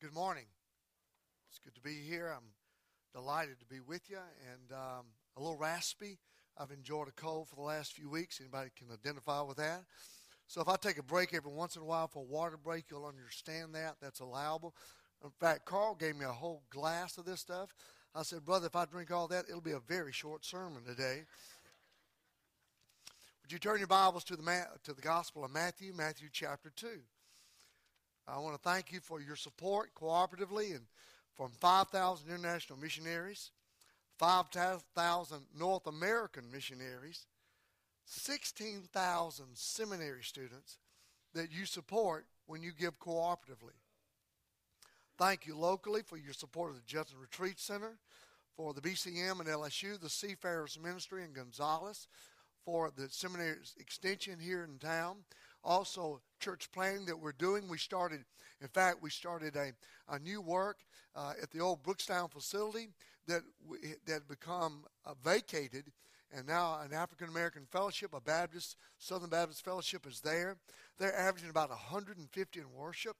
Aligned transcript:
Good 0.00 0.14
morning. 0.14 0.46
It's 1.50 1.58
good 1.58 1.74
to 1.74 1.80
be 1.82 1.92
here. 2.08 2.32
I'm 2.34 2.54
delighted 3.12 3.60
to 3.60 3.66
be 3.66 3.80
with 3.80 4.00
you 4.08 4.16
and 4.16 4.72
um, 4.72 5.04
a 5.36 5.40
little 5.40 5.58
raspy. 5.58 6.16
I've 6.56 6.70
enjoyed 6.70 7.08
a 7.08 7.12
cold 7.12 7.50
for 7.50 7.56
the 7.56 7.60
last 7.60 7.92
few 7.92 8.08
weeks. 8.08 8.40
Anybody 8.40 8.70
can 8.78 8.86
identify 8.90 9.42
with 9.42 9.58
that? 9.58 9.82
So 10.46 10.62
if 10.62 10.68
I 10.68 10.76
take 10.76 10.96
a 10.96 11.02
break 11.02 11.34
every 11.34 11.52
once 11.52 11.76
in 11.76 11.82
a 11.82 11.84
while 11.84 12.08
for 12.08 12.20
a 12.20 12.26
water 12.26 12.56
break, 12.56 12.86
you'll 12.90 13.04
understand 13.04 13.74
that. 13.74 13.96
That's 14.00 14.20
allowable. 14.20 14.74
In 15.22 15.28
fact, 15.38 15.66
Carl 15.66 15.96
gave 15.96 16.16
me 16.16 16.24
a 16.24 16.32
whole 16.32 16.62
glass 16.70 17.18
of 17.18 17.26
this 17.26 17.40
stuff. 17.40 17.74
I 18.14 18.22
said, 18.22 18.42
Brother, 18.42 18.68
if 18.68 18.76
I 18.76 18.86
drink 18.86 19.10
all 19.10 19.28
that, 19.28 19.50
it'll 19.50 19.60
be 19.60 19.72
a 19.72 19.80
very 19.80 20.12
short 20.12 20.46
sermon 20.46 20.82
today. 20.82 21.24
Would 23.42 23.52
you 23.52 23.58
turn 23.58 23.80
your 23.80 23.86
Bibles 23.86 24.24
to 24.24 24.36
the, 24.36 24.66
to 24.82 24.94
the 24.94 25.02
Gospel 25.02 25.44
of 25.44 25.50
Matthew, 25.50 25.92
Matthew 25.92 26.30
chapter 26.32 26.72
2. 26.74 26.88
I 28.28 28.38
want 28.38 28.54
to 28.54 28.68
thank 28.68 28.92
you 28.92 29.00
for 29.00 29.20
your 29.20 29.36
support 29.36 29.90
cooperatively 29.94 30.74
and 30.74 30.86
from 31.34 31.50
5,000 31.52 32.28
international 32.28 32.78
missionaries, 32.78 33.50
5,000 34.18 35.38
North 35.58 35.86
American 35.86 36.44
missionaries, 36.52 37.26
16,000 38.04 39.46
seminary 39.54 40.22
students 40.22 40.78
that 41.34 41.52
you 41.52 41.64
support 41.64 42.26
when 42.46 42.62
you 42.62 42.72
give 42.78 42.98
cooperatively. 42.98 43.78
Thank 45.16 45.46
you 45.46 45.56
locally 45.56 46.02
for 46.02 46.16
your 46.16 46.32
support 46.32 46.70
of 46.70 46.76
the 46.76 46.82
Judson 46.86 47.18
Retreat 47.20 47.58
Center, 47.60 47.98
for 48.56 48.74
the 48.74 48.80
BCM 48.80 49.40
and 49.40 49.48
LSU, 49.48 50.00
the 50.00 50.08
Seafarers 50.08 50.78
Ministry 50.82 51.24
in 51.24 51.32
Gonzales, 51.32 52.08
for 52.64 52.90
the 52.94 53.08
seminary 53.08 53.56
extension 53.78 54.38
here 54.38 54.64
in 54.64 54.78
town, 54.78 55.18
also 55.62 56.20
church 56.40 56.70
planning 56.72 57.06
that 57.06 57.18
we're 57.18 57.32
doing. 57.32 57.68
We 57.68 57.78
started, 57.78 58.24
in 58.60 58.68
fact, 58.68 59.02
we 59.02 59.10
started 59.10 59.56
a, 59.56 59.72
a 60.08 60.18
new 60.18 60.40
work 60.40 60.78
uh, 61.14 61.32
at 61.42 61.50
the 61.50 61.60
old 61.60 61.82
Brookstown 61.82 62.30
facility 62.30 62.88
that 63.26 63.42
we, 63.68 63.78
that 64.06 64.28
become 64.28 64.84
uh, 65.04 65.14
vacated, 65.22 65.84
and 66.32 66.46
now 66.46 66.80
an 66.80 66.92
African 66.92 67.28
American 67.28 67.66
fellowship, 67.70 68.14
a 68.14 68.20
Baptist 68.20 68.76
Southern 68.98 69.30
Baptist 69.30 69.64
fellowship 69.64 70.06
is 70.06 70.20
there. 70.20 70.56
They're 70.98 71.16
averaging 71.16 71.50
about 71.50 71.70
150 71.70 72.60
in 72.60 72.72
worship 72.72 73.16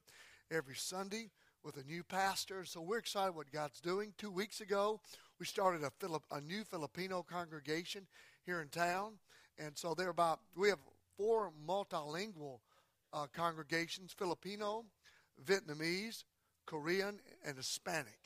every 0.50 0.76
Sunday 0.76 1.30
with 1.64 1.76
a 1.76 1.84
new 1.84 2.02
pastor. 2.02 2.64
So 2.64 2.80
we're 2.80 2.98
excited 2.98 3.34
what 3.34 3.52
God's 3.52 3.80
doing. 3.80 4.12
Two 4.16 4.30
weeks 4.30 4.60
ago, 4.60 5.00
we 5.38 5.46
started 5.46 5.82
a, 5.82 5.90
Philip, 5.98 6.22
a 6.30 6.40
new 6.40 6.64
Filipino 6.64 7.22
congregation 7.22 8.06
here 8.44 8.60
in 8.60 8.68
town, 8.68 9.14
and 9.58 9.76
so 9.76 9.94
they're 9.94 10.08
about 10.08 10.40
we 10.56 10.68
have 10.68 10.78
four 11.20 11.52
multilingual 11.68 12.60
uh, 13.12 13.26
congregations 13.34 14.14
Filipino, 14.16 14.86
Vietnamese, 15.44 16.24
Korean, 16.64 17.20
and 17.44 17.58
Hispanic. 17.58 18.18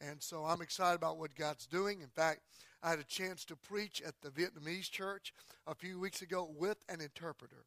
And 0.00 0.20
so 0.20 0.44
I'm 0.44 0.60
excited 0.60 0.96
about 0.96 1.18
what 1.18 1.36
God's 1.36 1.68
doing. 1.68 2.00
In 2.00 2.08
fact, 2.08 2.40
I 2.82 2.90
had 2.90 2.98
a 2.98 3.04
chance 3.04 3.44
to 3.44 3.54
preach 3.54 4.02
at 4.04 4.14
the 4.22 4.30
Vietnamese 4.30 4.90
church 4.90 5.32
a 5.68 5.74
few 5.74 6.00
weeks 6.00 6.20
ago 6.20 6.50
with 6.58 6.78
an 6.88 7.00
interpreter. 7.00 7.64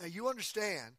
Now, 0.00 0.06
you 0.06 0.28
understand, 0.28 0.94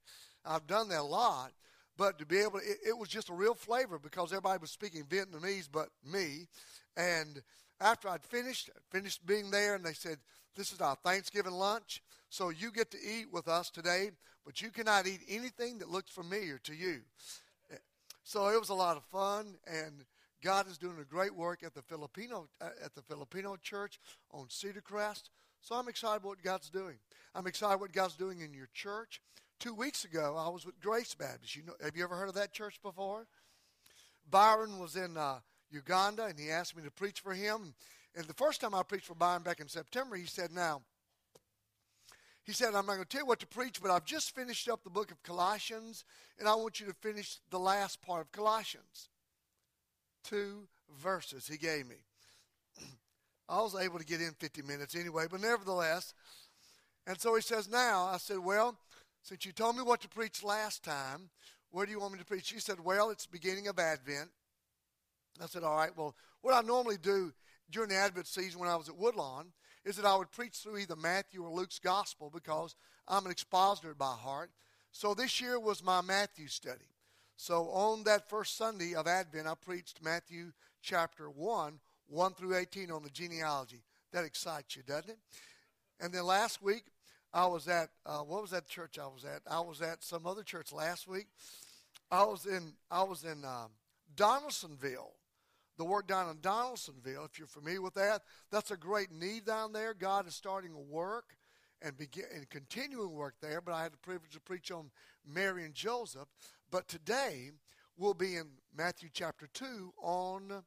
I've 0.45 0.67
done 0.67 0.87
that 0.89 0.99
a 0.99 1.03
lot, 1.03 1.53
but 1.97 2.19
to 2.19 2.27
be 2.27 2.37
able 2.37 2.59
to, 2.59 2.65
it, 2.65 2.77
it 2.89 2.97
was 2.97 3.09
just 3.09 3.29
a 3.29 3.33
real 3.33 3.55
flavor 3.55 3.97
because 3.97 4.31
everybody 4.31 4.59
was 4.61 4.69
speaking 4.69 5.05
Vietnamese 5.05 5.67
but 5.71 5.89
me. 6.05 6.47
And 6.95 7.41
after 7.79 8.07
I'd 8.07 8.23
finished, 8.23 8.69
finished 8.91 9.25
being 9.25 9.49
there, 9.49 9.73
and 9.73 9.83
they 9.83 9.93
said, 9.93 10.17
This 10.55 10.71
is 10.71 10.79
our 10.79 10.95
Thanksgiving 10.97 11.53
lunch. 11.53 12.03
So 12.31 12.47
you 12.47 12.71
get 12.71 12.89
to 12.91 12.97
eat 12.97 13.27
with 13.29 13.49
us 13.49 13.69
today, 13.69 14.11
but 14.45 14.61
you 14.61 14.69
cannot 14.69 15.05
eat 15.05 15.19
anything 15.27 15.79
that 15.79 15.91
looks 15.91 16.11
familiar 16.11 16.57
to 16.59 16.73
you. 16.73 17.01
So 18.23 18.47
it 18.47 18.57
was 18.57 18.69
a 18.69 18.73
lot 18.73 18.95
of 18.95 19.03
fun, 19.03 19.55
and 19.67 20.05
God 20.41 20.65
is 20.69 20.77
doing 20.77 20.95
a 21.01 21.03
great 21.03 21.35
work 21.35 21.61
at 21.61 21.73
the 21.73 21.81
Filipino 21.81 22.47
uh, 22.61 22.69
at 22.85 22.95
the 22.95 23.01
Filipino 23.01 23.57
church 23.61 23.99
on 24.31 24.45
Cedar 24.47 24.79
Crest. 24.79 25.29
So 25.59 25.75
I'm 25.75 25.89
excited 25.89 26.23
what 26.23 26.41
God's 26.41 26.69
doing. 26.69 26.95
I'm 27.35 27.47
excited 27.47 27.81
what 27.81 27.91
God's 27.91 28.15
doing 28.15 28.39
in 28.39 28.53
your 28.53 28.69
church. 28.73 29.21
Two 29.59 29.73
weeks 29.73 30.05
ago, 30.05 30.37
I 30.39 30.47
was 30.47 30.65
with 30.65 30.79
Grace 30.79 31.13
Baptist. 31.13 31.57
You 31.57 31.63
know, 31.63 31.73
have 31.83 31.97
you 31.97 32.03
ever 32.05 32.15
heard 32.15 32.29
of 32.29 32.35
that 32.35 32.53
church 32.53 32.79
before? 32.81 33.27
Byron 34.29 34.79
was 34.79 34.95
in 34.95 35.17
uh, 35.17 35.39
Uganda, 35.69 36.27
and 36.27 36.39
he 36.39 36.49
asked 36.49 36.77
me 36.77 36.83
to 36.83 36.91
preach 36.91 37.19
for 37.19 37.33
him. 37.33 37.73
And 38.15 38.25
the 38.25 38.33
first 38.33 38.61
time 38.61 38.73
I 38.73 38.83
preached 38.83 39.07
for 39.07 39.15
Byron 39.15 39.43
back 39.43 39.59
in 39.59 39.67
September, 39.67 40.15
he 40.15 40.27
said, 40.27 40.53
"Now, 40.53 40.81
he 42.43 42.53
said, 42.53 42.67
I'm 42.69 42.85
not 42.85 42.95
going 42.95 42.99
to 42.99 43.05
tell 43.05 43.21
you 43.21 43.27
what 43.27 43.39
to 43.39 43.47
preach, 43.47 43.81
but 43.81 43.91
I've 43.91 44.05
just 44.05 44.33
finished 44.33 44.67
up 44.67 44.83
the 44.83 44.89
book 44.89 45.11
of 45.11 45.21
Colossians, 45.21 46.05
and 46.39 46.47
I 46.47 46.55
want 46.55 46.79
you 46.79 46.87
to 46.87 46.93
finish 46.93 47.37
the 47.51 47.59
last 47.59 48.01
part 48.01 48.21
of 48.21 48.31
Colossians. 48.31 49.09
Two 50.23 50.67
verses 51.01 51.47
he 51.47 51.57
gave 51.57 51.87
me. 51.87 51.97
I 53.49 53.61
was 53.61 53.75
able 53.75 53.99
to 53.99 54.05
get 54.05 54.21
in 54.21 54.31
50 54.39 54.63
minutes 54.63 54.95
anyway, 54.95 55.25
but 55.29 55.41
nevertheless. 55.41 56.13
And 57.05 57.19
so 57.19 57.35
he 57.35 57.41
says, 57.41 57.69
Now, 57.69 58.05
I 58.05 58.17
said, 58.17 58.39
Well, 58.39 58.75
since 59.21 59.45
you 59.45 59.51
told 59.51 59.75
me 59.75 59.83
what 59.83 60.01
to 60.01 60.09
preach 60.09 60.43
last 60.43 60.83
time, 60.83 61.29
where 61.69 61.85
do 61.85 61.91
you 61.91 61.99
want 61.99 62.13
me 62.13 62.19
to 62.19 62.25
preach? 62.25 62.51
He 62.51 62.59
said, 62.59 62.79
Well, 62.79 63.11
it's 63.11 63.27
beginning 63.27 63.67
of 63.67 63.77
Advent. 63.77 64.29
I 65.41 65.45
said, 65.45 65.63
All 65.63 65.75
right, 65.75 65.95
well, 65.95 66.15
what 66.41 66.55
I 66.55 66.65
normally 66.65 66.97
do 66.97 67.33
during 67.69 67.89
the 67.89 67.95
Advent 67.95 68.27
season 68.27 68.59
when 68.59 68.69
I 68.69 68.75
was 68.75 68.89
at 68.89 68.97
Woodlawn 68.97 69.47
is 69.83 69.95
that 69.95 70.05
I 70.05 70.15
would 70.15 70.31
preach 70.31 70.57
through 70.57 70.77
either 70.77 70.95
Matthew 70.95 71.43
or 71.43 71.51
Luke's 71.51 71.79
gospel 71.79 72.29
because 72.33 72.75
I'm 73.07 73.25
an 73.25 73.31
expositor 73.31 73.93
by 73.93 74.13
heart. 74.13 74.51
So 74.91 75.13
this 75.13 75.41
year 75.41 75.59
was 75.59 75.83
my 75.83 76.01
Matthew 76.01 76.47
study. 76.47 76.85
So 77.35 77.69
on 77.69 78.03
that 78.03 78.29
first 78.29 78.57
Sunday 78.57 78.93
of 78.93 79.07
Advent, 79.07 79.47
I 79.47 79.55
preached 79.55 80.03
Matthew 80.03 80.51
chapter 80.81 81.29
1, 81.29 81.79
1 82.07 82.33
through 82.33 82.55
18 82.55 82.91
on 82.91 83.03
the 83.03 83.09
genealogy. 83.09 83.81
That 84.11 84.25
excites 84.25 84.75
you, 84.75 84.83
doesn't 84.83 85.09
it? 85.09 85.17
And 85.99 86.13
then 86.13 86.23
last 86.25 86.61
week, 86.61 86.83
I 87.33 87.45
was 87.45 87.67
at, 87.67 87.89
uh, 88.05 88.19
what 88.19 88.41
was 88.41 88.51
that 88.51 88.67
church 88.67 88.99
I 88.99 89.07
was 89.07 89.23
at? 89.23 89.41
I 89.49 89.61
was 89.61 89.81
at 89.81 90.03
some 90.03 90.27
other 90.27 90.43
church 90.43 90.73
last 90.73 91.07
week. 91.07 91.27
I 92.11 92.25
was 92.25 92.45
in, 92.45 92.73
I 92.91 93.03
was 93.03 93.23
in 93.23 93.45
um, 93.45 93.69
Donaldsonville 94.15 95.13
the 95.81 95.85
work 95.85 96.05
down 96.05 96.29
in 96.29 96.37
Donaldsonville, 96.41 97.25
if 97.25 97.39
you're 97.39 97.47
familiar 97.47 97.81
with 97.81 97.95
that, 97.95 98.21
that's 98.51 98.69
a 98.69 98.77
great 98.77 99.11
need 99.11 99.45
down 99.45 99.73
there. 99.73 99.95
God 99.95 100.27
is 100.27 100.35
starting 100.35 100.73
a 100.73 100.79
work 100.79 101.35
and 101.81 101.97
begin 101.97 102.25
and 102.35 102.47
continuing 102.51 103.13
work 103.13 103.33
there. 103.41 103.61
But 103.61 103.73
I 103.73 103.81
had 103.81 103.93
the 103.93 103.97
privilege 103.97 104.33
to 104.33 104.39
preach 104.39 104.69
on 104.69 104.91
Mary 105.27 105.65
and 105.65 105.73
Joseph. 105.73 106.27
But 106.69 106.87
today 106.87 107.49
we'll 107.97 108.13
be 108.13 108.35
in 108.35 108.49
Matthew 108.77 109.09
chapter 109.11 109.47
two 109.55 109.91
on 109.99 110.63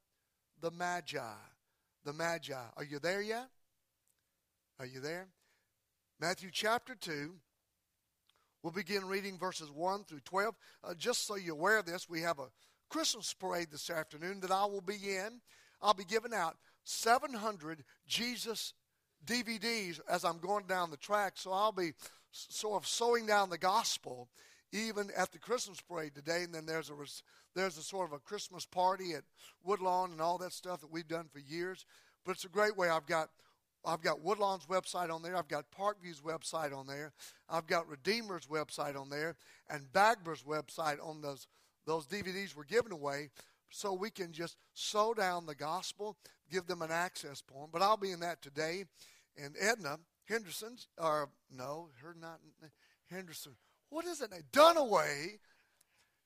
the 0.61 0.73
Magi. 0.73 1.21
The 2.05 2.13
Magi. 2.13 2.53
Are 2.77 2.85
you 2.85 2.99
there 2.99 3.23
yet? 3.23 3.51
Are 4.81 4.87
you 4.87 4.99
there? 4.99 5.29
Matthew 6.19 6.51
chapter 6.53 6.97
two. 6.97 7.35
We'll 8.65 8.73
begin 8.73 9.05
reading 9.05 9.39
verses 9.39 9.71
1 9.71 10.05
through 10.05 10.21
12. 10.25 10.57
Uh, 10.83 10.95
just 10.95 11.25
so 11.25 11.37
you're 11.37 11.55
aware 11.55 11.79
of 11.79 11.85
this, 11.87 12.09
we 12.09 12.23
have 12.23 12.41
a 12.41 12.49
Christmas 12.89 13.33
parade 13.33 13.69
this 13.71 13.91
afternoon 13.91 14.41
that 14.41 14.51
I 14.51 14.65
will 14.67 14.81
be 14.81 14.95
in. 14.95 15.41
I'll 15.83 15.95
be 15.95 16.05
giving 16.05 16.33
out 16.33 16.57
700 16.85 17.85
Jesus 18.07 18.75
DVDs 19.27 20.01
as 20.09 20.25
I'm 20.25 20.39
going 20.39 20.67
down 20.67 20.91
the 20.91 20.97
track. 20.97 21.35
So 21.37 21.53
I'll 21.53 21.73
be 21.73 21.93
sort 22.31 22.83
of 22.83 22.87
sowing 22.87 23.27
down 23.27 23.51
the 23.51 23.59
gospel 23.59 24.29
even 24.73 25.09
at 25.17 25.31
the 25.33 25.39
Christmas 25.39 25.81
parade 25.81 26.15
today. 26.15 26.43
And 26.43 26.55
then 26.55 26.67
there's 26.67 26.91
a 26.91 26.95
there's 27.55 27.79
a 27.79 27.83
sort 27.83 28.09
of 28.09 28.13
a 28.13 28.19
Christmas 28.19 28.67
party 28.67 29.13
at 29.13 29.23
Woodlawn 29.63 30.11
and 30.11 30.21
all 30.21 30.39
that 30.39 30.53
stuff 30.53 30.81
that 30.81 30.91
we've 30.91 31.07
done 31.07 31.27
for 31.33 31.39
years. 31.39 31.87
But 32.25 32.33
it's 32.33 32.45
a 32.45 32.49
great 32.49 32.77
way. 32.77 32.89
I've 32.89 33.07
got 33.07 33.31
I've 33.85 34.03
got 34.03 34.23
Woodlawn's 34.23 34.67
website 34.67 35.13
on 35.13 35.23
there. 35.23 35.37
I've 35.37 35.49
got 35.49 35.67
Parkview's 35.71 36.21
website 36.21 36.77
on 36.77 36.87
there. 36.87 37.13
I've 37.49 37.67
got 37.67 37.87
Redeemer's 37.89 38.47
website 38.47 38.99
on 38.99 39.11
there, 39.11 39.37
and 39.69 39.93
Bagber's 39.93 40.43
website 40.43 40.97
on 41.05 41.21
those 41.21 41.47
those 41.87 42.07
DVDs 42.07 42.55
were 42.55 42.65
given 42.65 42.93
away 42.93 43.31
so 43.71 43.93
we 43.93 44.11
can 44.11 44.33
just 44.33 44.57
sow 44.73 45.15
down 45.15 45.47
the 45.47 45.55
gospel, 45.55 46.17
give 46.51 46.67
them 46.67 46.83
an 46.83 46.91
access 46.91 47.43
point. 47.43 47.73
But 47.73 47.83
I'll 47.83 47.97
be 47.97 48.13
in 48.13 48.21
that 48.21 48.41
today. 48.41 48.85
And 49.37 49.57
Edna 49.61 49.99
Henderson's, 50.27 50.89
or 50.97 51.29
no, 51.51 51.89
her 52.03 52.15
not 52.19 52.41
Henderson. 53.11 53.57
What 53.91 54.07
is 54.07 54.21
it? 54.21 54.33
Dunaway. 54.53 55.39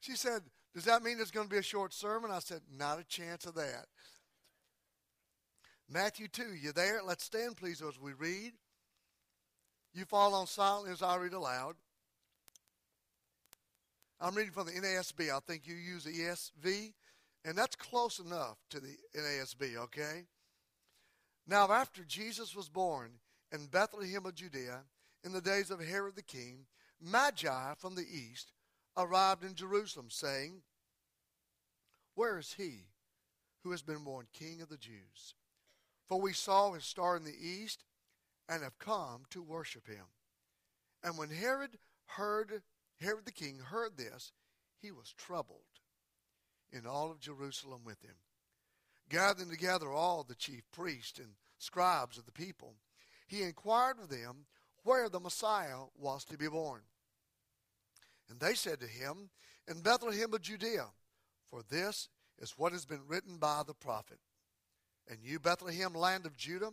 She 0.01 0.13
said, 0.13 0.43
Does 0.75 0.85
that 0.85 1.03
mean 1.03 1.19
it's 1.21 1.31
going 1.31 1.49
to 1.49 1.53
be 1.53 1.59
a 1.59 1.63
short 1.63 1.93
sermon? 1.93 2.31
I 2.31 2.39
said, 2.39 2.61
Not 2.71 3.01
a 3.01 3.05
chance 3.05 3.47
of 3.47 3.55
that. 3.55 3.87
Matthew 5.91 6.29
2, 6.29 6.55
you 6.55 6.73
there? 6.73 7.01
Let's 7.05 7.25
stand, 7.25 7.57
please, 7.57 7.83
as 7.83 7.99
we 7.99 8.13
read. 8.13 8.53
You 9.95 10.05
fall 10.05 10.35
on 10.35 10.47
silent 10.47 10.93
as 10.93 11.03
I 11.03 11.17
read 11.17 11.33
aloud. 11.33 11.77
I'm 14.21 14.35
reading 14.35 14.53
from 14.53 14.67
the 14.67 14.73
NASB. 14.73 15.31
I 15.31 15.39
think 15.47 15.67
you 15.67 15.77
use 15.77 16.05
the 16.05 16.11
ESV, 16.11 16.93
and 17.45 17.57
that's 17.57 17.77
close 17.77 18.19
enough 18.19 18.59
to 18.71 18.81
the 18.81 18.97
NASB, 19.17 19.77
okay? 19.77 20.25
Now, 21.47 21.71
after 21.71 22.03
Jesus 22.05 22.55
was 22.55 22.69
born 22.69 23.13
in 23.53 23.67
Bethlehem 23.67 24.27
of 24.27 24.35
Judea, 24.35 24.81
in 25.25 25.33
the 25.33 25.41
days 25.41 25.71
of 25.71 25.81
Herod 25.81 26.17
the 26.17 26.23
king, 26.23 26.67
Magi 27.01 27.75
from 27.79 27.95
the 27.95 28.07
east 28.07 28.53
arrived 28.97 29.45
in 29.45 29.55
Jerusalem, 29.55 30.09
saying, 30.11 30.63
Where 32.15 32.39
is 32.39 32.55
he 32.55 32.87
who 33.63 33.71
has 33.71 33.83
been 33.83 34.03
born 34.03 34.27
King 34.33 34.61
of 34.63 34.69
the 34.69 34.77
Jews? 34.77 35.35
For 36.09 36.21
we 36.21 36.33
saw 36.33 36.73
his 36.73 36.85
star 36.85 37.17
in 37.17 37.25
the 37.25 37.39
east 37.41 37.85
and 38.49 38.63
have 38.65 38.79
come 38.79 39.23
to 39.31 39.43
worship 39.43 39.87
him. 39.87 40.07
And 41.05 41.17
when 41.17 41.31
Herod 41.31 41.79
heard, 42.07 42.63
Herod 43.01 43.25
the 43.25 43.33
king 43.33 43.59
heard 43.59 43.97
this, 43.97 44.33
he 44.81 44.91
was 44.91 45.15
troubled, 45.17 45.61
in 46.73 46.87
all 46.87 47.11
of 47.11 47.21
Jerusalem 47.21 47.83
with 47.85 48.03
him. 48.03 48.17
Gathering 49.09 49.51
together 49.51 49.91
all 49.91 50.23
the 50.23 50.35
chief 50.35 50.63
priests 50.73 51.19
and 51.19 51.31
scribes 51.59 52.19
of 52.19 52.27
the 52.27 52.33
people, 52.33 52.75
he 53.27 53.43
inquired 53.43 53.99
of 54.01 54.09
them 54.09 54.47
where 54.85 55.09
the 55.09 55.21
Messiah 55.21 55.85
was 55.99 56.25
to 56.25 56.39
be 56.39 56.49
born. 56.49 56.83
And 58.29 58.41
they 58.41 58.55
said 58.55 58.81
to 58.81 58.87
him, 58.87 59.31
In 59.67 59.81
Bethlehem 59.81 60.35
of 60.35 60.43
Judea, 60.43 60.87
for 61.47 61.63
this 61.69 62.09
is 62.39 62.55
what 62.57 62.73
has 62.73 62.85
been 62.85 63.07
written 63.07 63.39
by 63.39 63.63
the 63.67 63.75
prophet. 63.75 64.19
And 65.09 65.19
you, 65.23 65.39
Bethlehem, 65.39 65.95
land 65.95 66.27
of 66.27 66.37
Judah, 66.37 66.73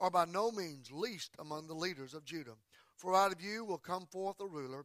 are 0.00 0.10
by 0.10 0.24
no 0.24 0.50
means 0.50 0.90
least 0.92 1.32
among 1.38 1.66
the 1.66 1.74
leaders 1.74 2.14
of 2.14 2.24
Judah. 2.24 2.54
For 2.96 3.14
out 3.14 3.32
of 3.32 3.40
you 3.40 3.64
will 3.64 3.78
come 3.78 4.06
forth 4.06 4.40
a 4.40 4.46
ruler 4.46 4.84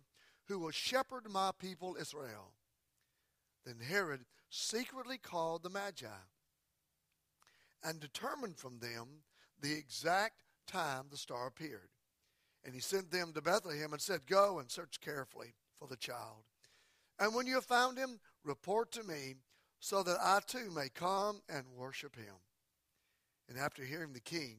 who 0.49 0.59
will 0.59 0.71
shepherd 0.71 1.29
my 1.29 1.51
people 1.57 1.95
Israel. 2.01 2.51
Then 3.65 3.77
Herod 3.87 4.25
secretly 4.49 5.19
called 5.19 5.61
the 5.63 5.69
Magi 5.69 6.07
and 7.83 7.99
determined 7.99 8.57
from 8.57 8.79
them 8.79 9.21
the 9.61 9.71
exact 9.71 10.33
time 10.67 11.05
the 11.09 11.17
star 11.17 11.47
appeared. 11.47 11.89
And 12.65 12.73
he 12.73 12.81
sent 12.81 13.11
them 13.11 13.31
to 13.33 13.41
Bethlehem 13.41 13.93
and 13.93 14.01
said, 14.01 14.25
Go 14.25 14.59
and 14.59 14.69
search 14.69 14.99
carefully 14.99 15.53
for 15.77 15.87
the 15.87 15.95
child. 15.95 16.43
And 17.19 17.33
when 17.35 17.45
you 17.45 17.55
have 17.55 17.65
found 17.65 17.97
him, 17.97 18.19
report 18.43 18.91
to 18.93 19.03
me, 19.03 19.35
so 19.79 20.03
that 20.03 20.17
I 20.21 20.39
too 20.45 20.71
may 20.71 20.89
come 20.89 21.41
and 21.47 21.63
worship 21.77 22.15
him. 22.15 22.35
And 23.47 23.57
after 23.57 23.83
hearing 23.83 24.13
the 24.13 24.19
king, 24.19 24.57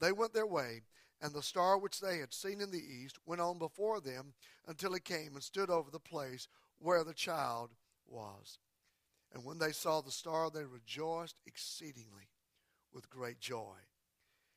they 0.00 0.12
went 0.12 0.34
their 0.34 0.46
way, 0.46 0.82
and 1.20 1.32
the 1.32 1.42
star 1.42 1.78
which 1.78 2.00
they 2.00 2.18
had 2.18 2.32
seen 2.32 2.60
in 2.60 2.70
the 2.70 2.84
east 2.84 3.18
went 3.26 3.40
on 3.40 3.58
before 3.58 4.00
them 4.00 4.34
until 4.66 4.94
it 4.94 5.04
came 5.04 5.34
and 5.34 5.42
stood 5.42 5.70
over 5.70 5.90
the 5.90 5.98
place 5.98 6.48
where 6.78 7.04
the 7.04 7.14
child 7.14 7.70
was. 8.06 8.58
And 9.32 9.44
when 9.44 9.58
they 9.58 9.72
saw 9.72 10.00
the 10.00 10.10
star, 10.10 10.50
they 10.50 10.64
rejoiced 10.64 11.36
exceedingly 11.46 12.28
with 12.92 13.10
great 13.10 13.40
joy. 13.40 13.76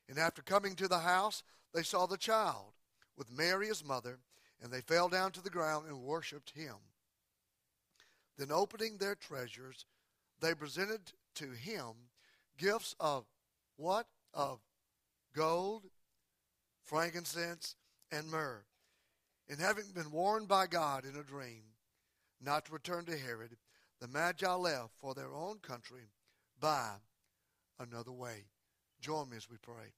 And 0.08 0.18
after 0.18 0.42
coming 0.42 0.76
to 0.76 0.88
the 0.88 1.00
house, 1.00 1.42
they 1.74 1.82
saw 1.82 2.06
the 2.06 2.16
child 2.16 2.72
with 3.16 3.36
Mary 3.36 3.66
his 3.66 3.84
mother, 3.84 4.18
and 4.62 4.72
they 4.72 4.80
fell 4.80 5.08
down 5.08 5.32
to 5.32 5.42
the 5.42 5.50
ground 5.50 5.86
and 5.88 6.02
worshipped 6.02 6.50
him. 6.50 6.74
Then, 8.38 8.52
opening 8.52 8.96
their 8.98 9.16
treasures, 9.16 9.84
they 10.40 10.54
presented 10.54 11.12
to 11.34 11.50
him 11.50 11.94
gifts 12.56 12.94
of 13.00 13.24
what? 13.76 14.06
Of 14.32 14.60
gold, 15.34 15.86
frankincense, 16.88 17.76
and 18.10 18.30
myrrh. 18.30 18.64
And 19.48 19.60
having 19.60 19.84
been 19.94 20.10
warned 20.10 20.48
by 20.48 20.66
God 20.66 21.04
in 21.04 21.16
a 21.16 21.22
dream 21.22 21.62
not 22.40 22.64
to 22.66 22.72
return 22.72 23.04
to 23.06 23.16
Herod, 23.16 23.56
the 24.00 24.08
Magi 24.08 24.50
left 24.52 24.92
for 24.98 25.14
their 25.14 25.34
own 25.34 25.58
country 25.58 26.10
by 26.60 26.92
another 27.78 28.12
way. 28.12 28.44
Join 29.00 29.30
me 29.30 29.36
as 29.36 29.50
we 29.50 29.56
pray. 29.58 29.92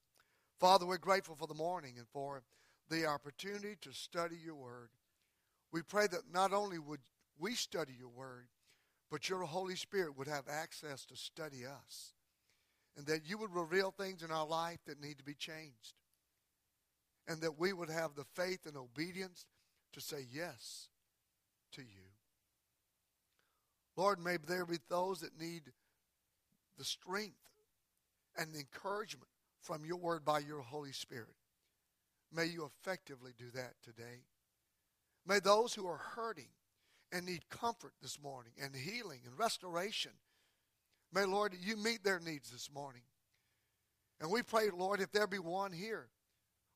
Father, 0.58 0.86
we're 0.86 0.98
grateful 0.98 1.36
for 1.36 1.46
the 1.46 1.54
morning 1.54 1.94
and 1.96 2.06
for 2.12 2.42
the 2.88 3.06
opportunity 3.06 3.76
to 3.80 3.92
study 3.92 4.36
your 4.44 4.56
word. 4.56 4.90
We 5.72 5.82
pray 5.82 6.06
that 6.08 6.32
not 6.32 6.52
only 6.52 6.78
would 6.78 7.00
we 7.38 7.54
study 7.54 7.94
your 7.98 8.08
word, 8.08 8.48
but 9.10 9.28
your 9.28 9.42
Holy 9.42 9.76
Spirit 9.76 10.16
would 10.18 10.28
have 10.28 10.44
access 10.48 11.04
to 11.06 11.16
study 11.16 11.64
us 11.64 12.14
and 12.96 13.06
that 13.06 13.28
you 13.28 13.38
would 13.38 13.54
reveal 13.54 13.90
things 13.90 14.22
in 14.22 14.30
our 14.30 14.46
life 14.46 14.78
that 14.86 15.00
need 15.00 15.18
to 15.18 15.24
be 15.24 15.34
changed, 15.34 15.94
and 17.30 17.40
that 17.42 17.58
we 17.58 17.72
would 17.72 17.88
have 17.88 18.14
the 18.14 18.24
faith 18.34 18.66
and 18.66 18.76
obedience 18.76 19.46
to 19.92 20.00
say 20.00 20.26
yes 20.32 20.88
to 21.72 21.82
you. 21.82 22.10
Lord, 23.96 24.18
may 24.18 24.36
there 24.36 24.66
be 24.66 24.78
those 24.88 25.20
that 25.20 25.38
need 25.38 25.62
the 26.76 26.84
strength 26.84 27.36
and 28.36 28.52
the 28.52 28.58
encouragement 28.58 29.28
from 29.60 29.84
your 29.84 29.96
word 29.96 30.24
by 30.24 30.40
your 30.40 30.60
Holy 30.60 30.92
Spirit. 30.92 31.36
May 32.34 32.46
you 32.46 32.64
effectively 32.64 33.32
do 33.38 33.50
that 33.54 33.74
today. 33.82 34.24
May 35.26 35.38
those 35.40 35.74
who 35.74 35.86
are 35.86 36.00
hurting 36.16 36.48
and 37.12 37.26
need 37.26 37.48
comfort 37.50 37.92
this 38.02 38.20
morning 38.20 38.52
and 38.62 38.74
healing 38.74 39.20
and 39.26 39.38
restoration 39.38 40.12
May, 41.12 41.24
Lord, 41.24 41.54
you 41.60 41.76
meet 41.76 42.04
their 42.04 42.20
needs 42.20 42.50
this 42.50 42.70
morning. 42.72 43.02
And 44.20 44.30
we 44.30 44.42
pray, 44.42 44.70
Lord, 44.70 45.00
if 45.00 45.10
there 45.10 45.26
be 45.26 45.38
one 45.38 45.72
here 45.72 46.08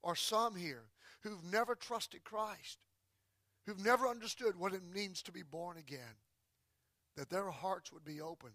or 0.04 0.14
some 0.14 0.54
here 0.54 0.84
who've 1.22 1.42
never 1.50 1.74
trusted 1.74 2.22
Christ, 2.22 2.78
who've 3.66 3.82
never 3.82 4.06
understood 4.06 4.54
what 4.56 4.74
it 4.74 4.82
means 4.94 5.22
to 5.22 5.32
be 5.32 5.42
born 5.42 5.78
again, 5.78 6.20
that 7.16 7.30
their 7.30 7.50
hearts 7.50 7.90
would 7.90 8.04
be 8.04 8.20
open, 8.20 8.50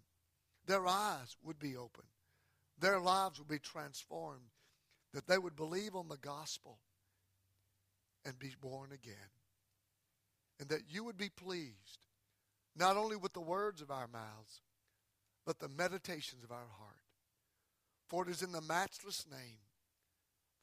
their 0.68 0.86
eyes 0.86 1.36
would 1.44 1.58
be 1.58 1.76
open, 1.76 2.04
their 2.80 3.00
lives 3.00 3.40
would 3.40 3.48
be 3.48 3.58
transformed, 3.58 4.52
that 5.12 5.28
they 5.28 5.40
would 5.40 5.56
believe 5.56 5.96
on 5.96 6.08
the 6.08 6.18
gospel 6.18 6.78
and 8.24 8.38
be 8.38 8.54
born 8.62 8.92
again. 8.92 9.16
And 10.60 10.70
that 10.70 10.84
you 10.88 11.04
would 11.04 11.18
be 11.18 11.30
pleased, 11.30 12.06
not 12.76 12.96
only 12.96 13.16
with 13.16 13.34
the 13.34 13.42
words 13.42 13.82
of 13.82 13.90
our 13.90 14.08
mouths, 14.08 14.62
but 15.48 15.60
the 15.60 15.70
meditations 15.70 16.44
of 16.44 16.52
our 16.52 16.68
heart. 16.78 17.02
For 18.08 18.28
it 18.28 18.30
is 18.30 18.44
in 18.44 18.52
the 18.52 18.62
matchless 18.62 19.26
name, 19.32 19.58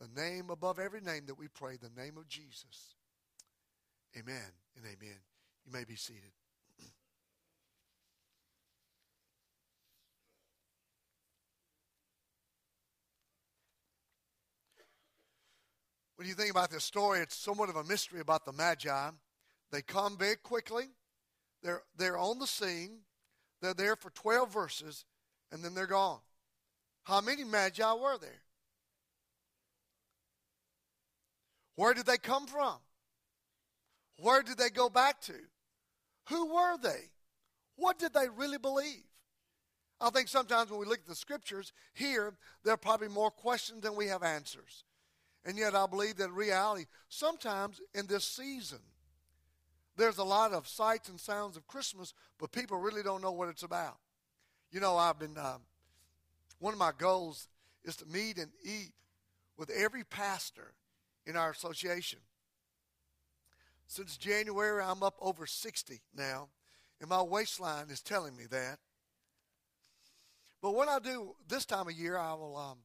the 0.00 0.20
name 0.20 0.50
above 0.50 0.78
every 0.78 1.00
name 1.00 1.26
that 1.26 1.38
we 1.38 1.48
pray, 1.48 1.76
the 1.76 2.00
name 2.00 2.16
of 2.16 2.28
Jesus. 2.28 2.94
Amen 4.16 4.52
and 4.76 4.84
amen. 4.84 5.18
You 5.64 5.72
may 5.72 5.84
be 5.84 5.96
seated. 5.96 6.32
When 16.16 16.26
you 16.26 16.34
think 16.34 16.50
about 16.50 16.70
this 16.70 16.84
story, 16.84 17.20
it's 17.20 17.36
somewhat 17.36 17.68
of 17.68 17.76
a 17.76 17.84
mystery 17.84 18.20
about 18.20 18.46
the 18.46 18.52
Magi. 18.52 19.10
They 19.70 19.82
come 19.82 20.16
very 20.16 20.36
quickly. 20.36 20.84
They're, 21.62 21.82
they're 21.96 22.16
on 22.16 22.38
the 22.38 22.46
scene. 22.46 23.00
They're 23.60 23.74
there 23.74 23.96
for 23.96 24.10
12 24.10 24.52
verses 24.52 25.04
and 25.52 25.62
then 25.62 25.74
they're 25.74 25.86
gone. 25.86 26.20
How 27.04 27.20
many 27.20 27.44
magi 27.44 27.92
were 27.92 28.18
there? 28.18 28.42
Where 31.76 31.94
did 31.94 32.06
they 32.06 32.18
come 32.18 32.46
from? 32.46 32.76
Where 34.18 34.42
did 34.42 34.58
they 34.58 34.70
go 34.70 34.88
back 34.88 35.20
to? 35.22 35.34
Who 36.30 36.54
were 36.54 36.76
they? 36.82 37.10
What 37.76 37.98
did 37.98 38.14
they 38.14 38.28
really 38.28 38.58
believe? 38.58 39.04
I 40.00 40.10
think 40.10 40.28
sometimes 40.28 40.70
when 40.70 40.80
we 40.80 40.86
look 40.86 40.98
at 41.00 41.06
the 41.06 41.14
scriptures 41.14 41.72
here, 41.94 42.34
there 42.64 42.74
are 42.74 42.78
probably 42.78 43.08
more 43.08 43.30
questions 43.30 43.82
than 43.82 43.94
we 43.94 44.06
have 44.08 44.22
answers. 44.22 44.84
And 45.44 45.56
yet, 45.56 45.74
I 45.74 45.86
believe 45.86 46.16
that 46.16 46.32
reality, 46.32 46.86
sometimes 47.08 47.80
in 47.94 48.06
this 48.06 48.24
season, 48.24 48.80
there's 49.96 50.18
a 50.18 50.24
lot 50.24 50.52
of 50.52 50.66
sights 50.66 51.08
and 51.08 51.20
sounds 51.20 51.56
of 51.56 51.66
Christmas, 51.66 52.12
but 52.38 52.52
people 52.52 52.78
really 52.78 53.02
don't 53.02 53.22
know 53.22 53.32
what 53.32 53.48
it's 53.48 53.62
about. 53.62 53.98
You 54.70 54.80
know, 54.80 54.96
I've 54.96 55.18
been, 55.18 55.38
uh, 55.38 55.58
one 56.58 56.72
of 56.72 56.78
my 56.78 56.90
goals 56.96 57.48
is 57.84 57.96
to 57.96 58.06
meet 58.06 58.38
and 58.38 58.50
eat 58.64 58.92
with 59.56 59.70
every 59.70 60.04
pastor 60.04 60.74
in 61.26 61.36
our 61.36 61.50
association. 61.50 62.20
Since 63.86 64.16
January, 64.16 64.82
I'm 64.82 65.02
up 65.02 65.16
over 65.20 65.46
60 65.46 66.00
now, 66.14 66.48
and 67.00 67.08
my 67.08 67.22
waistline 67.22 67.90
is 67.90 68.00
telling 68.00 68.36
me 68.36 68.44
that. 68.50 68.78
But 70.62 70.74
what 70.74 70.88
I 70.88 70.98
do 70.98 71.34
this 71.48 71.64
time 71.64 71.88
of 71.88 71.94
year, 71.94 72.16
I 72.16 72.34
will, 72.34 72.56
um, 72.56 72.78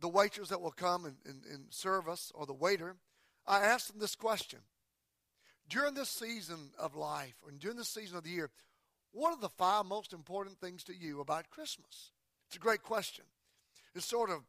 the, 0.00 0.08
waitress 0.08 0.50
that 0.50 0.60
will 0.60 0.70
come 0.70 1.04
and, 1.04 1.16
and, 1.24 1.44
and 1.50 1.64
serve 1.70 2.08
us, 2.08 2.30
or 2.34 2.46
the 2.46 2.52
waiter, 2.52 2.96
I 3.46 3.60
ask 3.60 3.88
them 3.88 3.98
this 3.98 4.14
question 4.14 4.60
during 5.68 5.94
this 5.94 6.10
season 6.10 6.70
of 6.78 6.94
life 6.94 7.34
and 7.48 7.58
during 7.58 7.76
this 7.76 7.88
season 7.88 8.16
of 8.16 8.24
the 8.24 8.30
year, 8.30 8.50
what 9.12 9.30
are 9.30 9.40
the 9.40 9.48
five 9.48 9.86
most 9.86 10.12
important 10.12 10.58
things 10.58 10.84
to 10.84 10.94
you 10.94 11.20
about 11.20 11.50
Christmas? 11.50 12.12
It's 12.46 12.56
a 12.56 12.60
great 12.60 12.82
question. 12.82 13.24
It 13.94 14.02
sort 14.02 14.30
of 14.30 14.42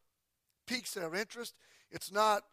piques 0.68 0.94
their 0.94 1.14
interest. 1.16 1.56
It's 1.92 2.12
not, 2.12 2.44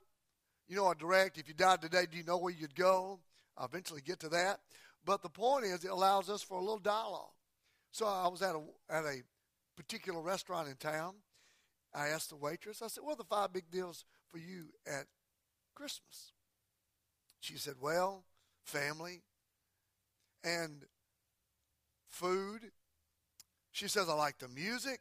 you 0.70 0.76
know, 0.76 0.88
a 0.88 0.94
direct, 0.94 1.36
if 1.36 1.48
you 1.48 1.54
died 1.54 1.82
today, 1.82 2.06
do 2.08 2.16
you 2.16 2.22
know 2.22 2.38
where 2.38 2.52
you'd 2.52 2.76
go? 2.76 3.18
I'll 3.58 3.66
eventually 3.66 4.02
get 4.02 4.20
to 4.20 4.28
that. 4.28 4.60
But 5.04 5.20
the 5.20 5.28
point 5.28 5.64
is, 5.64 5.84
it 5.84 5.90
allows 5.90 6.30
us 6.30 6.42
for 6.42 6.58
a 6.58 6.60
little 6.60 6.78
dialogue. 6.78 7.32
So 7.90 8.06
I 8.06 8.28
was 8.28 8.40
at 8.40 8.54
a, 8.54 8.60
at 8.88 9.04
a 9.04 9.22
particular 9.76 10.20
restaurant 10.22 10.68
in 10.68 10.76
town. 10.76 11.14
I 11.92 12.08
asked 12.08 12.30
the 12.30 12.36
waitress, 12.36 12.82
I 12.82 12.86
said, 12.86 13.02
What 13.02 13.14
are 13.14 13.16
the 13.16 13.24
five 13.24 13.52
big 13.52 13.68
deals 13.68 14.04
for 14.28 14.38
you 14.38 14.66
at 14.86 15.06
Christmas? 15.74 16.30
She 17.40 17.56
said, 17.56 17.74
Well, 17.80 18.22
family, 18.62 19.22
and 20.44 20.84
food 22.08 22.70
She 23.72 23.88
says, 23.88 24.08
I 24.08 24.14
like 24.14 24.38
the 24.38 24.48
music. 24.48 25.00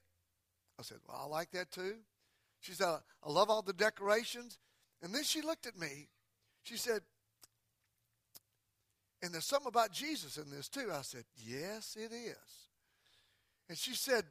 I 0.80 0.82
said, 0.82 0.98
Well, 1.08 1.22
I 1.24 1.28
like 1.28 1.52
that 1.52 1.72
too. 1.72 1.98
She 2.60 2.72
said, 2.72 2.88
I 3.24 3.32
love 3.32 3.52
all 3.52 3.62
the 3.62 3.72
decorations. 3.72 4.58
And 5.02 5.14
then 5.14 5.24
she 5.24 5.42
looked 5.42 5.66
at 5.66 5.78
me. 5.78 6.08
She 6.64 6.78
said, 6.78 7.02
And 9.22 9.34
there's 9.34 9.46
something 9.46 9.70
about 9.70 9.92
Jesus 9.92 10.38
in 10.38 10.50
this 10.50 10.68
too. 10.68 10.90
I 10.94 11.02
said, 11.02 11.24
Yes, 11.38 11.98
it 12.00 12.14
is. 12.14 12.68
And 13.70 13.78
she 13.78 13.94
said, 13.94 14.24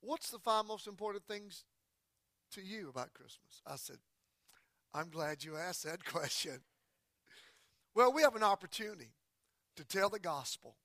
What's 0.00 0.30
the 0.30 0.38
five 0.38 0.66
most 0.66 0.86
important 0.86 1.24
things 1.24 1.64
to 2.52 2.62
you 2.62 2.88
about 2.88 3.14
Christmas? 3.14 3.62
I 3.66 3.76
said, 3.76 3.98
I'm 4.94 5.10
glad 5.10 5.44
you 5.44 5.56
asked 5.56 5.84
that 5.84 6.04
question. 6.12 6.60
Well, 7.94 8.12
we 8.12 8.22
have 8.22 8.36
an 8.36 8.42
opportunity 8.42 9.10
to 9.76 9.84
tell 9.84 10.08
the 10.08 10.18
gospel. 10.18 10.76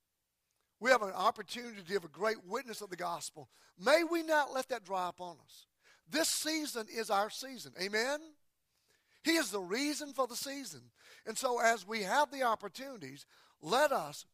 We 0.79 0.89
have 0.89 1.01
an 1.01 1.11
opportunity 1.11 1.77
to 1.77 1.87
give 1.87 2.03
a 2.03 2.09
great 2.09 2.45
witness 2.47 2.81
of 2.81 2.89
the 2.89 2.95
gospel. 2.95 3.49
May 3.79 4.03
we 4.03 4.23
not 4.23 4.53
let 4.53 4.67
that 4.69 4.83
dry 4.83 5.07
up 5.07 5.21
on 5.21 5.37
us. 5.45 5.65
This 6.13 6.29
season 6.29 6.85
is 6.95 7.09
our 7.09 7.31
season. 7.31 7.73
Amen? 7.81 8.19
He 9.23 9.31
is 9.31 9.49
the 9.49 9.59
reason 9.59 10.13
for 10.13 10.27
the 10.27 10.35
season. 10.35 10.81
And 11.25 11.35
so, 11.35 11.59
as 11.59 11.87
we 11.87 12.03
have 12.03 12.29
the 12.29 12.43
opportunities, 12.43 13.25
let 13.61 13.91
us 13.91 14.25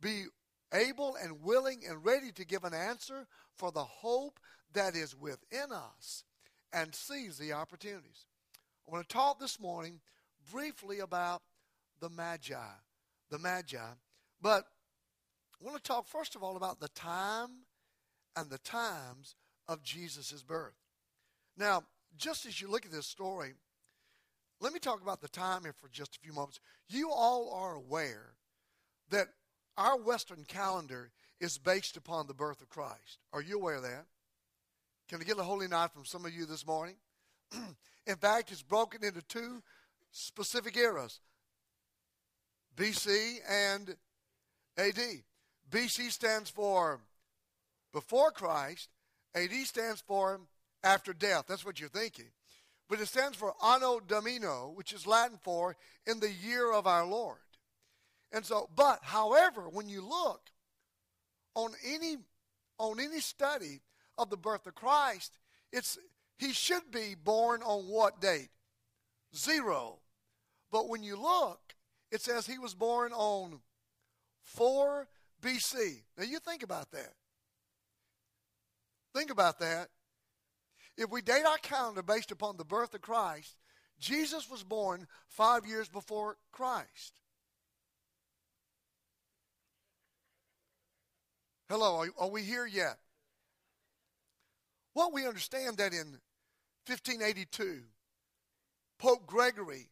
be 0.00 0.24
able 0.72 1.16
and 1.22 1.42
willing 1.42 1.82
and 1.88 2.04
ready 2.04 2.32
to 2.32 2.44
give 2.44 2.64
an 2.64 2.74
answer 2.74 3.28
for 3.56 3.70
the 3.70 3.84
hope 3.84 4.40
that 4.72 4.96
is 4.96 5.14
within 5.14 5.70
us 5.70 6.24
and 6.72 6.92
seize 6.92 7.38
the 7.38 7.52
opportunities. 7.52 8.26
I 8.88 8.92
want 8.92 9.08
to 9.08 9.14
talk 9.14 9.38
this 9.38 9.60
morning 9.60 10.00
briefly 10.50 10.98
about 10.98 11.42
the 12.00 12.08
Magi. 12.08 12.56
The 13.30 13.38
Magi. 13.38 13.78
But 14.42 14.64
I 15.60 15.64
want 15.64 15.76
to 15.76 15.82
talk 15.82 16.08
first 16.08 16.34
of 16.34 16.42
all 16.42 16.56
about 16.56 16.80
the 16.80 16.88
time 16.88 17.50
and 18.34 18.50
the 18.50 18.58
times 18.58 19.36
of 19.68 19.84
Jesus' 19.84 20.42
birth. 20.42 20.83
Now, 21.56 21.84
just 22.16 22.46
as 22.46 22.60
you 22.60 22.68
look 22.68 22.84
at 22.84 22.92
this 22.92 23.06
story, 23.06 23.52
let 24.60 24.72
me 24.72 24.78
talk 24.78 25.02
about 25.02 25.20
the 25.20 25.28
time 25.28 25.62
here 25.62 25.72
for 25.72 25.88
just 25.88 26.16
a 26.16 26.20
few 26.20 26.32
moments. 26.32 26.60
You 26.88 27.10
all 27.10 27.52
are 27.54 27.74
aware 27.74 28.34
that 29.10 29.28
our 29.76 29.98
Western 29.98 30.44
calendar 30.46 31.10
is 31.40 31.58
based 31.58 31.96
upon 31.96 32.26
the 32.26 32.34
birth 32.34 32.62
of 32.62 32.68
Christ. 32.68 33.18
Are 33.32 33.42
you 33.42 33.58
aware 33.58 33.76
of 33.76 33.82
that? 33.82 34.06
Can 35.08 35.20
I 35.20 35.24
get 35.24 35.38
a 35.38 35.42
holy 35.42 35.68
night 35.68 35.92
from 35.92 36.04
some 36.04 36.24
of 36.24 36.32
you 36.32 36.46
this 36.46 36.66
morning? 36.66 36.96
In 38.06 38.16
fact, 38.16 38.52
it's 38.52 38.62
broken 38.62 39.04
into 39.04 39.22
two 39.22 39.62
specific 40.10 40.76
eras 40.76 41.20
BC 42.76 43.38
and 43.48 43.96
AD. 44.78 45.00
BC 45.70 46.10
stands 46.10 46.50
for 46.50 47.00
before 47.92 48.30
Christ, 48.30 48.88
AD 49.34 49.52
stands 49.66 50.00
for 50.00 50.40
after 50.84 51.12
death. 51.12 51.46
That's 51.48 51.64
what 51.64 51.80
you're 51.80 51.88
thinking. 51.88 52.30
But 52.88 53.00
it 53.00 53.06
stands 53.06 53.36
for 53.36 53.54
Anno 53.64 53.98
Domini, 53.98 54.46
which 54.74 54.92
is 54.92 55.06
Latin 55.06 55.38
for 55.42 55.76
in 56.06 56.20
the 56.20 56.30
year 56.30 56.70
of 56.70 56.86
our 56.86 57.06
Lord. 57.06 57.38
And 58.30 58.44
so, 58.44 58.68
but 58.76 59.00
however, 59.02 59.62
when 59.62 59.88
you 59.88 60.06
look 60.06 60.50
on 61.54 61.72
any 61.86 62.16
on 62.78 63.00
any 63.00 63.20
study 63.20 63.80
of 64.18 64.28
the 64.28 64.36
birth 64.36 64.66
of 64.66 64.74
Christ, 64.74 65.38
it's 65.72 65.98
he 66.38 66.52
should 66.52 66.90
be 66.90 67.14
born 67.14 67.62
on 67.62 67.84
what 67.84 68.20
date? 68.20 68.50
Zero. 69.34 69.98
But 70.70 70.88
when 70.88 71.02
you 71.02 71.16
look, 71.16 71.74
it 72.10 72.20
says 72.20 72.46
he 72.46 72.58
was 72.58 72.74
born 72.74 73.12
on 73.12 73.60
4 74.42 75.08
BC. 75.40 76.02
Now 76.18 76.24
you 76.24 76.40
think 76.40 76.62
about 76.64 76.90
that. 76.90 77.12
Think 79.14 79.30
about 79.30 79.60
that. 79.60 79.88
If 80.96 81.10
we 81.10 81.22
date 81.22 81.44
our 81.44 81.58
calendar 81.58 82.02
based 82.02 82.30
upon 82.30 82.56
the 82.56 82.64
birth 82.64 82.94
of 82.94 83.02
Christ, 83.02 83.56
Jesus 83.98 84.50
was 84.50 84.62
born 84.62 85.06
five 85.28 85.66
years 85.66 85.88
before 85.88 86.36
Christ. 86.52 87.20
Hello, 91.68 91.96
are, 91.96 92.08
are 92.18 92.30
we 92.30 92.42
here 92.42 92.66
yet? 92.66 92.98
Well, 94.94 95.10
we 95.12 95.26
understand 95.26 95.78
that 95.78 95.92
in 95.92 96.18
1582, 96.86 97.80
Pope 98.98 99.26
Gregory, 99.26 99.88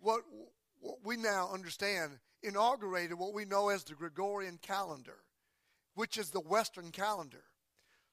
what, 0.00 0.22
what 0.80 0.98
we 1.04 1.16
now 1.16 1.50
understand, 1.52 2.18
inaugurated 2.42 3.18
what 3.18 3.34
we 3.34 3.44
know 3.44 3.68
as 3.68 3.84
the 3.84 3.94
Gregorian 3.94 4.58
calendar, 4.60 5.18
which 5.94 6.18
is 6.18 6.30
the 6.30 6.40
Western 6.40 6.90
calendar. 6.90 7.44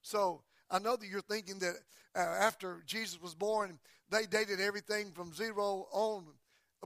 So 0.01 0.41
I 0.69 0.79
know 0.79 0.95
that 0.95 1.07
you're 1.07 1.21
thinking 1.21 1.59
that 1.59 1.75
uh, 2.15 2.19
after 2.19 2.81
Jesus 2.85 3.21
was 3.21 3.35
born, 3.35 3.79
they 4.09 4.25
dated 4.25 4.59
everything 4.59 5.11
from 5.11 5.33
zero 5.33 5.87
on. 5.91 6.25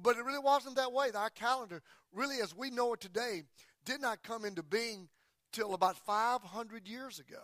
But 0.02 0.18
it 0.18 0.24
really 0.24 0.40
wasn't 0.40 0.76
that 0.76 0.92
way. 0.92 1.10
Our 1.14 1.30
calendar, 1.30 1.82
really 2.14 2.42
as 2.42 2.56
we 2.56 2.70
know 2.70 2.94
it 2.94 3.02
today, 3.02 3.44
did 3.86 4.02
not 4.02 4.24
come 4.24 4.46
into 4.46 4.64
being 4.64 5.10
till 5.52 5.74
about 5.74 5.98
500 5.98 6.88
years 6.88 7.20
ago. 7.20 7.42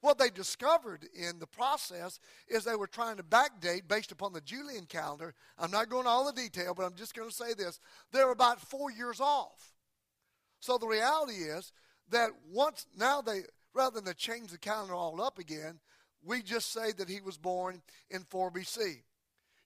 What 0.00 0.16
they 0.16 0.30
discovered 0.30 1.06
in 1.14 1.38
the 1.38 1.46
process 1.46 2.20
is 2.48 2.64
they 2.64 2.76
were 2.76 2.86
trying 2.86 3.18
to 3.18 3.22
backdate 3.22 3.86
based 3.86 4.12
upon 4.12 4.32
the 4.32 4.40
Julian 4.40 4.86
calendar. 4.86 5.34
I'm 5.58 5.70
not 5.70 5.90
going 5.90 6.04
to 6.04 6.10
all 6.10 6.24
the 6.24 6.32
detail, 6.32 6.72
but 6.74 6.84
I'm 6.84 6.94
just 6.94 7.14
going 7.14 7.28
to 7.28 7.34
say 7.34 7.52
this. 7.52 7.80
They're 8.10 8.32
about 8.32 8.60
four 8.60 8.90
years 8.90 9.20
off. 9.20 9.74
So 10.60 10.78
the 10.78 10.86
reality 10.86 11.34
is 11.34 11.72
that 12.08 12.30
once, 12.50 12.86
now 12.96 13.20
they, 13.20 13.40
rather 13.74 14.00
than 14.00 14.04
to 14.04 14.14
change 14.14 14.50
the 14.50 14.58
calendar 14.58 14.94
all 14.94 15.20
up 15.20 15.38
again, 15.38 15.78
we 16.24 16.42
just 16.42 16.72
say 16.72 16.92
that 16.92 17.08
he 17.08 17.20
was 17.20 17.36
born 17.36 17.82
in 18.10 18.22
4 18.24 18.50
BC. 18.50 19.02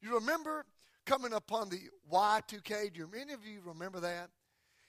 You 0.01 0.15
remember 0.15 0.65
coming 1.05 1.33
upon 1.33 1.69
the 1.69 1.81
Y2K? 2.13 2.93
Do 2.93 3.09
any 3.19 3.33
of 3.33 3.45
you 3.45 3.61
remember 3.65 4.01
that? 4.01 4.31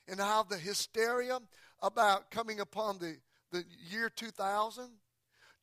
And 0.08 0.20
how 0.20 0.44
the 0.44 0.58
hysteria 0.58 1.40
about 1.82 2.30
coming 2.30 2.60
upon 2.60 3.00
the, 3.00 3.18
the 3.52 3.64
year 3.90 4.10
2000? 4.10 4.90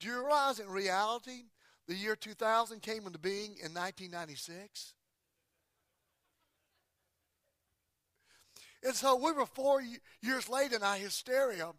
Do 0.01 0.09
you 0.09 0.19
realize 0.19 0.59
in 0.59 0.69
reality, 0.69 1.45
the 1.87 1.95
year 1.95 2.17
2000 2.17 2.81
came 2.81 3.07
into 3.07 3.19
being 3.19 3.57
in 3.63 3.73
1996? 3.73 4.95
And 8.85 8.95
so 8.95 9.15
we 9.15 9.31
were 9.31 9.47
four 9.47 9.81
years 10.23 10.49
late 10.49 10.73
in 10.73 10.83
our 10.83 10.97
hysteria 10.97 11.71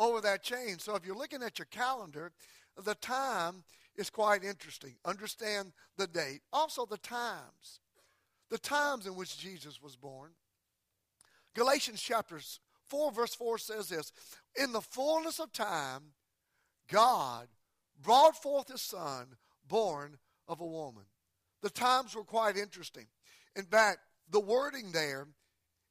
over 0.00 0.20
that 0.22 0.42
change. 0.42 0.80
So 0.80 0.96
if 0.96 1.06
you're 1.06 1.16
looking 1.16 1.42
at 1.42 1.58
your 1.58 1.66
calendar, 1.66 2.32
the 2.82 2.96
time 2.96 3.62
is 3.96 4.10
quite 4.10 4.42
interesting. 4.42 4.94
Understand 5.04 5.72
the 5.96 6.06
date. 6.06 6.40
Also, 6.52 6.86
the 6.86 6.98
times. 6.98 7.78
The 8.50 8.58
times 8.58 9.06
in 9.06 9.14
which 9.14 9.38
Jesus 9.38 9.80
was 9.80 9.94
born. 9.94 10.30
Galatians 11.54 12.00
chapters 12.00 12.58
4, 12.88 13.12
verse 13.12 13.34
4 13.34 13.58
says 13.58 13.88
this 13.88 14.12
In 14.56 14.72
the 14.72 14.80
fullness 14.80 15.38
of 15.38 15.52
time, 15.52 16.02
God 16.90 17.46
brought 18.02 18.40
forth 18.42 18.68
his 18.68 18.82
son, 18.82 19.26
born 19.68 20.16
of 20.48 20.60
a 20.60 20.66
woman. 20.66 21.04
The 21.62 21.70
times 21.70 22.16
were 22.16 22.24
quite 22.24 22.56
interesting. 22.56 23.06
In 23.54 23.64
fact, 23.64 23.98
the 24.30 24.40
wording 24.40 24.92
there, 24.92 25.28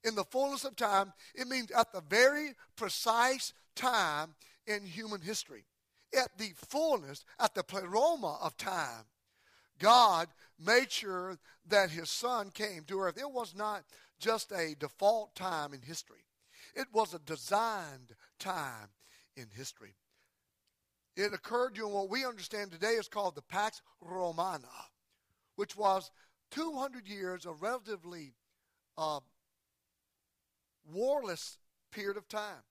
in 0.03 0.15
the 0.15 0.23
fullness 0.23 0.65
of 0.65 0.75
time, 0.75 1.13
it 1.35 1.47
means 1.47 1.71
at 1.71 1.93
the 1.93 2.01
very 2.01 2.53
precise 2.75 3.53
time 3.75 4.35
in 4.67 4.83
human 4.83 5.21
history. 5.21 5.65
At 6.17 6.37
the 6.37 6.51
fullness, 6.55 7.23
at 7.39 7.53
the 7.53 7.63
pleroma 7.63 8.39
of 8.41 8.57
time, 8.57 9.05
God 9.79 10.27
made 10.59 10.91
sure 10.91 11.37
that 11.67 11.91
his 11.91 12.09
son 12.09 12.51
came 12.51 12.83
to 12.87 12.99
earth. 13.01 13.17
It 13.17 13.31
was 13.31 13.55
not 13.55 13.83
just 14.19 14.51
a 14.51 14.75
default 14.77 15.35
time 15.35 15.73
in 15.73 15.81
history, 15.81 16.25
it 16.75 16.87
was 16.93 17.13
a 17.13 17.19
designed 17.19 18.15
time 18.39 18.89
in 19.35 19.47
history. 19.55 19.95
It 21.15 21.33
occurred 21.33 21.73
during 21.73 21.93
what 21.93 22.09
we 22.09 22.25
understand 22.25 22.71
today 22.71 22.93
is 22.93 23.09
called 23.09 23.35
the 23.35 23.41
Pax 23.41 23.81
Romana, 23.99 24.67
which 25.55 25.75
was 25.75 26.11
200 26.51 27.07
years 27.07 27.45
of 27.45 27.61
relatively 27.61 28.33
uh, 28.97 29.19
warless 30.91 31.57
period 31.91 32.17
of 32.17 32.27
time. 32.29 32.63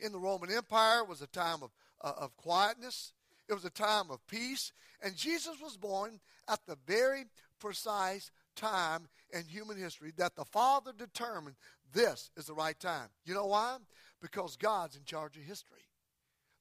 In 0.00 0.12
the 0.12 0.18
Roman 0.18 0.50
Empire 0.50 1.04
was 1.04 1.22
a 1.22 1.26
time 1.26 1.62
of, 1.62 1.70
uh, 2.02 2.12
of 2.18 2.36
quietness. 2.36 3.12
It 3.48 3.54
was 3.54 3.64
a 3.64 3.70
time 3.70 4.10
of 4.10 4.26
peace. 4.26 4.72
And 5.02 5.16
Jesus 5.16 5.60
was 5.62 5.76
born 5.76 6.20
at 6.48 6.60
the 6.66 6.76
very 6.86 7.24
precise 7.58 8.30
time 8.56 9.08
in 9.32 9.44
human 9.44 9.76
history 9.76 10.12
that 10.16 10.36
the 10.36 10.44
Father 10.44 10.92
determined 10.96 11.56
this 11.92 12.30
is 12.36 12.46
the 12.46 12.54
right 12.54 12.78
time. 12.78 13.08
You 13.24 13.34
know 13.34 13.46
why? 13.46 13.76
Because 14.20 14.56
God's 14.56 14.96
in 14.96 15.04
charge 15.04 15.36
of 15.36 15.42
history. 15.42 15.78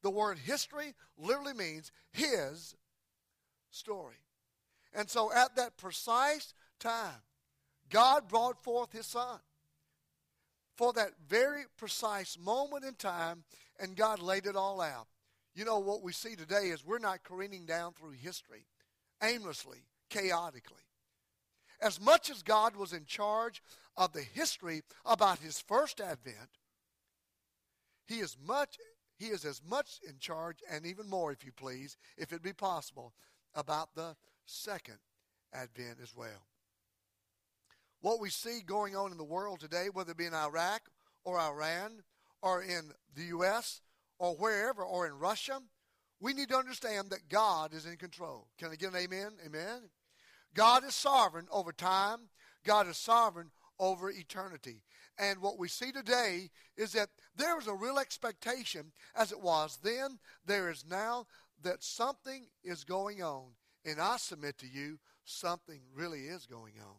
The 0.01 0.09
word 0.09 0.37
history 0.37 0.93
literally 1.17 1.53
means 1.53 1.91
his 2.11 2.75
story. 3.71 4.17
And 4.93 5.09
so 5.09 5.31
at 5.33 5.55
that 5.55 5.77
precise 5.77 6.53
time, 6.79 7.21
God 7.89 8.27
brought 8.27 8.61
forth 8.61 8.91
his 8.91 9.07
son. 9.07 9.39
For 10.75 10.93
that 10.93 11.11
very 11.27 11.63
precise 11.77 12.37
moment 12.39 12.83
in 12.83 12.95
time, 12.95 13.43
and 13.79 13.95
God 13.95 14.19
laid 14.19 14.45
it 14.45 14.55
all 14.55 14.81
out. 14.81 15.07
You 15.55 15.65
know, 15.65 15.79
what 15.79 16.01
we 16.01 16.13
see 16.13 16.35
today 16.35 16.69
is 16.69 16.85
we're 16.85 16.99
not 16.99 17.23
careening 17.23 17.65
down 17.65 17.93
through 17.93 18.11
history 18.11 18.65
aimlessly, 19.21 19.85
chaotically. 20.09 20.77
As 21.81 22.01
much 22.01 22.29
as 22.29 22.41
God 22.41 22.75
was 22.75 22.93
in 22.93 23.05
charge 23.05 23.61
of 23.95 24.13
the 24.13 24.21
history 24.21 24.81
about 25.05 25.39
his 25.39 25.59
first 25.59 26.01
advent, 26.01 26.49
he 28.07 28.15
is 28.15 28.37
much 28.43 28.77
he 29.17 29.27
is 29.27 29.45
as 29.45 29.61
much 29.63 29.99
in 30.07 30.17
charge 30.17 30.57
and 30.69 30.85
even 30.85 31.09
more 31.09 31.31
if 31.31 31.45
you 31.45 31.51
please, 31.51 31.97
if 32.17 32.33
it 32.33 32.41
be 32.41 32.51
possible, 32.51 33.13
about 33.53 33.93
the 33.95 34.15
second 34.45 34.97
advent 35.53 35.99
as 36.01 36.13
well. 36.15 36.47
What 38.03 38.19
we 38.19 38.29
see 38.29 38.59
going 38.65 38.97
on 38.97 39.13
in 39.13 39.17
the 39.17 39.23
world 39.23 39.61
today, 39.61 39.87
whether 39.89 40.11
it 40.11 40.17
be 40.17 40.25
in 40.25 40.33
Iraq 40.33 40.81
or 41.23 41.39
Iran 41.39 42.03
or 42.41 42.61
in 42.61 42.91
the 43.15 43.23
US 43.37 43.79
or 44.19 44.35
wherever 44.35 44.83
or 44.83 45.07
in 45.07 45.13
Russia, 45.13 45.61
we 46.19 46.33
need 46.33 46.49
to 46.49 46.57
understand 46.57 47.11
that 47.11 47.29
God 47.29 47.73
is 47.73 47.85
in 47.85 47.95
control. 47.95 48.49
Can 48.59 48.71
I 48.71 48.75
get 48.75 48.91
an 48.91 48.97
amen? 48.97 49.31
Amen. 49.45 49.89
God 50.53 50.83
is 50.83 50.93
sovereign 50.93 51.47
over 51.49 51.71
time. 51.71 52.27
God 52.65 52.89
is 52.89 52.97
sovereign 52.97 53.51
over 53.79 54.09
eternity. 54.09 54.83
And 55.17 55.39
what 55.39 55.57
we 55.57 55.69
see 55.69 55.93
today 55.93 56.49
is 56.75 56.91
that 56.91 57.07
there 57.37 57.57
is 57.57 57.67
a 57.67 57.73
real 57.73 57.99
expectation, 57.99 58.91
as 59.15 59.31
it 59.31 59.39
was 59.39 59.79
then, 59.81 60.19
there 60.45 60.69
is 60.69 60.83
now, 60.85 61.25
that 61.61 61.81
something 61.81 62.47
is 62.65 62.83
going 62.83 63.23
on. 63.23 63.51
And 63.85 64.01
I 64.01 64.17
submit 64.17 64.57
to 64.57 64.67
you, 64.67 64.99
something 65.23 65.79
really 65.95 66.23
is 66.23 66.45
going 66.45 66.73
on. 66.85 66.97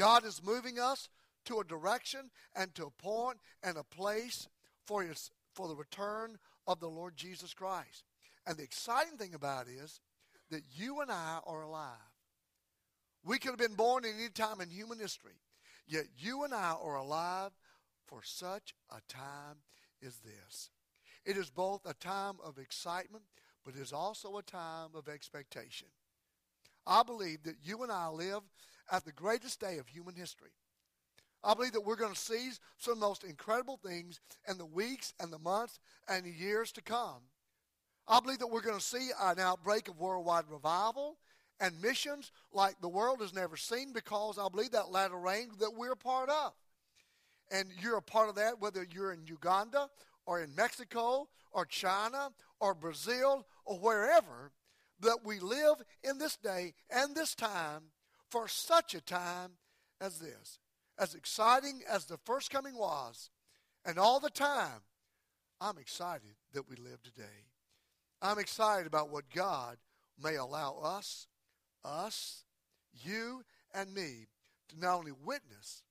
God 0.00 0.24
is 0.24 0.40
moving 0.42 0.78
us 0.78 1.10
to 1.44 1.60
a 1.60 1.64
direction 1.64 2.30
and 2.56 2.74
to 2.74 2.86
a 2.86 3.02
point 3.02 3.36
and 3.62 3.76
a 3.76 3.82
place 3.82 4.48
for, 4.86 5.02
his, 5.02 5.30
for 5.52 5.68
the 5.68 5.76
return 5.76 6.38
of 6.66 6.80
the 6.80 6.88
Lord 6.88 7.18
Jesus 7.18 7.52
Christ. 7.52 8.04
And 8.46 8.56
the 8.56 8.62
exciting 8.62 9.18
thing 9.18 9.34
about 9.34 9.66
it 9.66 9.72
is 9.72 10.00
that 10.50 10.62
you 10.74 11.02
and 11.02 11.10
I 11.10 11.40
are 11.46 11.60
alive. 11.60 11.98
We 13.26 13.38
could 13.38 13.50
have 13.50 13.58
been 13.58 13.74
born 13.74 14.06
at 14.06 14.12
any 14.18 14.30
time 14.30 14.62
in 14.62 14.70
human 14.70 14.98
history, 14.98 15.34
yet 15.86 16.06
you 16.16 16.44
and 16.44 16.54
I 16.54 16.76
are 16.82 16.96
alive 16.96 17.50
for 18.06 18.22
such 18.24 18.72
a 18.90 19.02
time 19.06 19.56
as 20.02 20.16
this. 20.20 20.70
It 21.26 21.36
is 21.36 21.50
both 21.50 21.82
a 21.84 21.92
time 21.92 22.36
of 22.42 22.56
excitement, 22.56 23.24
but 23.66 23.74
it 23.74 23.80
is 23.82 23.92
also 23.92 24.38
a 24.38 24.42
time 24.42 24.92
of 24.94 25.10
expectation. 25.10 25.88
I 26.86 27.02
believe 27.02 27.42
that 27.42 27.56
you 27.62 27.82
and 27.82 27.92
I 27.92 28.08
live 28.08 28.40
at 28.90 29.04
the 29.04 29.12
greatest 29.12 29.60
day 29.60 29.78
of 29.78 29.86
human 29.86 30.14
history. 30.14 30.50
I 31.42 31.54
believe 31.54 31.72
that 31.72 31.86
we're 31.86 31.96
going 31.96 32.14
to 32.14 32.20
see 32.20 32.50
some 32.76 32.94
of 32.94 33.00
the 33.00 33.06
most 33.06 33.24
incredible 33.24 33.78
things 33.78 34.20
in 34.48 34.58
the 34.58 34.66
weeks 34.66 35.14
and 35.18 35.32
the 35.32 35.38
months 35.38 35.78
and 36.08 36.24
the 36.24 36.30
years 36.30 36.70
to 36.72 36.82
come. 36.82 37.22
I 38.06 38.20
believe 38.20 38.40
that 38.40 38.50
we're 38.50 38.60
going 38.60 38.78
to 38.78 38.84
see 38.84 39.10
an 39.20 39.38
outbreak 39.38 39.88
of 39.88 39.98
worldwide 39.98 40.44
revival 40.50 41.16
and 41.60 41.80
missions 41.80 42.32
like 42.52 42.80
the 42.80 42.88
world 42.88 43.20
has 43.20 43.34
never 43.34 43.56
seen 43.56 43.92
because 43.92 44.38
I 44.38 44.48
believe 44.48 44.72
that 44.72 44.90
latter 44.90 45.18
rain 45.18 45.50
that 45.60 45.74
we're 45.74 45.92
a 45.92 45.96
part 45.96 46.28
of. 46.28 46.52
And 47.50 47.68
you're 47.80 47.96
a 47.96 48.02
part 48.02 48.28
of 48.28 48.34
that 48.36 48.60
whether 48.60 48.86
you're 48.90 49.12
in 49.12 49.26
Uganda 49.26 49.88
or 50.26 50.42
in 50.42 50.54
Mexico 50.54 51.28
or 51.52 51.64
China 51.64 52.30
or 52.60 52.74
Brazil 52.74 53.46
or 53.64 53.78
wherever, 53.78 54.52
that 55.00 55.18
we 55.24 55.38
live 55.38 55.76
in 56.02 56.18
this 56.18 56.36
day 56.36 56.74
and 56.90 57.14
this 57.14 57.34
time 57.34 57.82
for 58.30 58.48
such 58.48 58.94
a 58.94 59.00
time 59.00 59.52
as 60.00 60.18
this. 60.18 60.58
As 60.98 61.14
exciting 61.14 61.82
as 61.88 62.04
the 62.04 62.18
first 62.18 62.50
coming 62.50 62.76
was, 62.76 63.30
and 63.84 63.98
all 63.98 64.20
the 64.20 64.30
time, 64.30 64.82
I'm 65.60 65.78
excited 65.78 66.36
that 66.52 66.68
we 66.68 66.76
live 66.76 67.02
today. 67.02 67.46
I'm 68.22 68.38
excited 68.38 68.86
about 68.86 69.10
what 69.10 69.30
God 69.34 69.78
may 70.22 70.36
allow 70.36 70.78
us, 70.82 71.26
us, 71.84 72.44
you, 72.92 73.44
and 73.74 73.94
me 73.94 74.26
to 74.68 74.78
not 74.78 74.98
only 74.98 75.12
witness, 75.12 75.82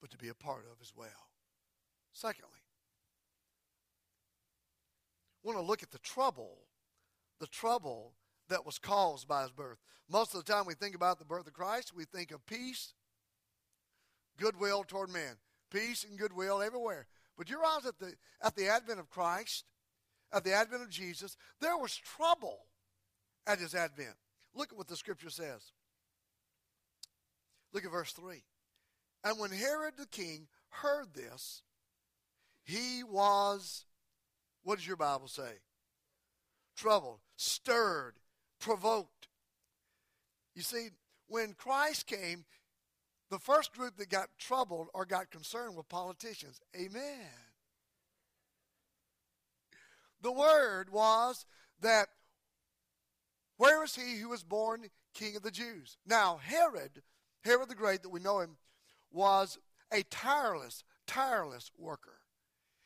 but 0.00 0.10
to 0.10 0.18
be 0.18 0.28
a 0.28 0.34
part 0.34 0.64
of 0.70 0.80
as 0.80 0.92
well. 0.96 1.08
Secondly, 2.12 2.50
I 5.44 5.48
want 5.48 5.58
to 5.58 5.64
look 5.64 5.82
at 5.82 5.90
the 5.90 5.98
trouble, 5.98 6.58
the 7.40 7.46
trouble 7.48 8.12
that 8.54 8.64
was 8.64 8.78
caused 8.78 9.26
by 9.26 9.42
his 9.42 9.50
birth. 9.50 9.78
Most 10.08 10.32
of 10.32 10.44
the 10.44 10.52
time 10.52 10.64
we 10.64 10.74
think 10.74 10.94
about 10.94 11.18
the 11.18 11.24
birth 11.24 11.48
of 11.48 11.54
Christ, 11.54 11.92
we 11.92 12.04
think 12.04 12.30
of 12.30 12.46
peace, 12.46 12.94
goodwill 14.38 14.84
toward 14.84 15.10
men. 15.10 15.38
Peace 15.72 16.04
and 16.08 16.16
goodwill 16.16 16.62
everywhere. 16.62 17.08
But 17.36 17.50
you 17.50 17.58
realize 17.58 17.84
at 17.84 17.98
the 17.98 18.14
at 18.40 18.54
the 18.54 18.68
advent 18.68 19.00
of 19.00 19.10
Christ, 19.10 19.64
at 20.32 20.44
the 20.44 20.52
advent 20.52 20.84
of 20.84 20.88
Jesus, 20.90 21.36
there 21.60 21.76
was 21.76 21.96
trouble 21.96 22.60
at 23.44 23.58
his 23.58 23.74
advent. 23.74 24.14
Look 24.54 24.70
at 24.70 24.78
what 24.78 24.86
the 24.86 24.94
scripture 24.94 25.30
says. 25.30 25.72
Look 27.72 27.84
at 27.84 27.90
verse 27.90 28.12
3. 28.12 28.44
And 29.24 29.40
when 29.40 29.50
Herod 29.50 29.94
the 29.98 30.06
king 30.06 30.46
heard 30.68 31.12
this, 31.12 31.62
he 32.62 33.02
was, 33.02 33.84
what 34.62 34.76
does 34.76 34.86
your 34.86 34.96
Bible 34.96 35.26
say? 35.26 35.58
Troubled, 36.76 37.18
stirred, 37.36 38.14
provoked. 38.64 39.28
You 40.54 40.62
see, 40.62 40.88
when 41.28 41.52
Christ 41.52 42.06
came, 42.06 42.46
the 43.30 43.38
first 43.38 43.74
group 43.74 43.98
that 43.98 44.08
got 44.08 44.28
troubled 44.38 44.88
or 44.94 45.04
got 45.04 45.30
concerned 45.30 45.76
were 45.76 45.82
politicians. 45.82 46.60
Amen. 46.74 47.30
The 50.22 50.32
word 50.32 50.90
was 50.90 51.44
that 51.82 52.08
where 53.58 53.84
is 53.84 53.94
he 53.94 54.16
who 54.16 54.30
was 54.30 54.42
born 54.42 54.86
king 55.12 55.36
of 55.36 55.42
the 55.42 55.50
Jews? 55.50 55.98
Now, 56.06 56.40
Herod, 56.42 57.02
Herod 57.44 57.68
the 57.68 57.74
Great, 57.74 58.02
that 58.02 58.08
we 58.08 58.20
know 58.20 58.40
him, 58.40 58.56
was 59.12 59.58
a 59.92 60.02
tireless, 60.04 60.84
tireless 61.06 61.70
worker. 61.76 62.16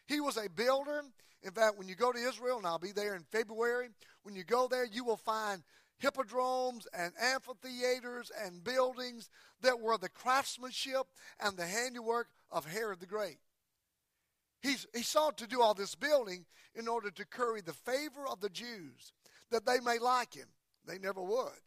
He 0.06 0.20
was 0.20 0.36
a 0.36 0.50
builder. 0.50 1.02
In 1.42 1.52
fact, 1.52 1.78
when 1.78 1.88
you 1.88 1.94
go 1.94 2.12
to 2.12 2.18
Israel, 2.18 2.58
and 2.58 2.66
I'll 2.66 2.78
be 2.78 2.92
there 2.92 3.14
in 3.14 3.22
February, 3.30 3.88
when 4.22 4.34
you 4.34 4.44
go 4.44 4.66
there, 4.68 4.84
you 4.84 5.04
will 5.04 5.16
find 5.16 5.62
hippodromes 5.98 6.86
and 6.92 7.12
amphitheaters 7.20 8.30
and 8.44 8.62
buildings 8.64 9.28
that 9.62 9.80
were 9.80 9.98
the 9.98 10.08
craftsmanship 10.08 11.06
and 11.40 11.56
the 11.56 11.66
handiwork 11.66 12.28
of 12.50 12.66
Herod 12.66 13.00
the 13.00 13.06
Great. 13.06 13.38
He's, 14.62 14.86
he 14.94 15.02
sought 15.02 15.38
to 15.38 15.46
do 15.46 15.62
all 15.62 15.74
this 15.74 15.94
building 15.94 16.44
in 16.74 16.88
order 16.88 17.10
to 17.10 17.24
curry 17.24 17.60
the 17.60 17.72
favor 17.72 18.26
of 18.28 18.40
the 18.40 18.48
Jews, 18.48 19.12
that 19.50 19.66
they 19.66 19.80
may 19.80 19.98
like 19.98 20.34
him. 20.34 20.48
They 20.86 20.98
never 20.98 21.22
would. 21.22 21.60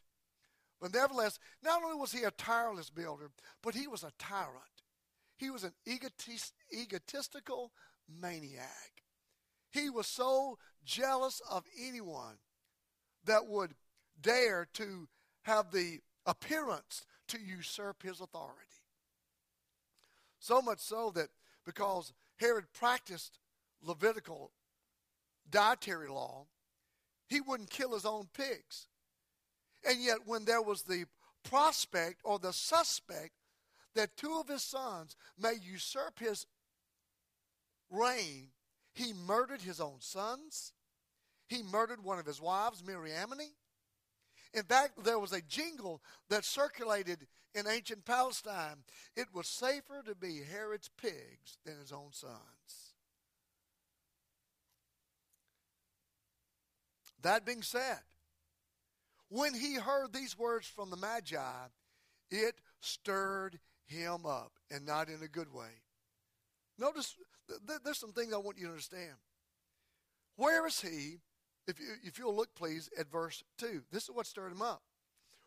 But 0.82 0.94
nevertheless, 0.94 1.40
not 1.64 1.84
only 1.84 1.96
was 1.96 2.12
he 2.12 2.24
a 2.24 2.32
tireless 2.32 2.90
builder, 2.90 3.30
but 3.62 3.76
he 3.76 3.88
was 3.88 4.04
a 4.04 4.12
tyrant. 4.18 4.56
He 5.38 5.50
was 5.50 5.64
an 5.64 5.74
egotist, 5.86 6.54
egotistical 6.74 7.72
maniac. 8.20 8.91
He 9.72 9.90
was 9.90 10.08
so 10.08 10.58
jealous 10.84 11.42
of 11.50 11.64
anyone 11.80 12.38
that 13.26 13.48
would 13.48 13.76
dare 14.22 14.68
to 14.74 15.08
have 15.44 15.72
the 15.72 16.00
appearance 16.26 17.06
to 17.30 17.40
usurp 17.40 18.04
his 18.04 18.20
authority. 18.22 18.68
So 20.40 20.62
much 20.62 20.80
so 20.80 21.12
that 21.16 21.30
because 21.66 22.14
Herod 22.38 22.66
practiced 22.74 23.40
Levitical 23.84 24.52
dietary 25.50 26.10
law, 26.10 26.46
he 27.28 27.42
wouldn't 27.42 27.70
kill 27.70 27.94
his 27.94 28.06
own 28.06 28.28
pigs. 28.34 28.88
And 29.88 30.00
yet, 30.04 30.20
when 30.26 30.46
there 30.46 30.62
was 30.62 30.84
the 30.84 31.06
prospect 31.44 32.22
or 32.24 32.38
the 32.38 32.54
suspect 32.54 33.32
that 33.96 34.18
two 34.18 34.38
of 34.40 34.48
his 34.48 34.64
sons 34.64 35.16
may 35.40 35.54
usurp 35.62 36.20
his 36.20 36.46
reign, 37.90 38.50
he 38.94 39.14
murdered 39.14 39.62
his 39.62 39.80
own 39.80 39.98
sons. 40.00 40.74
He 41.48 41.64
murdered 41.64 42.04
one 42.04 42.20
of 42.20 42.26
his 42.26 42.42
wives, 42.42 42.84
Mariamne. 42.86 43.52
In 44.54 44.64
fact, 44.64 45.04
there 45.04 45.20
was 45.20 45.34
a 45.34 45.42
jingle 45.42 46.02
that 46.30 46.46
circulated 46.46 47.28
in 47.54 47.68
ancient 47.68 48.06
Palestine. 48.06 48.84
It 49.16 49.28
was 49.34 49.48
safer 49.48 50.02
to 50.06 50.16
be 50.16 50.42
Herod's 50.50 50.90
pigs 51.02 51.58
than 51.66 51.78
his 51.80 51.92
own 51.92 52.12
sons. 52.12 52.94
That 57.22 57.46
being 57.46 57.62
said, 57.62 58.00
when 59.30 59.54
he 59.54 59.76
heard 59.76 60.12
these 60.12 60.38
words 60.38 60.68
from 60.68 60.90
the 60.90 60.98
Magi, 60.98 61.68
it 62.30 62.56
stirred 62.80 63.60
him 63.86 64.26
up, 64.26 64.54
and 64.70 64.86
not 64.86 65.10
in 65.10 65.22
a 65.22 65.28
good 65.28 65.54
way. 65.54 65.70
Notice, 66.80 67.16
there's 67.84 68.00
some 68.00 68.14
things 68.14 68.34
I 68.34 68.38
want 68.38 68.58
you 68.58 68.66
to 68.66 68.72
understand. 68.72 69.16
Where 70.36 70.66
is 70.68 70.82
he? 70.82 71.18
If, 71.68 71.80
you, 71.80 71.88
if 72.04 72.18
you'll 72.18 72.36
look, 72.36 72.56
please, 72.56 72.90
at 72.98 73.12
verse 73.12 73.44
2. 73.60 73.84
This 73.92 74.04
is 74.04 74.12
what 74.12 74.26
stirred 74.26 74.52
him 74.52 74.62
up. 74.62 74.82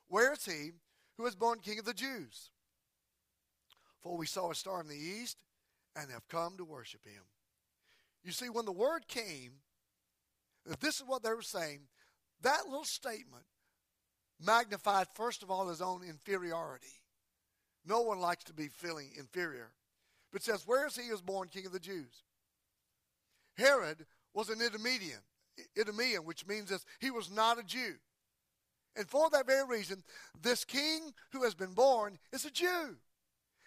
Where 0.09 0.33
is 0.33 0.45
he 0.45 0.71
who 1.17 1.25
was 1.25 1.35
born 1.35 1.59
king 1.61 1.79
of 1.79 1.85
the 1.85 1.95
Jews? 1.95 2.51
For 4.03 4.17
we 4.17 4.27
saw 4.27 4.51
a 4.51 4.55
star 4.55 4.81
in 4.81 4.89
the 4.89 4.95
east 4.95 5.39
and 5.97 6.11
have 6.11 6.29
come 6.29 6.57
to 6.57 6.65
worship 6.65 7.05
him. 7.05 7.23
You 8.23 8.33
see, 8.33 8.49
when 8.49 8.65
the 8.65 8.73
word 8.73 9.09
came, 9.09 9.53
this 10.81 10.97
is 10.97 11.05
what 11.07 11.23
they 11.23 11.33
were 11.33 11.43
saying, 11.43 11.81
that 12.43 12.67
little 12.67 12.85
statement 12.85 13.45
magnified, 14.41 15.07
first 15.15 15.43
of 15.43 15.51
all, 15.51 15.69
his 15.69 15.83
own 15.83 16.03
inferiority. 16.03 16.87
No 17.87 18.03
one 18.03 18.19
likes 18.19 18.45
to 18.45 18.55
be 18.55 18.69
feeling 18.69 19.13
inferior. 19.19 19.73
But 20.35 20.43
says, 20.43 20.67
Where 20.67 20.87
is 20.89 20.97
he 20.97 21.05
who 21.05 21.13
was 21.13 21.23
born 21.23 21.49
king 21.49 21.65
of 21.65 21.73
the 21.73 21.79
Jews? 21.79 22.25
Herod 23.57 24.05
was 24.35 24.51
an 24.51 24.59
Idumean, 24.59 25.21
Idumean, 25.79 26.25
which 26.25 26.45
means 26.45 26.71
this, 26.71 26.85
he 26.99 27.13
was 27.13 27.31
not 27.31 27.61
a 27.61 27.63
Jew. 27.63 27.95
And 28.97 29.09
for 29.09 29.31
that 29.31 29.47
very 29.47 29.65
reason, 29.65 30.03
this 30.43 30.65
king 30.65 31.15
who 31.31 31.45
has 31.45 31.55
been 31.55 31.73
born 31.73 32.19
is 32.33 32.45
a 32.45 32.51
Jew. 32.51 32.97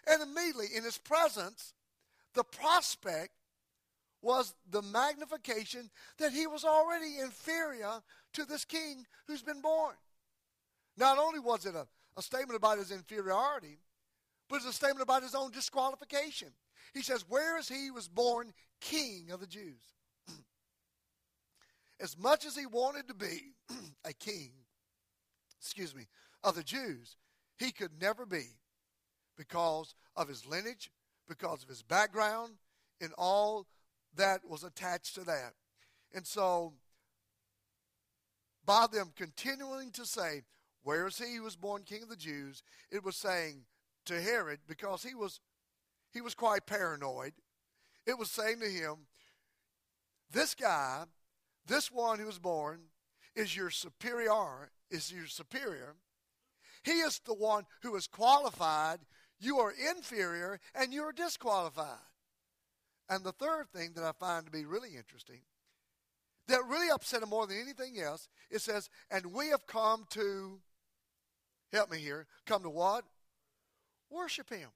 And 0.06 0.22
immediately 0.22 0.66
in 0.76 0.84
his 0.84 0.98
presence, 0.98 1.72
the 2.34 2.44
prospect 2.44 3.32
was 4.20 4.54
the 4.70 4.82
magnification 4.82 5.88
that 6.18 6.32
he 6.32 6.46
was 6.46 6.64
already 6.64 7.18
inferior 7.18 8.02
to 8.34 8.44
this 8.44 8.66
king 8.66 9.06
who's 9.26 9.42
been 9.42 9.62
born. 9.62 9.94
Not 10.98 11.16
only 11.16 11.38
was 11.38 11.64
it 11.64 11.74
a, 11.74 11.86
a 12.18 12.22
statement 12.22 12.56
about 12.56 12.76
his 12.76 12.90
inferiority, 12.90 13.78
but 14.48 14.56
it's 14.56 14.66
a 14.66 14.72
statement 14.72 15.02
about 15.02 15.22
his 15.22 15.34
own 15.34 15.50
disqualification. 15.50 16.48
He 16.94 17.02
says, 17.02 17.24
Where 17.28 17.58
is 17.58 17.68
he 17.68 17.90
was 17.90 18.08
born 18.08 18.52
king 18.80 19.30
of 19.32 19.40
the 19.40 19.46
Jews? 19.46 19.82
as 22.00 22.16
much 22.18 22.46
as 22.46 22.56
he 22.56 22.66
wanted 22.66 23.08
to 23.08 23.14
be 23.14 23.52
a 24.04 24.12
king, 24.12 24.52
excuse 25.60 25.94
me, 25.94 26.06
of 26.42 26.54
the 26.54 26.62
Jews, 26.62 27.16
he 27.58 27.72
could 27.72 27.90
never 28.00 28.24
be 28.24 28.46
because 29.36 29.94
of 30.16 30.28
his 30.28 30.46
lineage, 30.46 30.90
because 31.28 31.62
of 31.62 31.68
his 31.68 31.82
background, 31.82 32.54
and 33.00 33.12
all 33.18 33.66
that 34.16 34.40
was 34.48 34.64
attached 34.64 35.14
to 35.14 35.24
that. 35.24 35.52
And 36.14 36.26
so, 36.26 36.72
by 38.64 38.86
them 38.90 39.12
continuing 39.14 39.90
to 39.92 40.06
say, 40.06 40.42
Where 40.82 41.06
is 41.06 41.18
he 41.18 41.36
who 41.36 41.42
was 41.42 41.56
born 41.56 41.82
king 41.82 42.02
of 42.02 42.08
the 42.08 42.16
Jews? 42.16 42.62
It 42.90 43.04
was 43.04 43.16
saying 43.16 43.64
to 44.08 44.20
Herod, 44.20 44.60
because 44.66 45.02
he 45.02 45.14
was 45.14 45.40
he 46.12 46.20
was 46.20 46.34
quite 46.34 46.66
paranoid, 46.66 47.32
it 48.06 48.18
was 48.18 48.30
saying 48.30 48.60
to 48.60 48.68
him, 48.68 49.06
This 50.30 50.54
guy, 50.54 51.04
this 51.66 51.92
one 51.92 52.18
who 52.18 52.26
was 52.26 52.38
born, 52.38 52.80
is 53.36 53.54
your 53.54 53.70
superior, 53.70 54.70
is 54.90 55.12
your 55.12 55.26
superior. 55.26 55.96
He 56.82 57.00
is 57.00 57.20
the 57.24 57.34
one 57.34 57.66
who 57.82 57.94
is 57.96 58.06
qualified. 58.06 59.00
You 59.38 59.58
are 59.58 59.72
inferior 59.72 60.58
and 60.74 60.92
you 60.92 61.02
are 61.02 61.12
disqualified. 61.12 61.98
And 63.08 63.24
the 63.24 63.32
third 63.32 63.66
thing 63.74 63.92
that 63.94 64.04
I 64.04 64.12
find 64.12 64.46
to 64.46 64.52
be 64.52 64.64
really 64.64 64.96
interesting, 64.96 65.40
that 66.46 66.64
really 66.66 66.90
upset 66.90 67.22
him 67.22 67.28
more 67.28 67.46
than 67.46 67.60
anything 67.60 68.00
else, 68.00 68.28
it 68.50 68.60
says, 68.60 68.88
and 69.10 69.32
we 69.32 69.48
have 69.48 69.66
come 69.66 70.06
to, 70.10 70.60
help 71.72 71.90
me 71.90 71.98
here, 71.98 72.26
come 72.46 72.62
to 72.62 72.70
what? 72.70 73.04
Worship 74.10 74.50
him. 74.50 74.68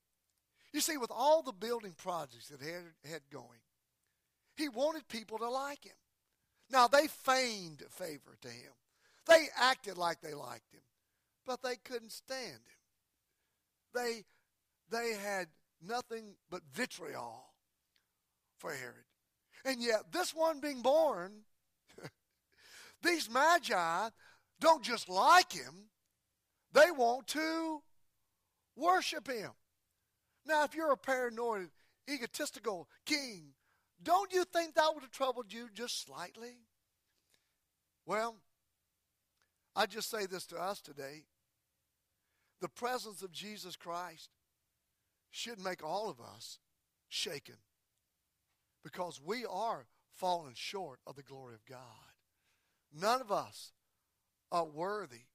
You 0.73 0.81
see, 0.81 0.97
with 0.97 1.11
all 1.11 1.43
the 1.43 1.53
building 1.53 1.95
projects 1.97 2.49
that 2.49 2.61
had, 2.61 2.83
had 3.11 3.21
going, 3.31 3.61
he 4.57 4.69
wanted 4.69 5.07
people 5.09 5.39
to 5.39 5.49
like 5.49 5.85
him. 5.85 5.93
Now, 6.71 6.89
they 6.89 7.07
feigned 7.07 7.83
favor 7.91 8.37
to 8.41 8.49
him. 8.49 8.73
They 9.27 9.47
acted 9.57 9.99
like 9.99 10.21
they 10.21 10.35
liked 10.35 10.73
him, 10.73 10.83
but 11.47 11.63
they 11.63 11.77
couldn't 11.77 12.13
stand 12.13 12.41
him. 12.49 12.81
They, 13.95 14.25
they 14.91 15.13
had 15.15 15.49
nothing 15.87 16.35
but 16.51 16.63
vitriol 16.73 17.45
for 18.59 18.73
Herod. 18.73 19.05
And 19.65 19.83
yet, 19.83 20.13
this 20.13 20.35
one 20.35 20.61
being 20.61 20.83
born, 20.83 21.43
these 23.03 23.31
magi 23.31 24.09
don't 24.61 24.83
just 24.83 25.09
like 25.09 25.53
him, 25.53 25.91
they 26.73 26.91
want 26.91 27.27
to 27.29 27.83
worship 28.77 29.29
him. 29.29 29.51
Now, 30.47 30.65
if 30.65 30.75
you're 30.75 30.93
a 30.93 30.97
paranoid, 30.97 31.71
egotistical 32.11 32.89
king, 33.07 33.55
don't 34.03 34.33
you 34.33 34.45
think 34.45 34.75
that 34.75 34.91
would 34.93 35.03
have 35.03 35.13
troubled 35.13 35.53
you 35.53 35.69
just 35.73 36.05
slightly? 36.05 36.57
Well, 38.07 38.37
I 39.77 39.87
just 39.87 40.11
say 40.11 40.27
this 40.27 40.47
to 40.47 40.57
us 40.57 40.81
today. 40.81 41.25
The 42.61 42.69
presence 42.69 43.23
of 43.23 43.33
Jesus 43.33 43.77
Christ 43.77 44.31
should 45.31 45.63
make 45.63 45.85
all 45.85 46.11
of 46.11 46.21
us 46.21 46.59
shaken 47.09 47.57
because 48.85 49.21
we 49.25 49.45
are 49.49 49.87
falling 50.13 50.55
short 50.55 51.01
of 51.07 51.17
the 51.17 51.23
glory 51.23 51.55
of 51.55 51.65
God. 51.65 51.79
None 52.93 53.21
of 53.21 53.33
us 53.33 53.73
are 54.51 54.65
worthy. 54.65 55.27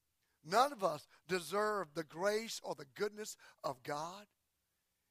None 0.50 0.72
of 0.72 0.84
us 0.84 1.08
deserve 1.28 1.88
the 1.94 2.04
grace 2.04 2.62
or 2.64 2.76
the 2.76 2.86
goodness 2.96 3.36
of 3.64 3.84
God. 3.84 4.26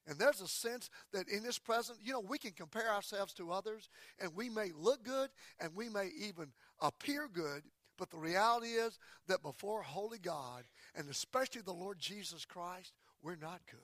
And 0.06 0.18
there's 0.18 0.40
a 0.40 0.48
sense 0.48 0.88
that 1.12 1.28
in 1.28 1.42
this 1.42 1.58
present, 1.58 1.98
you 2.02 2.12
know, 2.12 2.20
we 2.20 2.38
can 2.38 2.52
compare 2.52 2.90
ourselves 2.90 3.32
to 3.34 3.50
others 3.50 3.88
and 4.20 4.34
we 4.34 4.48
may 4.48 4.70
look 4.76 5.02
good 5.02 5.30
and 5.58 5.74
we 5.74 5.88
may 5.88 6.10
even 6.18 6.52
appear 6.80 7.28
good, 7.32 7.62
but 7.98 8.10
the 8.10 8.16
reality 8.16 8.68
is 8.68 8.98
that 9.26 9.42
before 9.42 9.82
holy 9.82 10.18
God 10.18 10.64
and 10.94 11.10
especially 11.10 11.62
the 11.62 11.72
Lord 11.72 11.98
Jesus 11.98 12.44
Christ, 12.44 12.92
we're 13.22 13.36
not 13.36 13.60
good. 13.68 13.80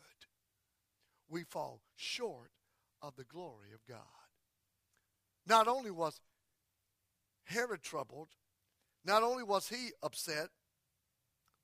We 1.29 1.43
fall 1.43 1.81
short 1.97 2.53
of 3.03 3.17
the 3.17 3.25
glory 3.25 3.73
of 3.75 3.85
God. 3.87 3.99
Not 5.47 5.67
only 5.67 5.91
was 5.91 6.21
Herod 7.45 7.83
troubled, 7.83 8.29
not 9.05 9.25
only 9.25 9.43
was 9.43 9.69
he 9.69 9.91
upset, 10.03 10.51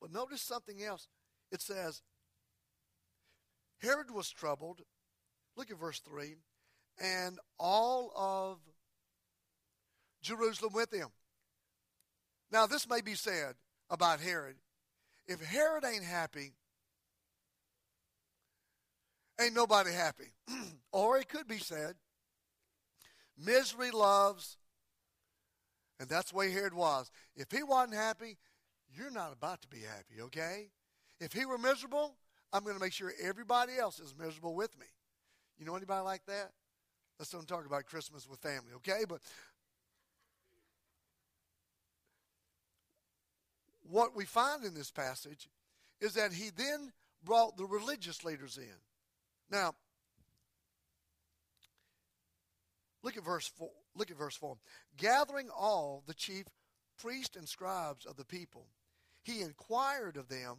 but 0.00 0.12
notice 0.12 0.42
something 0.42 0.82
else. 0.82 1.08
It 1.50 1.62
says, 1.62 2.02
Herod 3.80 4.10
was 4.10 4.30
troubled. 4.30 4.82
Look 5.56 5.70
at 5.70 5.78
verse 5.78 6.00
3. 6.00 6.36
And 7.00 7.38
all 7.58 8.12
of 8.16 8.58
Jerusalem 10.22 10.72
with 10.74 10.92
him. 10.92 11.08
Now, 12.50 12.66
this 12.66 12.88
may 12.88 13.00
be 13.00 13.14
said 13.14 13.54
about 13.90 14.20
Herod. 14.20 14.56
If 15.26 15.40
Herod 15.40 15.84
ain't 15.84 16.04
happy, 16.04 16.52
ain't 19.40 19.54
nobody 19.54 19.92
happy. 19.92 20.32
or 20.92 21.18
it 21.18 21.28
could 21.28 21.46
be 21.46 21.58
said, 21.58 21.94
Misery 23.36 23.90
loves, 23.90 24.56
and 26.00 26.08
that's 26.08 26.30
the 26.30 26.36
way 26.36 26.50
Herod 26.50 26.74
was. 26.74 27.10
If 27.36 27.50
he 27.52 27.62
wasn't 27.62 27.94
happy, 27.94 28.38
you're 28.96 29.10
not 29.10 29.32
about 29.32 29.62
to 29.62 29.68
be 29.68 29.80
happy, 29.80 30.22
okay? 30.22 30.70
If 31.20 31.32
he 31.32 31.44
were 31.44 31.58
miserable, 31.58 32.14
I'm 32.52 32.62
going 32.62 32.76
to 32.76 32.80
make 32.80 32.92
sure 32.92 33.12
everybody 33.22 33.72
else 33.78 33.98
is 33.98 34.14
miserable 34.18 34.54
with 34.54 34.78
me. 34.78 34.86
You 35.58 35.66
know 35.66 35.76
anybody 35.76 36.04
like 36.04 36.24
that? 36.26 36.52
Let's 37.18 37.30
don't 37.30 37.46
talk 37.46 37.66
about 37.66 37.86
Christmas 37.86 38.28
with 38.28 38.40
family, 38.40 38.72
okay? 38.76 39.04
But 39.08 39.20
what 43.90 44.14
we 44.14 44.24
find 44.24 44.64
in 44.64 44.74
this 44.74 44.90
passage 44.90 45.48
is 46.00 46.14
that 46.14 46.32
he 46.32 46.50
then 46.56 46.92
brought 47.24 47.56
the 47.56 47.64
religious 47.64 48.24
leaders 48.24 48.56
in. 48.56 48.76
Now, 49.50 49.74
Look 53.02 53.16
at 53.16 53.24
verse 53.24 53.46
4. 53.56 53.70
Look 53.94 54.10
at 54.10 54.18
verse 54.18 54.36
4. 54.36 54.56
Gathering 54.96 55.48
all 55.50 56.02
the 56.06 56.14
chief 56.14 56.44
priests 57.00 57.36
and 57.36 57.48
scribes 57.48 58.04
of 58.06 58.16
the 58.16 58.24
people, 58.24 58.66
he 59.22 59.42
inquired 59.42 60.16
of 60.16 60.28
them 60.28 60.56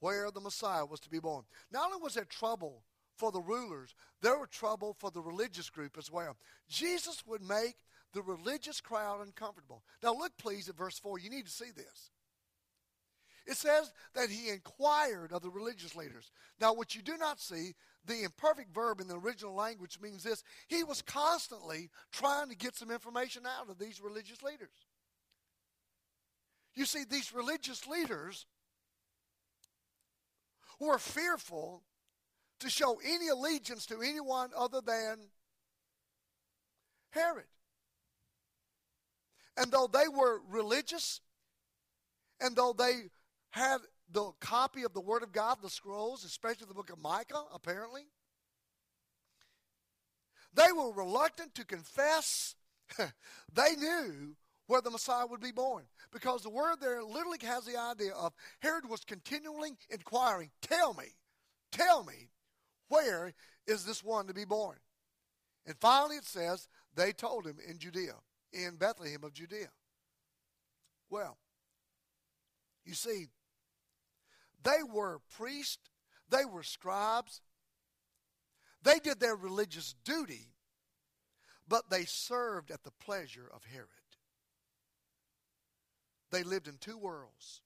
where 0.00 0.30
the 0.30 0.40
Messiah 0.40 0.84
was 0.84 1.00
to 1.00 1.10
be 1.10 1.18
born. 1.18 1.44
Not 1.72 1.86
only 1.86 2.02
was 2.02 2.14
there 2.14 2.24
trouble 2.24 2.82
for 3.16 3.32
the 3.32 3.40
rulers, 3.40 3.94
there 4.22 4.38
was 4.38 4.50
trouble 4.50 4.94
for 4.98 5.10
the 5.10 5.22
religious 5.22 5.70
group 5.70 5.96
as 5.98 6.10
well. 6.10 6.36
Jesus 6.68 7.24
would 7.26 7.42
make 7.42 7.76
the 8.12 8.22
religious 8.22 8.80
crowd 8.80 9.20
uncomfortable. 9.20 9.82
Now 10.02 10.14
look 10.14 10.32
please 10.38 10.68
at 10.68 10.76
verse 10.76 10.98
4. 10.98 11.18
You 11.18 11.30
need 11.30 11.46
to 11.46 11.52
see 11.52 11.70
this. 11.74 12.10
It 13.46 13.56
says 13.56 13.92
that 14.14 14.28
he 14.28 14.50
inquired 14.50 15.32
of 15.32 15.42
the 15.42 15.50
religious 15.50 15.94
leaders. 15.94 16.32
Now, 16.60 16.74
what 16.74 16.96
you 16.96 17.02
do 17.02 17.16
not 17.16 17.40
see, 17.40 17.74
the 18.04 18.24
imperfect 18.24 18.74
verb 18.74 19.00
in 19.00 19.06
the 19.06 19.18
original 19.18 19.54
language 19.54 19.98
means 20.02 20.24
this 20.24 20.42
he 20.66 20.82
was 20.82 21.00
constantly 21.00 21.90
trying 22.10 22.48
to 22.48 22.56
get 22.56 22.74
some 22.74 22.90
information 22.90 23.44
out 23.46 23.70
of 23.70 23.78
these 23.78 24.00
religious 24.00 24.42
leaders. 24.42 24.86
You 26.76 26.84
see, 26.84 27.04
these 27.04 27.32
religious 27.32 27.86
leaders 27.86 28.44
were 30.78 30.98
fearful 30.98 31.82
to 32.60 32.70
show 32.70 33.00
any 33.04 33.28
allegiance 33.28 33.86
to 33.86 34.02
anyone 34.02 34.50
other 34.56 34.82
than 34.82 35.16
Herod. 37.10 37.46
And 39.56 39.72
though 39.72 39.88
they 39.90 40.06
were 40.06 40.40
religious, 40.50 41.20
and 42.40 42.54
though 42.54 42.74
they 42.74 43.04
had 43.50 43.78
the 44.12 44.32
copy 44.40 44.82
of 44.84 44.92
the 44.92 45.00
Word 45.00 45.22
of 45.22 45.32
God, 45.32 45.58
the 45.62 45.70
scrolls, 45.70 46.24
especially 46.24 46.66
the 46.66 46.74
book 46.74 46.90
of 46.90 47.00
Micah, 47.00 47.44
apparently. 47.54 48.02
They 50.52 50.72
were 50.72 50.92
reluctant 50.92 51.54
to 51.54 51.64
confess 51.64 52.54
they 53.52 53.76
knew 53.76 54.36
where 54.66 54.80
the 54.80 54.90
Messiah 54.90 55.26
would 55.26 55.40
be 55.40 55.52
born. 55.52 55.84
Because 56.12 56.42
the 56.42 56.50
word 56.50 56.76
there 56.80 57.02
literally 57.02 57.38
has 57.42 57.64
the 57.64 57.78
idea 57.78 58.12
of 58.14 58.32
Herod 58.60 58.88
was 58.88 59.04
continually 59.04 59.72
inquiring, 59.90 60.50
Tell 60.62 60.94
me, 60.94 61.14
tell 61.72 62.04
me, 62.04 62.30
where 62.88 63.32
is 63.66 63.84
this 63.84 64.02
one 64.02 64.26
to 64.26 64.34
be 64.34 64.44
born? 64.44 64.78
And 65.66 65.76
finally 65.80 66.16
it 66.16 66.24
says, 66.24 66.68
they 66.94 67.12
told 67.12 67.46
him 67.46 67.56
in 67.68 67.78
Judea, 67.78 68.14
in 68.52 68.76
Bethlehem 68.76 69.24
of 69.24 69.34
Judea. 69.34 69.68
Well, 71.10 71.36
you 72.84 72.94
see, 72.94 73.26
they 74.62 74.82
were 74.88 75.20
priests, 75.36 75.90
they 76.30 76.44
were 76.44 76.62
scribes, 76.62 77.40
they 78.82 78.98
did 78.98 79.20
their 79.20 79.36
religious 79.36 79.94
duty, 80.04 80.52
but 81.68 81.90
they 81.90 82.04
served 82.04 82.70
at 82.70 82.84
the 82.84 82.92
pleasure 82.92 83.50
of 83.52 83.64
Herod. 83.64 83.88
They 86.30 86.42
lived 86.42 86.68
in 86.68 86.78
two 86.78 86.98
worlds. 86.98 87.62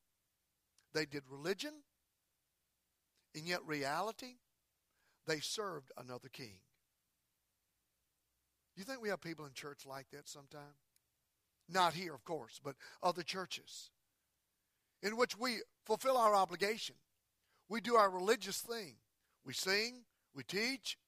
They 0.92 1.06
did 1.06 1.22
religion, 1.30 1.72
and 3.34 3.46
yet 3.46 3.64
reality, 3.66 4.36
they 5.26 5.40
served 5.40 5.92
another 5.96 6.28
king. 6.28 6.58
You 8.76 8.84
think 8.84 9.00
we 9.00 9.08
have 9.10 9.20
people 9.20 9.46
in 9.46 9.52
church 9.52 9.86
like 9.86 10.10
that 10.10 10.28
sometime? 10.28 10.74
Not 11.68 11.94
here, 11.94 12.14
of 12.14 12.24
course, 12.24 12.60
but 12.62 12.74
other 13.02 13.22
churches 13.22 13.90
in 15.02 15.16
which 15.16 15.38
we 15.38 15.60
fulfill 15.84 16.16
our 16.16 16.34
obligation. 16.34 16.96
We 17.68 17.80
do 17.80 17.94
our 17.94 18.10
religious 18.10 18.60
thing. 18.60 18.96
We 19.44 19.52
sing, 19.52 20.02
we 20.34 20.42
teach. 20.42 20.98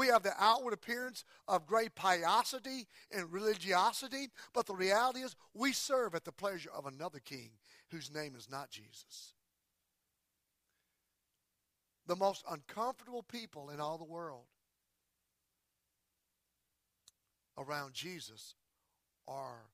We 0.00 0.06
have 0.06 0.22
the 0.22 0.32
outward 0.38 0.72
appearance 0.72 1.26
of 1.46 1.66
great 1.66 1.94
piosity 1.94 2.86
and 3.12 3.30
religiosity, 3.30 4.28
but 4.54 4.64
the 4.64 4.74
reality 4.74 5.20
is 5.20 5.36
we 5.52 5.74
serve 5.74 6.14
at 6.14 6.24
the 6.24 6.32
pleasure 6.32 6.70
of 6.74 6.86
another 6.86 7.18
king 7.18 7.50
whose 7.90 8.10
name 8.10 8.34
is 8.34 8.48
not 8.50 8.70
Jesus. 8.70 9.34
The 12.06 12.16
most 12.16 12.46
uncomfortable 12.50 13.22
people 13.22 13.68
in 13.68 13.78
all 13.78 13.98
the 13.98 14.04
world 14.04 14.46
around 17.58 17.92
Jesus 17.92 18.54
are 19.28 19.66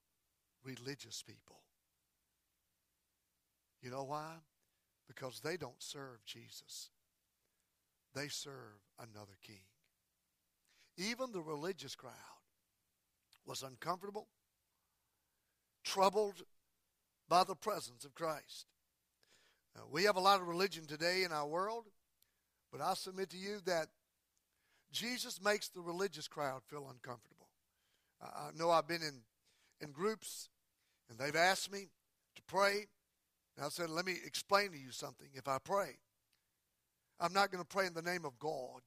religious 0.65 1.23
people. 1.23 1.61
You 3.81 3.93
know 3.93 4.03
why? 4.03 4.33
Because 5.07 5.39
they 5.39 5.57
don't 5.57 5.81
serve 5.81 6.25
Jesus, 6.27 6.91
they 8.13 8.27
serve 8.27 8.83
another 8.99 9.37
king. 9.41 9.61
Even 10.97 11.33
the 11.33 11.43
religious 11.43 11.95
crowd 11.95 12.13
was 13.45 13.63
uncomfortable, 13.63 14.29
troubled 15.85 16.43
by 17.29 17.45
the 17.45 17.55
presence 17.55 18.05
of 18.05 18.15
Christ. 18.15 18.67
Now, 19.75 19.83
we 19.91 20.05
have 20.05 20.17
a 20.17 20.21
lot 20.21 20.41
of 20.41 20.49
religion 20.49 20.87
today 20.87 21.23
in 21.23 21.33
our 21.33 21.47
world, 21.47 21.85
but 22.73 22.81
I 22.81 22.95
submit 22.95 23.31
to 23.31 23.37
you 23.37 23.59
that 23.67 23.89
Jesus 24.91 25.43
makes 25.43 25.69
the 25.69 25.81
religious 25.81 26.29
crowd 26.29 26.63
feel 26.67 26.89
uncomfortable. 26.91 27.49
I 28.23 28.51
know 28.57 28.71
I've 28.71 28.89
been 28.89 29.03
in, 29.03 29.21
in 29.81 29.93
groups, 29.93 30.49
and 31.11 31.19
they've 31.19 31.37
asked 31.37 31.71
me 31.71 31.89
to 32.37 32.43
pray. 32.47 32.87
And 33.57 33.67
I 33.67 33.69
said, 33.69 33.91
let 33.91 34.07
me 34.07 34.17
explain 34.25 34.71
to 34.73 34.79
you 34.79 34.91
something. 34.91 35.29
If 35.35 35.49
I 35.49 35.59
pray, 35.63 35.99
I'm 37.21 37.33
not 37.33 37.51
going 37.51 37.63
to 37.63 37.69
pray 37.69 37.87
in 37.87 37.95
the 37.95 38.03
name 38.03 38.25
of 38.25 38.39
God. 38.39 38.81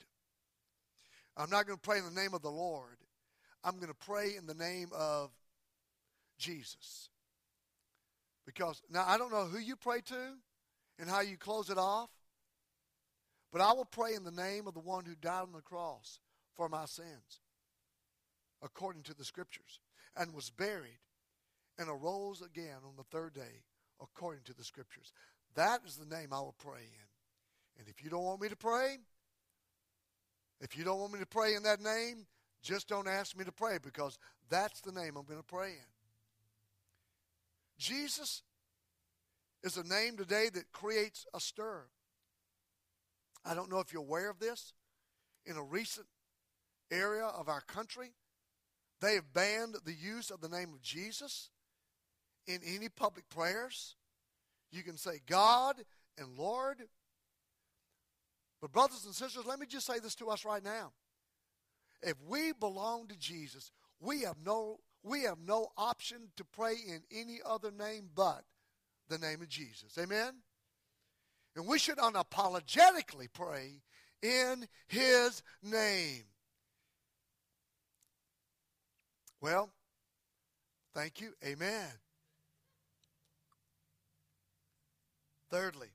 I'm 1.39 1.49
not 1.49 1.65
going 1.65 1.77
to 1.77 1.81
pray 1.81 1.99
in 1.99 2.05
the 2.05 2.21
name 2.21 2.33
of 2.33 2.41
the 2.41 2.51
Lord. 2.51 2.97
I'm 3.63 3.75
going 3.75 3.87
to 3.87 4.05
pray 4.05 4.35
in 4.37 4.45
the 4.45 4.53
name 4.53 4.89
of 4.93 5.31
Jesus. 6.37 7.09
Because 8.45 8.81
now 8.91 9.05
I 9.07 9.17
don't 9.17 9.31
know 9.31 9.45
who 9.45 9.57
you 9.57 9.75
pray 9.75 10.01
to 10.01 10.33
and 10.99 11.09
how 11.09 11.21
you 11.21 11.37
close 11.37 11.69
it 11.69 11.77
off, 11.77 12.09
but 13.53 13.61
I 13.61 13.71
will 13.71 13.85
pray 13.85 14.15
in 14.15 14.25
the 14.25 14.31
name 14.31 14.67
of 14.67 14.73
the 14.73 14.81
one 14.81 15.05
who 15.05 15.15
died 15.15 15.43
on 15.43 15.53
the 15.53 15.61
cross 15.61 16.19
for 16.55 16.67
my 16.67 16.85
sins, 16.85 17.41
according 18.61 19.03
to 19.03 19.13
the 19.13 19.23
scriptures, 19.23 19.79
and 20.17 20.33
was 20.33 20.49
buried 20.49 20.99
and 21.77 21.87
arose 21.89 22.41
again 22.41 22.79
on 22.85 22.97
the 22.97 23.03
third 23.03 23.33
day, 23.33 23.63
according 24.01 24.43
to 24.43 24.53
the 24.53 24.63
scriptures. 24.65 25.13
That 25.55 25.81
is 25.87 25.95
the 25.95 26.05
name 26.05 26.33
I 26.33 26.39
will 26.39 26.55
pray 26.57 26.81
in. 26.81 27.79
And 27.79 27.87
if 27.87 28.03
you 28.03 28.09
don't 28.09 28.25
want 28.25 28.41
me 28.41 28.49
to 28.49 28.57
pray, 28.57 28.97
if 30.61 30.77
you 30.77 30.83
don't 30.83 30.99
want 30.99 31.13
me 31.13 31.19
to 31.19 31.25
pray 31.25 31.55
in 31.55 31.63
that 31.63 31.81
name, 31.81 32.25
just 32.61 32.87
don't 32.87 33.07
ask 33.07 33.37
me 33.37 33.45
to 33.45 33.51
pray 33.51 33.77
because 33.81 34.17
that's 34.49 34.81
the 34.81 34.91
name 34.91 35.15
I'm 35.15 35.25
going 35.25 35.39
to 35.39 35.43
pray 35.43 35.69
in. 35.69 35.89
Jesus 37.77 38.43
is 39.63 39.77
a 39.77 39.83
name 39.83 40.17
today 40.17 40.49
that 40.53 40.71
creates 40.71 41.25
a 41.33 41.39
stir. 41.39 41.83
I 43.45 43.53
don't 43.53 43.71
know 43.71 43.79
if 43.79 43.93
you're 43.93 44.01
aware 44.01 44.29
of 44.29 44.39
this. 44.39 44.73
In 45.45 45.55
a 45.55 45.63
recent 45.63 46.07
area 46.91 47.25
of 47.25 47.47
our 47.47 47.61
country, 47.61 48.11
they 49.01 49.15
have 49.15 49.33
banned 49.33 49.77
the 49.85 49.93
use 49.93 50.29
of 50.29 50.41
the 50.41 50.49
name 50.49 50.73
of 50.73 50.81
Jesus 50.81 51.49
in 52.45 52.59
any 52.65 52.89
public 52.89 53.29
prayers. 53.29 53.95
You 54.71 54.83
can 54.83 54.97
say 54.97 55.21
God 55.25 55.77
and 56.17 56.37
Lord 56.37 56.83
but, 58.61 58.71
brothers 58.71 59.05
and 59.05 59.15
sisters, 59.15 59.45
let 59.45 59.59
me 59.59 59.65
just 59.65 59.85
say 59.85 59.99
this 59.99 60.15
to 60.15 60.27
us 60.29 60.43
right 60.43 60.63
now. 60.63 60.91
If 62.01 62.15
we 62.27 62.53
belong 62.53 63.07
to 63.07 63.17
Jesus, 63.17 63.71
we 63.99 64.21
have 64.21 64.37
no, 64.45 64.79
we 65.03 65.23
have 65.23 65.37
no 65.45 65.67
option 65.77 66.29
to 66.37 66.43
pray 66.43 66.75
in 66.87 67.01
any 67.11 67.39
other 67.45 67.71
name 67.71 68.09
but 68.15 68.43
the 69.07 69.17
name 69.17 69.41
of 69.41 69.49
Jesus. 69.49 69.97
Amen? 69.97 70.33
And 71.55 71.67
we 71.67 71.79
should 71.79 71.97
unapologetically 71.97 73.27
pray 73.33 73.81
in 74.21 74.67
his 74.87 75.41
name. 75.63 76.23
Well, 79.41 79.69
thank 80.93 81.21
you. 81.21 81.33
Amen. 81.45 81.87
Thirdly, 85.49 85.87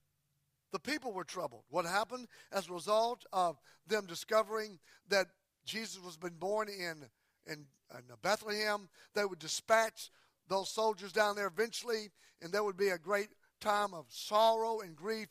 the 0.74 0.80
people 0.80 1.12
were 1.12 1.22
troubled. 1.22 1.62
What 1.70 1.86
happened 1.86 2.26
as 2.50 2.68
a 2.68 2.72
result 2.72 3.24
of 3.32 3.60
them 3.86 4.06
discovering 4.06 4.80
that 5.08 5.28
Jesus 5.64 6.02
was 6.02 6.16
been 6.16 6.34
born 6.34 6.68
in, 6.68 7.04
in, 7.46 7.66
in 7.92 8.02
Bethlehem? 8.22 8.88
They 9.14 9.24
would 9.24 9.38
dispatch 9.38 10.10
those 10.48 10.68
soldiers 10.68 11.12
down 11.12 11.36
there 11.36 11.46
eventually, 11.46 12.10
and 12.42 12.52
there 12.52 12.64
would 12.64 12.76
be 12.76 12.88
a 12.88 12.98
great 12.98 13.28
time 13.60 13.94
of 13.94 14.06
sorrow 14.08 14.80
and 14.80 14.96
grief. 14.96 15.28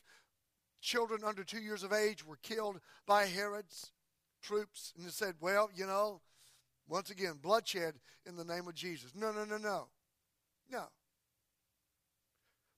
Children 0.80 1.26
under 1.26 1.44
two 1.44 1.60
years 1.60 1.84
of 1.84 1.92
age 1.92 2.26
were 2.26 2.40
killed 2.42 2.80
by 3.06 3.26
Herod's 3.26 3.92
troops, 4.42 4.94
and 4.96 5.06
they 5.06 5.12
said, 5.12 5.36
Well, 5.42 5.70
you 5.76 5.86
know, 5.86 6.22
once 6.88 7.10
again, 7.10 7.34
bloodshed 7.42 7.96
in 8.26 8.38
the 8.38 8.46
name 8.46 8.70
of 8.70 8.76
Jesus. 8.76 9.12
No, 9.14 9.34
no, 9.34 9.44
no, 9.44 9.58
no. 9.58 9.90
No. 10.72 10.86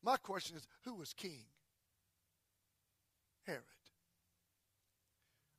My 0.02 0.18
question 0.18 0.58
is 0.58 0.68
who 0.84 0.96
was 0.96 1.14
king? 1.14 1.46
Herod. 3.46 3.64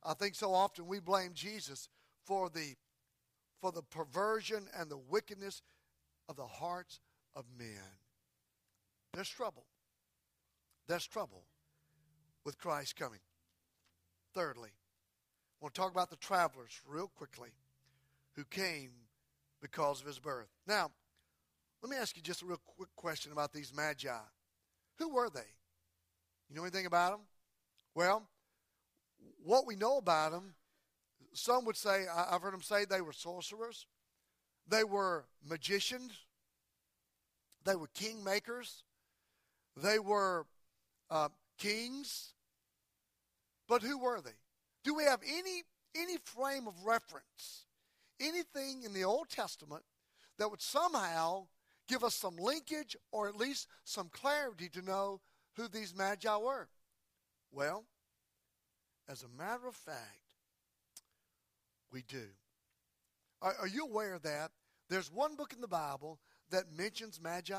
I 0.03 0.13
think 0.13 0.35
so 0.35 0.53
often 0.53 0.87
we 0.87 0.99
blame 0.99 1.31
Jesus 1.33 1.89
for 2.25 2.49
the 2.49 2.75
for 3.61 3.71
the 3.71 3.81
perversion 3.81 4.67
and 4.77 4.89
the 4.89 4.97
wickedness 4.97 5.61
of 6.29 6.35
the 6.35 6.45
hearts 6.45 6.99
of 7.35 7.45
men. 7.57 7.97
There's 9.13 9.29
trouble. 9.29 9.65
There's 10.87 11.07
trouble 11.07 11.43
with 12.45 12.59
Christ 12.59 12.95
coming. 12.95 13.19
Thirdly, 14.33 14.69
I 14.69 15.57
want 15.59 15.73
to 15.73 15.81
talk 15.81 15.91
about 15.91 16.11
the 16.11 16.17
travelers 16.17 16.81
real 16.87 17.07
quickly 17.07 17.49
who 18.35 18.43
came 18.45 18.91
because 19.59 19.99
of 20.01 20.07
his 20.07 20.19
birth. 20.19 20.49
Now, 20.67 20.91
let 21.81 21.89
me 21.89 21.97
ask 21.97 22.15
you 22.15 22.21
just 22.21 22.43
a 22.43 22.45
real 22.45 22.61
quick 22.77 22.89
question 22.95 23.31
about 23.31 23.53
these 23.53 23.73
magi. 23.75 24.11
Who 24.99 25.09
were 25.09 25.29
they? 25.29 25.49
You 26.49 26.55
know 26.55 26.61
anything 26.61 26.85
about 26.85 27.11
them? 27.11 27.21
Well, 27.97 28.27
what 29.43 29.65
we 29.65 29.75
know 29.75 29.97
about 29.97 30.31
them, 30.31 30.53
some 31.33 31.65
would 31.65 31.75
say, 31.75 32.05
I've 32.07 32.43
heard 32.43 32.53
them 32.53 32.61
say 32.61 32.85
they 32.85 33.01
were 33.01 33.11
sorcerers, 33.11 33.87
they 34.67 34.83
were 34.83 35.25
magicians, 35.43 36.11
they 37.65 37.75
were 37.75 37.87
kingmakers, 37.99 38.83
they 39.75 39.97
were 39.97 40.45
uh, 41.09 41.29
kings. 41.57 42.33
But 43.67 43.81
who 43.81 43.97
were 43.97 44.21
they? 44.21 44.37
Do 44.83 44.93
we 44.93 45.05
have 45.05 45.21
any 45.27 45.63
any 45.95 46.17
frame 46.17 46.67
of 46.67 46.75
reference, 46.85 47.65
anything 48.19 48.83
in 48.83 48.93
the 48.93 49.05
Old 49.05 49.29
Testament 49.29 49.81
that 50.37 50.51
would 50.51 50.61
somehow 50.61 51.47
give 51.87 52.03
us 52.03 52.13
some 52.13 52.35
linkage 52.37 52.95
or 53.11 53.27
at 53.27 53.35
least 53.35 53.67
some 53.85 54.09
clarity 54.09 54.69
to 54.69 54.83
know 54.83 55.19
who 55.55 55.67
these 55.67 55.95
magi 55.95 56.37
were? 56.37 56.67
Well, 57.57 57.85
as 59.09 59.23
a 59.23 59.35
matter 59.35 59.67
of 59.67 59.73
fact, 59.73 60.35
we 61.91 62.03
do. 62.07 62.25
Are, 63.41 63.55
are 63.61 63.67
you 63.67 63.85
aware 63.85 64.19
that 64.19 64.51
there's 64.89 65.11
one 65.11 65.35
book 65.35 65.53
in 65.53 65.61
the 65.61 65.67
Bible 65.67 66.19
that 66.51 66.71
mentions 66.71 67.19
Magi? 67.19 67.55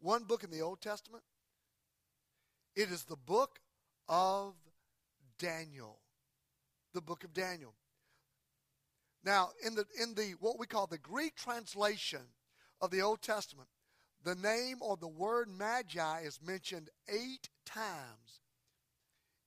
One 0.00 0.24
book 0.24 0.44
in 0.44 0.50
the 0.50 0.60
Old 0.60 0.82
Testament? 0.82 1.22
It 2.76 2.90
is 2.90 3.04
the 3.04 3.16
book 3.16 3.60
of 4.10 4.52
Daniel. 5.38 6.00
The 6.92 7.00
book 7.00 7.24
of 7.24 7.32
Daniel. 7.32 7.72
Now, 9.24 9.52
in 9.64 9.74
the 9.74 9.86
in 10.02 10.16
the 10.16 10.34
what 10.38 10.58
we 10.58 10.66
call 10.66 10.86
the 10.86 10.98
Greek 10.98 11.34
translation 11.34 12.34
of 12.82 12.90
the 12.90 13.00
Old 13.00 13.22
Testament, 13.22 13.70
the 14.22 14.34
name 14.34 14.82
or 14.82 14.98
the 14.98 15.08
word 15.08 15.48
magi 15.48 16.20
is 16.20 16.40
mentioned 16.42 16.90
eight 17.08 17.48
times 17.64 18.42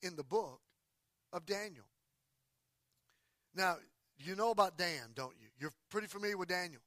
in 0.02 0.16
the 0.16 0.24
book 0.24 0.62
of 1.34 1.46
Daniel. 1.46 1.86
Now, 3.56 3.78
you 4.18 4.36
know 4.36 4.52
about 4.52 4.78
Dan, 4.78 5.12
don't 5.16 5.36
you? 5.40 5.48
You're 5.60 5.74
pretty 5.90 6.08
familiar 6.08 6.38
with 6.38 6.50
Daniel. 6.50 6.82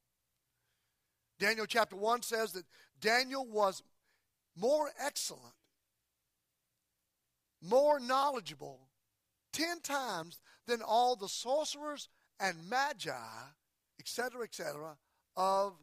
Daniel 1.38 1.66
chapter 1.66 1.96
1 1.96 2.22
says 2.22 2.53
that 2.53 2.64
Daniel 3.00 3.46
was 3.46 3.83
more 4.57 4.90
excellent, 5.05 5.55
more 7.61 7.98
knowledgeable, 7.98 8.81
ten 9.53 9.81
times 9.81 10.38
than 10.66 10.81
all 10.81 11.16
the 11.16 11.29
sorcerers 11.29 12.09
and 12.40 12.57
magi, 12.68 13.12
etc., 13.98 14.44
etc., 14.44 14.96
of 15.37 15.74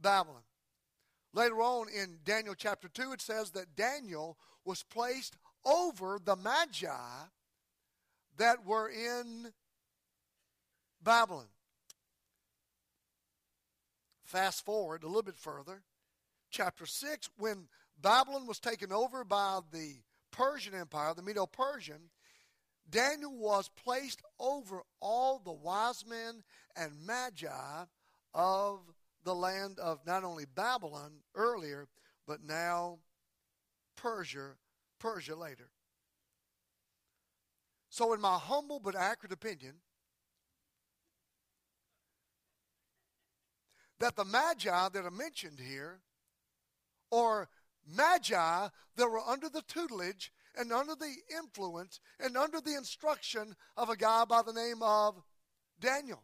Babylon. 0.00 0.42
Later 1.32 1.60
on 1.60 1.86
in 1.88 2.18
Daniel 2.24 2.54
chapter 2.56 2.88
2, 2.88 3.12
it 3.12 3.20
says 3.20 3.50
that 3.50 3.76
Daniel 3.76 4.36
was 4.64 4.82
placed 4.82 5.36
over 5.64 6.18
the 6.22 6.36
magi 6.36 6.88
that 8.36 8.64
were 8.64 8.88
in 8.88 9.52
Babylon. 11.02 11.46
Fast 14.24 14.64
forward 14.64 15.02
a 15.02 15.06
little 15.06 15.22
bit 15.22 15.36
further, 15.36 15.82
chapter 16.50 16.86
6, 16.86 17.30
when 17.38 17.68
Babylon 18.00 18.46
was 18.46 18.60
taken 18.60 18.92
over 18.92 19.24
by 19.24 19.60
the 19.72 19.96
Persian 20.30 20.74
Empire, 20.74 21.14
the 21.14 21.22
Medo 21.22 21.46
Persian, 21.46 22.10
Daniel 22.88 23.36
was 23.36 23.68
placed 23.68 24.22
over 24.38 24.82
all 25.00 25.40
the 25.44 25.52
wise 25.52 26.04
men 26.06 26.42
and 26.76 26.92
magi 27.06 27.84
of 28.34 28.80
the 29.24 29.34
land 29.34 29.78
of 29.78 30.00
not 30.06 30.24
only 30.24 30.44
Babylon 30.44 31.12
earlier, 31.34 31.88
but 32.26 32.42
now 32.42 32.98
Persia, 33.96 34.52
Persia 35.00 35.34
later. 35.34 35.70
So, 37.88 38.12
in 38.12 38.20
my 38.20 38.38
humble 38.38 38.78
but 38.78 38.94
accurate 38.94 39.32
opinion, 39.32 39.74
that 43.98 44.14
the 44.14 44.24
magi 44.24 44.88
that 44.88 45.04
are 45.04 45.10
mentioned 45.10 45.58
here 45.58 46.00
are 47.10 47.48
magi 47.86 48.68
that 48.96 49.08
were 49.08 49.20
under 49.20 49.48
the 49.48 49.62
tutelage 49.62 50.32
and 50.56 50.72
under 50.72 50.94
the 50.94 51.14
influence 51.36 52.00
and 52.18 52.36
under 52.36 52.60
the 52.60 52.76
instruction 52.76 53.56
of 53.76 53.88
a 53.88 53.96
guy 53.96 54.24
by 54.24 54.42
the 54.42 54.52
name 54.52 54.82
of 54.82 55.20
Daniel. 55.80 56.22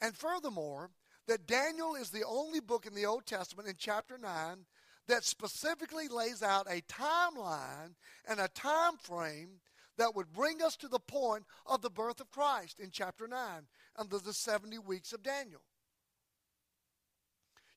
And 0.00 0.16
furthermore, 0.16 0.90
that 1.26 1.46
Daniel 1.46 1.94
is 1.94 2.10
the 2.10 2.24
only 2.26 2.60
book 2.60 2.86
in 2.86 2.94
the 2.94 3.06
Old 3.06 3.26
Testament 3.26 3.68
in 3.68 3.74
chapter 3.78 4.18
9 4.18 4.64
that 5.10 5.24
specifically 5.24 6.08
lays 6.08 6.42
out 6.42 6.66
a 6.68 6.82
timeline 6.82 7.94
and 8.28 8.40
a 8.40 8.48
time 8.48 8.96
frame 8.96 9.60
that 9.98 10.14
would 10.14 10.32
bring 10.32 10.62
us 10.62 10.76
to 10.76 10.88
the 10.88 11.00
point 11.00 11.44
of 11.66 11.82
the 11.82 11.90
birth 11.90 12.20
of 12.20 12.30
Christ 12.30 12.78
in 12.78 12.90
chapter 12.90 13.26
9 13.26 13.38
under 13.96 14.18
the 14.18 14.32
70 14.32 14.78
weeks 14.78 15.12
of 15.12 15.22
Daniel. 15.22 15.60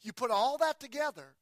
You 0.02 0.14
put 0.14 0.32
all 0.32 0.58
that 0.60 0.80
together, 0.80 1.36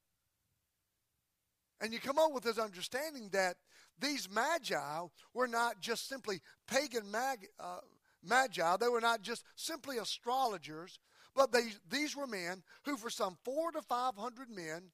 and 1.82 1.91
you 1.91 1.99
come 1.99 2.17
up 2.17 2.32
with 2.34 2.43
this 2.43 2.58
understanding 2.58 3.30
that 3.34 3.56
these 3.99 4.30
magi 4.30 5.01
were 5.34 5.47
not 5.47 5.82
just 5.82 6.08
simply 6.08 6.41
pagan 6.67 7.12
mag, 7.12 7.47
uh, 7.60 7.80
magi, 8.23 8.77
they 8.77 8.88
were 8.88 9.01
not 9.01 9.21
just 9.21 9.43
simply 9.56 9.97
astrologers, 9.97 10.99
but 11.36 11.51
they, 11.51 11.73
these 11.89 12.15
were 12.15 12.27
men 12.27 12.63
who, 12.86 12.97
for 12.97 13.10
some 13.10 13.38
four 13.43 13.71
to 13.71 13.82
five 13.82 14.15
hundred 14.15 14.49
men, 14.49 14.91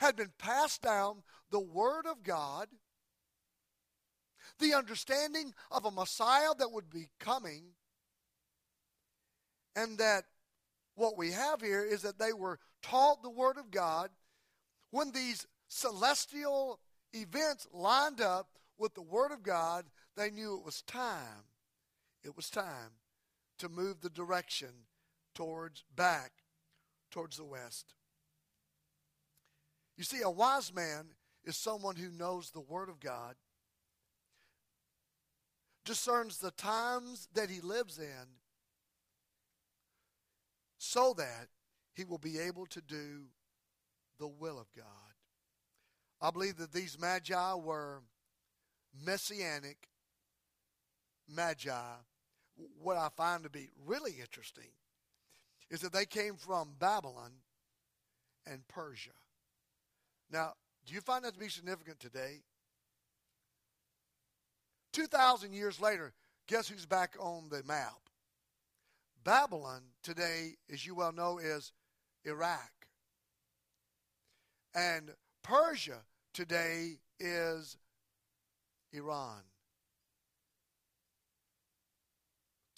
had 0.00 0.16
been 0.16 0.32
passed 0.38 0.82
down 0.82 1.22
the 1.50 1.60
Word 1.60 2.06
of 2.06 2.22
God, 2.22 2.68
the 4.58 4.74
understanding 4.74 5.54
of 5.70 5.84
a 5.84 5.90
Messiah 5.90 6.54
that 6.58 6.72
would 6.72 6.90
be 6.90 7.08
coming, 7.18 7.64
and 9.74 9.98
that 9.98 10.24
what 10.94 11.16
we 11.16 11.32
have 11.32 11.60
here 11.60 11.82
is 11.82 12.02
that 12.02 12.18
they 12.18 12.32
were 12.32 12.58
taught 12.82 13.22
the 13.22 13.30
Word 13.30 13.56
of 13.56 13.70
God 13.70 14.10
when 14.90 15.12
these 15.12 15.46
celestial 15.68 16.78
events 17.12 17.66
lined 17.72 18.20
up 18.20 18.58
with 18.78 18.94
the 18.94 19.02
Word 19.02 19.32
of 19.32 19.42
God, 19.42 19.86
they 20.16 20.30
knew 20.30 20.56
it 20.56 20.64
was 20.64 20.82
time. 20.82 21.46
It 22.22 22.36
was 22.36 22.50
time 22.50 22.98
to 23.58 23.68
move 23.68 24.00
the 24.00 24.10
direction 24.10 24.68
towards 25.34 25.84
back 25.96 26.32
towards 27.10 27.36
the 27.36 27.44
west. 27.44 27.94
You 30.02 30.06
see, 30.18 30.22
a 30.22 30.30
wise 30.30 30.74
man 30.74 31.10
is 31.44 31.56
someone 31.56 31.94
who 31.94 32.10
knows 32.10 32.50
the 32.50 32.60
Word 32.60 32.88
of 32.88 32.98
God, 32.98 33.36
discerns 35.84 36.38
the 36.38 36.50
times 36.50 37.28
that 37.34 37.48
he 37.48 37.60
lives 37.60 38.00
in, 38.00 38.26
so 40.76 41.14
that 41.16 41.46
he 41.94 42.02
will 42.02 42.18
be 42.18 42.40
able 42.40 42.66
to 42.66 42.80
do 42.80 43.26
the 44.18 44.26
will 44.26 44.58
of 44.58 44.66
God. 44.76 45.14
I 46.20 46.32
believe 46.32 46.56
that 46.56 46.72
these 46.72 46.98
magi 46.98 47.54
were 47.54 48.02
messianic 49.06 49.86
magi. 51.28 51.94
What 52.82 52.96
I 52.96 53.08
find 53.16 53.44
to 53.44 53.50
be 53.50 53.68
really 53.86 54.16
interesting 54.18 54.72
is 55.70 55.80
that 55.82 55.92
they 55.92 56.06
came 56.06 56.34
from 56.34 56.74
Babylon 56.80 57.30
and 58.44 58.66
Persia. 58.66 59.12
Now, 60.32 60.54
do 60.86 60.94
you 60.94 61.00
find 61.00 61.24
that 61.24 61.34
to 61.34 61.38
be 61.38 61.48
significant 61.48 62.00
today? 62.00 62.40
2,000 64.94 65.52
years 65.52 65.80
later, 65.80 66.12
guess 66.48 66.68
who's 66.68 66.86
back 66.86 67.14
on 67.20 67.48
the 67.50 67.62
map? 67.64 67.98
Babylon 69.24 69.82
today, 70.02 70.56
as 70.72 70.84
you 70.84 70.94
well 70.94 71.12
know, 71.12 71.38
is 71.38 71.72
Iraq. 72.24 72.70
And 74.74 75.10
Persia 75.42 75.98
today 76.32 76.98
is 77.20 77.76
Iran. 78.92 79.42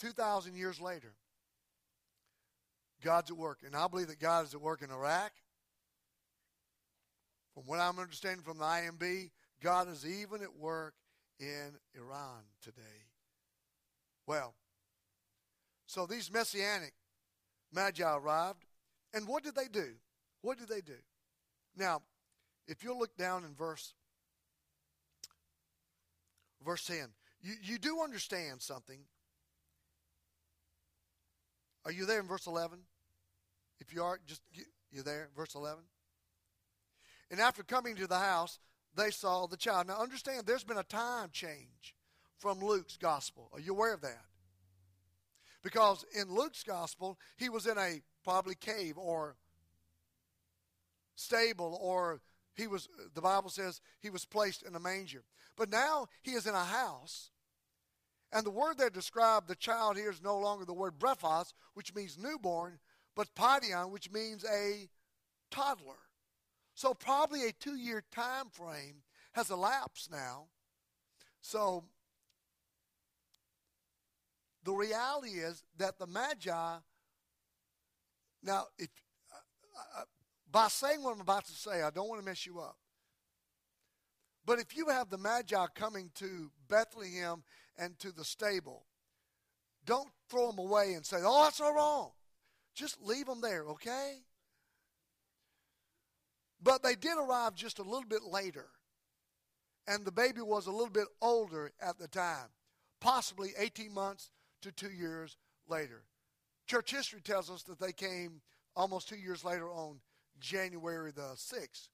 2,000 0.01 0.57
years 0.57 0.81
later, 0.81 1.15
God's 3.03 3.31
at 3.31 3.37
work. 3.37 3.61
And 3.65 3.77
I 3.77 3.87
believe 3.87 4.09
that 4.09 4.19
God 4.19 4.45
is 4.45 4.55
at 4.55 4.61
work 4.61 4.83
in 4.83 4.91
Iraq. 4.91 5.33
From 7.55 7.65
what 7.67 7.81
I'm 7.81 7.99
understanding 7.99 8.43
from 8.43 8.59
the 8.59 8.65
IMB, 8.65 9.31
God 9.63 9.89
is 9.89 10.05
even 10.05 10.43
at 10.43 10.57
work 10.57 10.95
in 11.39 11.73
Iran 11.95 12.43
today. 12.61 13.07
Well, 14.27 14.55
so 15.87 16.07
these 16.07 16.33
messianic 16.33 16.93
magi 17.73 18.05
arrived, 18.05 18.65
and 19.13 19.29
what 19.29 19.45
did 19.45 19.55
they 19.55 19.69
do? 19.69 19.93
What 20.43 20.59
did 20.59 20.69
they 20.69 20.81
do? 20.81 20.99
Now, 21.77 22.03
if 22.67 22.83
you'll 22.83 22.99
look 22.99 23.17
down 23.17 23.45
in 23.45 23.55
verse 23.55 23.95
verse 26.65 26.85
10, 26.87 27.09
you, 27.43 27.55
you 27.63 27.79
do 27.79 28.01
understand 28.03 28.63
something. 28.63 29.01
Are 31.85 31.93
you 31.93 32.07
there 32.07 32.21
in 32.21 32.27
verse 32.27 32.47
11? 32.47 32.79
If 33.81 33.93
you 33.93 34.03
are, 34.03 34.19
just 34.27 34.41
you 34.91 35.03
there, 35.03 35.29
verse 35.37 35.55
11. 35.55 35.83
And 37.31 37.41
after 37.41 37.63
coming 37.63 37.97
to 37.97 38.07
the 38.07 38.19
house, 38.19 38.59
they 38.97 39.11
saw 39.11 39.47
the 39.47 39.57
child. 39.57 39.89
Now 39.89 40.01
understand, 40.01 40.47
there's 40.47 40.65
been 40.65 40.79
a 40.79 40.85
time 40.85 41.31
change 41.33 41.95
from 42.39 42.61
Luke's 42.61 42.97
gospel. 42.97 43.51
Are 43.53 43.61
you 43.61 43.73
aware 43.73 43.95
of 43.95 44.03
that? 44.03 44.25
Because 45.63 46.05
in 46.19 46.33
Luke's 46.33 46.63
gospel, 46.63 47.19
he 47.37 47.49
was 47.49 47.67
in 47.67 47.79
a 47.79 48.03
probably 48.23 48.55
cave 48.55 48.99
or 48.99 49.37
stable 51.17 51.79
or 51.81 52.21
he 52.57 52.67
was 52.67 52.89
the 53.15 53.21
bible 53.21 53.49
says 53.49 53.81
he 54.01 54.11
was 54.11 54.25
placed 54.25 54.65
in 54.65 54.75
a 54.75 54.81
manger 54.81 55.23
but 55.57 55.71
now 55.71 56.07
he 56.23 56.33
is 56.33 56.45
in 56.45 56.55
a 56.57 56.65
house 56.65 57.31
and 58.33 58.45
the 58.45 58.51
word 58.51 58.79
that 58.79 58.93
described 58.93 59.47
the 59.47 59.55
child 59.55 59.97
here 59.97 60.11
is 60.11 60.21
no 60.21 60.37
longer 60.37 60.65
the 60.65 60.75
word 60.75 60.99
brephos 60.99 61.53
which 61.75 61.95
means 61.95 62.19
newborn 62.19 62.81
but 63.15 63.35
paidion, 63.35 63.91
which 63.91 64.11
means 64.11 64.45
a 64.45 64.89
toddler. 65.51 65.99
So 66.75 66.93
probably 66.93 67.47
a 67.49 67.53
two-year 67.53 68.03
time 68.11 68.51
frame 68.51 69.03
has 69.33 69.51
elapsed 69.51 70.11
now. 70.11 70.47
So 71.41 71.85
the 74.65 74.73
reality 74.73 75.39
is 75.39 75.63
that 75.79 75.99
the 75.99 76.07
Magi, 76.07 76.77
now, 78.43 78.65
if 78.79 78.89
uh, 79.33 80.01
uh, 80.01 80.05
by 80.51 80.69
saying 80.69 81.03
what 81.03 81.15
I'm 81.15 81.21
about 81.21 81.47
to 81.47 81.53
say, 81.53 81.83
I 81.83 81.91
don't 81.91 82.09
want 82.09 82.21
to 82.21 82.27
mess 82.27 82.45
you 82.47 82.61
up. 82.61 82.77
But 84.47 84.59
if 84.59 84.77
you 84.77 84.89
have 84.89 85.11
the 85.11 85.19
Magi 85.19 85.67
coming 85.75 86.11
to 86.17 86.51
Bethlehem 86.69 87.43
and 87.79 87.99
to 88.01 88.13
the 88.13 88.25
stable, 88.25 88.85
don't 89.87 90.11
throw 90.29 90.51
them 90.51 90.59
away 90.59 90.95
and 90.95 91.05
say, 91.05 91.19
oh, 91.23 91.45
that's 91.45 91.61
all 91.61 91.75
wrong. 91.75 92.11
Just 92.75 93.01
leave 93.03 93.27
them 93.27 93.41
there, 93.41 93.65
okay? 93.69 94.17
But 96.65 96.83
they 96.83 96.95
did 96.95 97.19
arrive 97.19 97.55
just 97.55 97.79
a 97.79 97.83
little 97.83 98.09
bit 98.09 98.25
later. 98.25 98.67
And 99.87 100.05
the 100.05 100.13
baby 100.13 100.41
was 100.41 100.67
a 100.67 100.73
little 100.73 100.91
bit 100.91 101.09
older 101.21 101.71
at 101.81 101.99
the 101.99 102.09
time, 102.09 102.49
possibly 103.01 103.51
18 103.59 103.93
months 103.93 104.31
to 104.63 104.73
two 104.73 104.91
years 104.91 105.37
later. 105.69 106.05
Church 106.67 106.91
history 106.91 107.21
tells 107.21 107.51
us 107.51 107.63
that 107.65 107.79
they 107.79 107.93
came 107.93 108.41
almost 108.75 109.11
two 109.11 109.17
years 109.17 109.45
later 109.45 109.69
on 109.69 110.01
January 110.41 111.13
the 111.13 111.35
6th. 111.37 111.89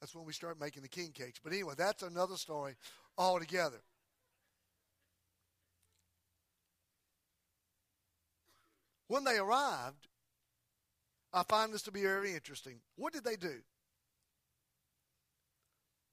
That's 0.00 0.14
when 0.14 0.26
we 0.26 0.32
start 0.32 0.60
making 0.60 0.82
the 0.82 0.88
king 0.88 1.12
cakes. 1.12 1.40
But 1.42 1.52
anyway, 1.52 1.74
that's 1.78 2.02
another 2.02 2.36
story 2.36 2.74
altogether. 3.16 3.80
When 9.06 9.22
they 9.22 9.38
arrived, 9.38 10.08
I 11.32 11.42
find 11.42 11.72
this 11.72 11.82
to 11.82 11.92
be 11.92 12.02
very 12.02 12.34
interesting. 12.34 12.80
What 12.96 13.12
did 13.12 13.24
they 13.24 13.36
do? 13.36 13.56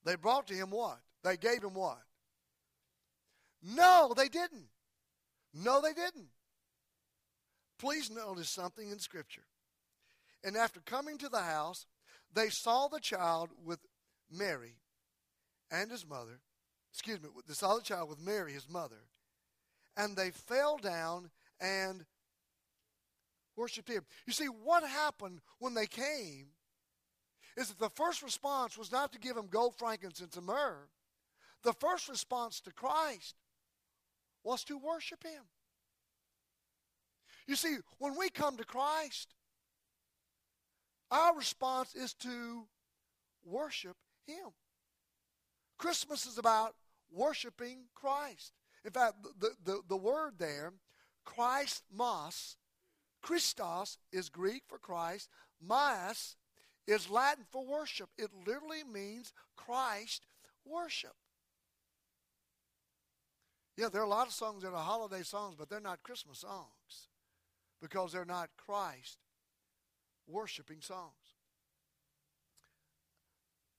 They 0.04 0.16
brought 0.16 0.48
to 0.48 0.54
him 0.54 0.70
what? 0.70 1.00
They 1.24 1.38
gave 1.38 1.64
him 1.64 1.74
what? 1.74 2.00
No, 3.64 4.14
they 4.16 4.28
didn't. 4.28 4.68
No, 5.54 5.82
they 5.82 5.94
didn't. 5.94 6.28
Please 7.80 8.12
notice 8.12 8.50
something 8.50 8.90
in 8.90 9.00
Scripture. 9.00 9.46
And 10.44 10.56
after 10.56 10.80
coming 10.82 11.18
to 11.18 11.30
the 11.30 11.42
house, 11.42 11.88
they 12.34 12.50
saw 12.50 12.88
the 12.88 13.00
child 13.00 13.50
with 13.64 13.80
Mary 14.32 14.76
and 15.72 15.90
his 15.90 16.08
mother. 16.08 16.42
Excuse 16.94 17.22
me, 17.22 17.30
they 17.48 17.54
saw 17.54 17.76
the 17.76 17.82
child 17.82 18.10
with 18.10 18.20
Mary, 18.20 18.54
his 18.54 18.70
mother. 18.70 19.08
And 19.98 20.16
they 20.16 20.30
fell 20.30 20.78
down 20.78 21.32
and 21.60 22.06
worshiped 23.56 23.90
him. 23.90 24.04
You 24.26 24.34
see, 24.34 24.46
what 24.46 24.84
happened 24.84 25.42
when 25.60 25.74
they 25.74 25.88
came 25.88 26.48
is 27.58 27.70
that 27.70 27.80
the 27.80 27.90
first 27.90 28.22
response 28.22 28.78
was 28.78 28.92
not 28.92 29.14
to 29.14 29.20
give 29.20 29.38
him 29.38 29.48
gold, 29.48 29.76
frankincense, 29.78 30.36
and 30.36 30.46
myrrh. 30.46 30.88
The 31.64 31.74
first 31.74 32.10
response 32.10 32.60
to 32.62 32.74
Christ 32.74 33.36
was 34.44 34.64
to 34.66 34.78
worship 34.78 35.24
him. 35.24 35.44
You 37.48 37.56
see, 37.56 37.78
when 38.00 38.18
we 38.18 38.30
come 38.30 38.58
to 38.58 38.66
Christ, 38.66 39.34
our 41.12 41.36
response 41.36 41.96
is 41.96 42.14
to 42.16 42.68
worship 43.44 43.96
him. 44.26 44.50
Christmas 45.78 46.26
is 46.26 46.38
about 46.38 46.76
worshiping 47.12 47.86
Christ. 47.94 48.54
In 48.84 48.92
fact, 48.92 49.16
the, 49.40 49.52
the, 49.64 49.82
the 49.88 49.98
word 49.98 50.34
there, 50.38 50.74
Christ 51.24 51.84
mas, 51.92 52.58
Christos 53.26 53.98
is 54.12 54.30
Greek 54.30 54.62
for 54.68 54.78
Christ, 54.78 55.30
mas 55.60 56.36
is 56.86 57.10
Latin 57.10 57.44
for 57.52 57.66
worship. 57.66 58.08
It 58.20 58.30
literally 58.46 58.84
means 58.84 59.34
Christ 59.56 60.28
worship. 60.64 61.16
Yeah, 63.78 63.90
there 63.92 64.02
are 64.02 64.06
a 64.06 64.10
lot 64.10 64.28
of 64.28 64.34
songs 64.34 64.62
that 64.62 64.74
are 64.74 64.78
holiday 64.78 65.24
songs, 65.24 65.56
but 65.58 65.72
they're 65.72 65.80
not 65.80 66.04
Christmas 66.04 66.38
songs 66.38 67.10
because 67.82 68.12
they're 68.12 68.26
not 68.26 68.52
Christ 68.64 69.18
worshiping 70.28 70.82
songs. 70.82 71.34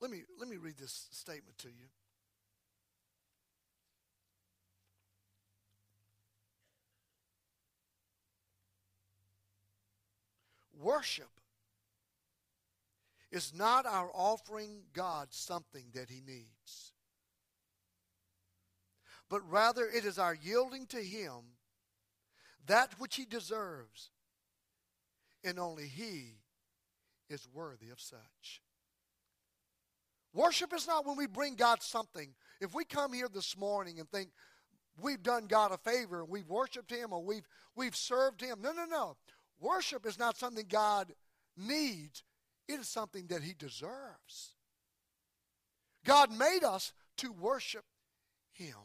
Let 0.01 0.11
me, 0.11 0.23
let 0.41 0.49
me 0.49 0.57
read 0.57 0.77
this 0.77 1.07
statement 1.13 1.57
to 1.59 1.69
you. 1.69 1.87
Worship 10.81 11.31
is 13.31 13.53
not 13.55 13.87
our 13.87 14.11
offering 14.15 14.83
God 14.93 15.29
something 15.31 15.87
that 15.95 16.11
He 16.11 16.21
needs, 16.21 16.93
but 19.29 19.41
rather 19.51 19.87
it 19.87 20.05
is 20.05 20.19
our 20.19 20.35
yielding 20.35 20.87
to 20.87 20.99
Him 20.99 21.57
that 22.67 22.93
which 22.99 23.17
He 23.17 23.25
deserves, 23.25 24.11
and 25.45 25.59
only 25.59 25.87
He 25.87 26.35
is 27.29 27.49
worthy 27.53 27.91
of 27.91 28.01
such. 28.01 28.63
Worship 30.33 30.75
is 30.75 30.87
not 30.87 31.07
when 31.07 31.17
we 31.17 31.27
bring 31.27 31.55
God 31.55 31.83
something. 31.83 32.35
If 32.61 32.75
we 32.75 32.85
come 32.85 33.13
here 33.13 33.29
this 33.33 33.57
morning 33.57 33.99
and 33.99 34.11
think 34.11 34.29
we've 35.01 35.23
done 35.23 35.47
God 35.47 35.73
a 35.73 35.79
favor 35.79 36.21
and 36.21 36.29
we've 36.29 36.49
worshiped 36.49 36.91
Him 36.91 37.13
or 37.13 37.23
we've, 37.23 37.47
we've 37.75 37.97
served 37.97 38.43
Him, 38.43 38.59
no, 38.61 38.73
no, 38.73 38.85
no. 38.85 39.17
Worship 39.61 40.07
is 40.07 40.19
not 40.19 40.37
something 40.37 40.67
God 40.69 41.13
needs, 41.57 42.23
it 42.69 42.81
is 42.81 42.89
something 42.89 43.27
that 43.29 43.43
He 43.43 43.55
deserves. 43.59 44.55
God 46.05 46.31
made 46.31 46.63
us 46.65 46.93
to 47.19 47.33
worship 47.33 47.85
Him. 48.53 48.77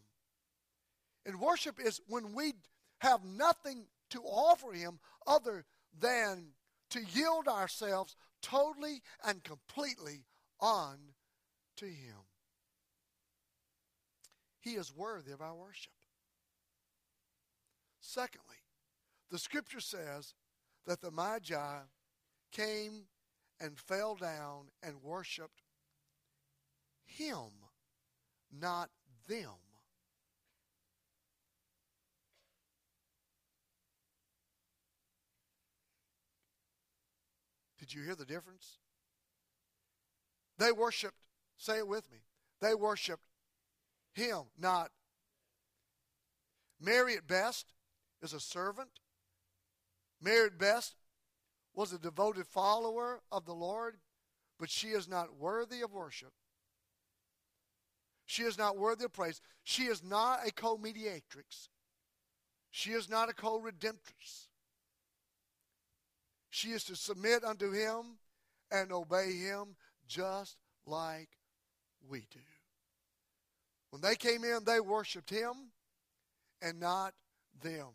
And 1.25 1.39
worship 1.39 1.79
is 1.83 2.01
when 2.07 2.33
we 2.33 2.53
have 2.99 3.23
nothing 3.23 3.85
to 4.11 4.21
offer 4.21 4.71
Him 4.71 4.99
other 5.27 5.65
than 5.99 6.47
to 6.91 7.01
yield 7.13 7.47
ourselves 7.47 8.15
totally 8.41 9.01
and 9.25 9.43
completely 9.43 10.25
on 10.59 10.97
to 11.77 11.85
Him. 11.85 12.17
He 14.59 14.71
is 14.71 14.95
worthy 14.95 15.31
of 15.31 15.41
our 15.41 15.55
worship. 15.55 15.93
Secondly, 17.99 18.57
the 19.29 19.39
scripture 19.39 19.79
says 19.79 20.33
that 20.85 21.01
the 21.01 21.11
Magi 21.11 21.79
came 22.51 23.03
and 23.59 23.77
fell 23.77 24.15
down 24.15 24.69
and 24.81 25.01
worshiped 25.03 25.61
him, 27.05 27.49
not 28.51 28.89
them. 29.27 29.45
Did 37.79 37.93
you 37.93 38.03
hear 38.03 38.15
the 38.15 38.25
difference? 38.25 38.77
They 40.57 40.71
worshiped, 40.71 41.17
say 41.57 41.79
it 41.79 41.87
with 41.87 42.11
me, 42.11 42.19
they 42.59 42.75
worshiped 42.75 43.23
him, 44.13 44.43
not 44.57 44.91
Mary 46.81 47.15
at 47.15 47.27
best 47.27 47.73
is 48.21 48.33
a 48.33 48.39
servant. 48.39 48.89
Mary 50.21 50.49
best 50.49 50.95
was 51.73 51.93
a 51.93 51.99
devoted 51.99 52.45
follower 52.47 53.21
of 53.31 53.45
the 53.45 53.53
Lord, 53.53 53.97
but 54.59 54.69
she 54.69 54.89
is 54.89 55.07
not 55.07 55.37
worthy 55.37 55.81
of 55.81 55.91
worship. 55.91 56.33
She 58.25 58.43
is 58.43 58.57
not 58.57 58.77
worthy 58.77 59.05
of 59.05 59.13
praise. 59.13 59.41
She 59.63 59.83
is 59.83 60.03
not 60.03 60.47
a 60.47 60.51
co 60.51 60.77
mediatrix. 60.77 61.69
She 62.69 62.91
is 62.91 63.09
not 63.09 63.29
a 63.29 63.33
co 63.33 63.59
redemptress. 63.59 64.47
She 66.49 66.69
is 66.69 66.83
to 66.85 66.95
submit 66.95 67.43
unto 67.43 67.71
him 67.71 68.17
and 68.71 68.91
obey 68.91 69.33
him 69.33 69.75
just 70.07 70.57
like 70.85 71.29
we 72.07 72.19
do. 72.31 72.39
When 73.89 74.01
they 74.01 74.15
came 74.15 74.43
in, 74.43 74.63
they 74.65 74.79
worshiped 74.79 75.29
him 75.29 75.71
and 76.61 76.79
not 76.79 77.13
them. 77.61 77.87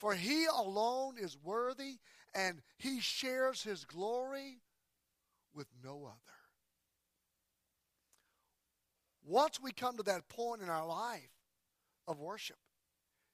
For 0.00 0.14
he 0.14 0.46
alone 0.46 1.16
is 1.20 1.36
worthy 1.44 1.98
and 2.34 2.62
he 2.78 3.00
shares 3.00 3.62
his 3.62 3.84
glory 3.84 4.62
with 5.54 5.66
no 5.84 6.06
other. 6.06 6.16
Once 9.22 9.60
we 9.60 9.72
come 9.72 9.98
to 9.98 10.02
that 10.04 10.26
point 10.30 10.62
in 10.62 10.70
our 10.70 10.86
life 10.86 11.30
of 12.08 12.18
worship, 12.18 12.56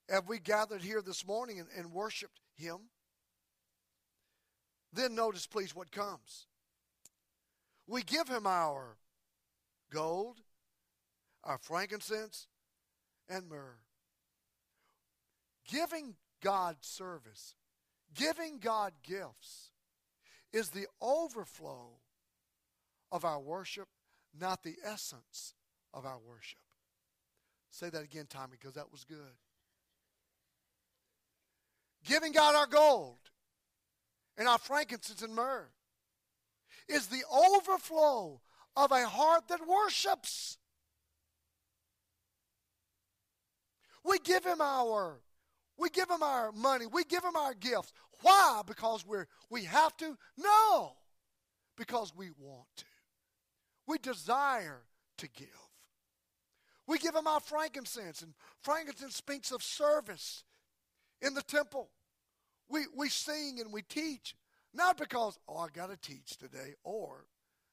have 0.09 0.29
we 0.29 0.41
gathered 0.41 0.83
here 0.83 1.01
this 1.01 1.25
morning 1.25 1.61
and, 1.61 1.69
and 1.79 1.93
worshiped 1.93 2.41
him? 2.57 2.79
Then 4.93 5.15
notice, 5.15 5.47
please, 5.47 5.73
what 5.73 5.93
comes. 5.93 6.47
We 7.87 8.03
give 8.03 8.29
him 8.29 8.45
our 8.45 8.97
gold, 9.93 10.41
our 11.45 11.59
frankincense, 11.59 12.49
and 13.29 13.49
myrrh. 13.49 13.79
Giving 15.69 16.17
God 16.41 16.77
service 16.81 17.55
Giving 18.17 18.59
God 18.59 18.93
gifts 19.03 19.71
is 20.53 20.71
the 20.71 20.87
overflow 21.03 21.99
of 23.13 23.25
our 23.25 23.41
worship, 23.41 23.89
not 24.39 24.63
the 24.63 24.77
essence 24.85 25.55
of 25.93 26.07
our 26.07 26.19
worship. 26.19 26.61
Say 27.71 27.91
that 27.91 28.03
again, 28.03 28.27
Tommy, 28.29 28.57
because 28.59 28.75
that 28.75 28.91
was 28.91 29.05
good. 29.05 29.19
giving 32.05 32.33
God 32.33 32.55
our 32.55 32.67
gold 32.67 33.19
and 34.39 34.49
our 34.49 34.59
frankincense 34.59 35.23
and 35.23 35.35
myrrh 35.35 35.69
is 36.89 37.09
the 37.09 37.25
overflow 37.31 38.41
of 38.77 38.93
a 38.93 39.07
heart 39.07 39.49
that 39.49 39.67
worships. 39.67 40.57
We 44.05 44.21
give 44.21 44.45
him 44.45 44.61
our 44.61 45.21
we 45.79 45.91
give 45.91 46.11
him 46.11 46.23
our 46.23 46.53
money, 46.53 46.87
we 46.87 47.05
give 47.05 47.25
him 47.25 47.37
our 47.37 47.55
gifts. 47.55 47.93
Why? 48.23 48.63
Because 48.67 49.05
we're 49.07 49.27
we 49.51 49.65
have 49.65 49.97
to? 49.99 50.17
No. 50.37 50.93
Because 51.77 52.15
we 52.17 52.31
want 52.39 52.69
to. 52.79 52.85
We 53.87 53.99
desire 53.99 54.83
to 55.19 55.29
give. 55.29 55.49
We 56.87 56.99
give 56.99 57.15
him 57.15 57.27
our 57.27 57.41
frankincense, 57.41 58.23
and 58.23 58.33
frankincense 58.63 59.17
speaks 59.17 59.51
of 59.51 59.63
service 59.63 60.45
in 61.21 61.35
the 61.35 61.43
temple. 61.43 61.91
We, 62.69 62.85
we 62.97 63.09
sing 63.09 63.59
and 63.61 63.73
we 63.73 63.83
teach, 63.83 64.35
not 64.73 64.97
because, 64.97 65.39
oh, 65.49 65.59
I 65.59 65.69
got 65.73 65.91
to 65.91 65.97
teach 65.97 66.37
today, 66.37 66.75
or 66.85 67.27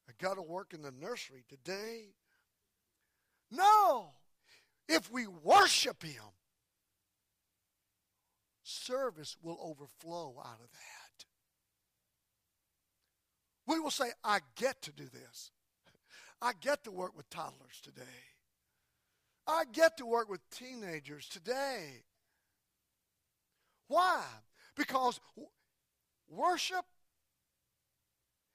I 0.07 0.13
got 0.21 0.35
to 0.35 0.41
work 0.41 0.73
in 0.73 0.81
the 0.81 0.91
nursery 0.91 1.43
today. 1.47 2.13
No. 3.51 4.11
If 4.87 5.11
we 5.11 5.27
worship 5.27 6.03
him, 6.03 6.23
service 8.63 9.37
will 9.41 9.59
overflow 9.61 10.35
out 10.39 10.59
of 10.61 10.71
that. 10.71 11.25
We 13.67 13.79
will 13.79 13.91
say, 13.91 14.11
I 14.23 14.39
get 14.55 14.81
to 14.83 14.91
do 14.91 15.05
this. 15.05 15.51
I 16.41 16.51
get 16.59 16.83
to 16.83 16.91
work 16.91 17.15
with 17.15 17.29
toddlers 17.29 17.79
today. 17.81 18.01
I 19.47 19.63
get 19.71 19.97
to 19.97 20.05
work 20.05 20.29
with 20.29 20.41
teenagers 20.49 21.27
today. 21.27 22.03
Why? 23.87 24.23
Because 24.75 25.19
worship 26.29 26.85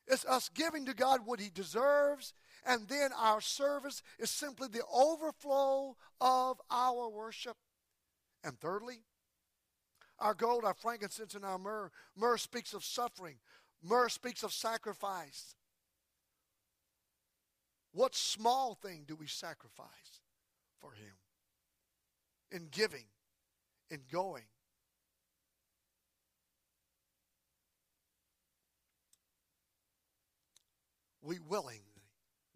is 0.06 0.24
us 0.24 0.48
giving 0.48 0.86
to 0.86 0.94
God 0.94 1.20
what 1.24 1.40
He 1.40 1.50
deserves, 1.50 2.32
and 2.66 2.88
then 2.88 3.11
our 3.18 3.40
service 3.40 4.02
is 4.18 4.30
simply 4.30 4.68
the 4.68 4.82
overflow 4.92 5.96
of 6.20 6.61
our 6.70 7.09
worship. 7.09 7.56
And 8.42 8.59
thirdly, 8.59 9.00
our 10.18 10.34
gold, 10.34 10.64
our 10.64 10.74
frankincense, 10.74 11.34
and 11.34 11.44
our 11.44 11.58
myrrh. 11.58 11.90
Myrrh 12.16 12.38
speaks 12.38 12.74
of 12.74 12.84
suffering, 12.84 13.36
myrrh 13.82 14.08
speaks 14.08 14.42
of 14.42 14.52
sacrifice. 14.52 15.54
What 17.92 18.14
small 18.14 18.74
thing 18.74 19.04
do 19.06 19.16
we 19.16 19.26
sacrifice 19.26 20.20
for 20.80 20.92
Him? 20.92 21.14
In 22.50 22.68
giving, 22.70 23.04
in 23.90 24.00
going. 24.10 24.44
We 31.22 31.38
willingly, 31.40 31.82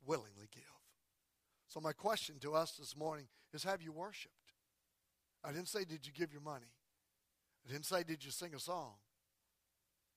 willingly 0.07 0.49
give. 0.51 0.63
So, 1.69 1.81
my 1.81 1.93
question 1.93 2.37
to 2.41 2.55
us 2.55 2.73
this 2.73 2.97
morning 2.97 3.27
is 3.53 3.65
Have 3.65 3.83
you 3.83 3.93
worshiped? 3.93 4.35
I 5.45 5.53
didn't 5.53 5.69
say, 5.69 5.85
Did 5.85 6.07
you 6.07 6.13
give 6.13 6.33
your 6.33 6.43
money? 6.43 6.73
I 7.67 7.73
didn't 7.73 7.87
say, 7.87 8.03
Did 8.03 8.25
you 8.25 8.31
sing 8.31 8.55
a 8.55 8.59
song? 8.59 8.95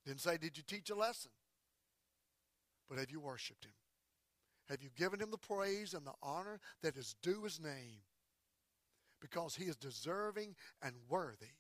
I 0.06 0.10
didn't 0.10 0.22
say, 0.22 0.38
Did 0.38 0.58
you 0.58 0.64
teach 0.66 0.90
a 0.90 0.96
lesson? 0.96 1.32
But 2.90 3.00
have 3.00 3.10
you 3.10 3.20
worshiped 3.20 3.66
Him? 3.66 3.74
Have 4.70 4.82
you 4.82 4.90
given 4.96 5.20
him 5.20 5.32
the 5.32 5.38
praise 5.38 5.94
and 5.94 6.06
the 6.06 6.14
honor 6.24 6.60
that 6.82 6.98
is 6.98 7.16
due 7.22 7.44
his 7.44 7.60
name? 7.60 8.02
Because 9.22 9.56
he 9.56 9.66
is 9.66 9.76
deserving 9.76 10.56
and 10.82 10.96
worthy 11.08 11.54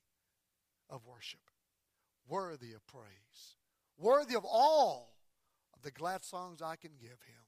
of 0.89 1.05
worship, 1.05 1.39
worthy 2.27 2.73
of 2.73 2.85
praise, 2.87 3.57
worthy 3.97 4.35
of 4.35 4.43
all 4.43 5.13
of 5.75 5.81
the 5.83 5.91
glad 5.91 6.23
songs 6.23 6.61
I 6.61 6.75
can 6.75 6.91
give 6.99 7.09
him. 7.09 7.43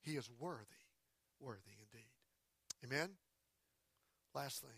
He 0.00 0.12
is 0.12 0.30
worthy, 0.38 0.64
worthy 1.38 1.72
indeed. 1.78 2.10
Amen? 2.84 3.10
Last 4.34 4.62
thing. 4.62 4.70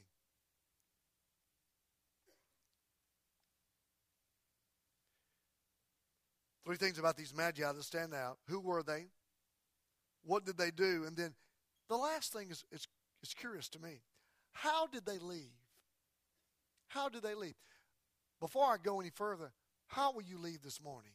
Three 6.65 6.77
things 6.77 6.99
about 6.99 7.17
these 7.17 7.35
magi 7.35 7.71
that 7.71 7.83
stand 7.83 8.15
out. 8.15 8.39
Who 8.49 8.61
were 8.61 8.83
they? 8.83 9.07
What 10.25 10.45
did 10.45 10.57
they 10.57 10.71
do? 10.71 11.05
And 11.07 11.17
then 11.17 11.35
the 11.89 11.97
last 11.97 12.33
thing 12.33 12.51
is, 12.51 12.65
is, 12.71 12.87
is 13.23 13.35
curious 13.35 13.69
to 13.71 13.81
me. 13.81 14.03
How 14.53 14.87
did 14.87 15.05
they 15.05 15.19
leave? 15.19 15.53
How 16.89 17.09
did 17.09 17.23
they 17.23 17.35
leave? 17.35 17.55
Before 18.41 18.67
I 18.67 18.77
go 18.83 19.01
any 19.01 19.11
further, 19.11 19.53
how 19.87 20.13
will 20.13 20.23
you 20.23 20.39
leave 20.39 20.63
this 20.63 20.81
morning? 20.83 21.13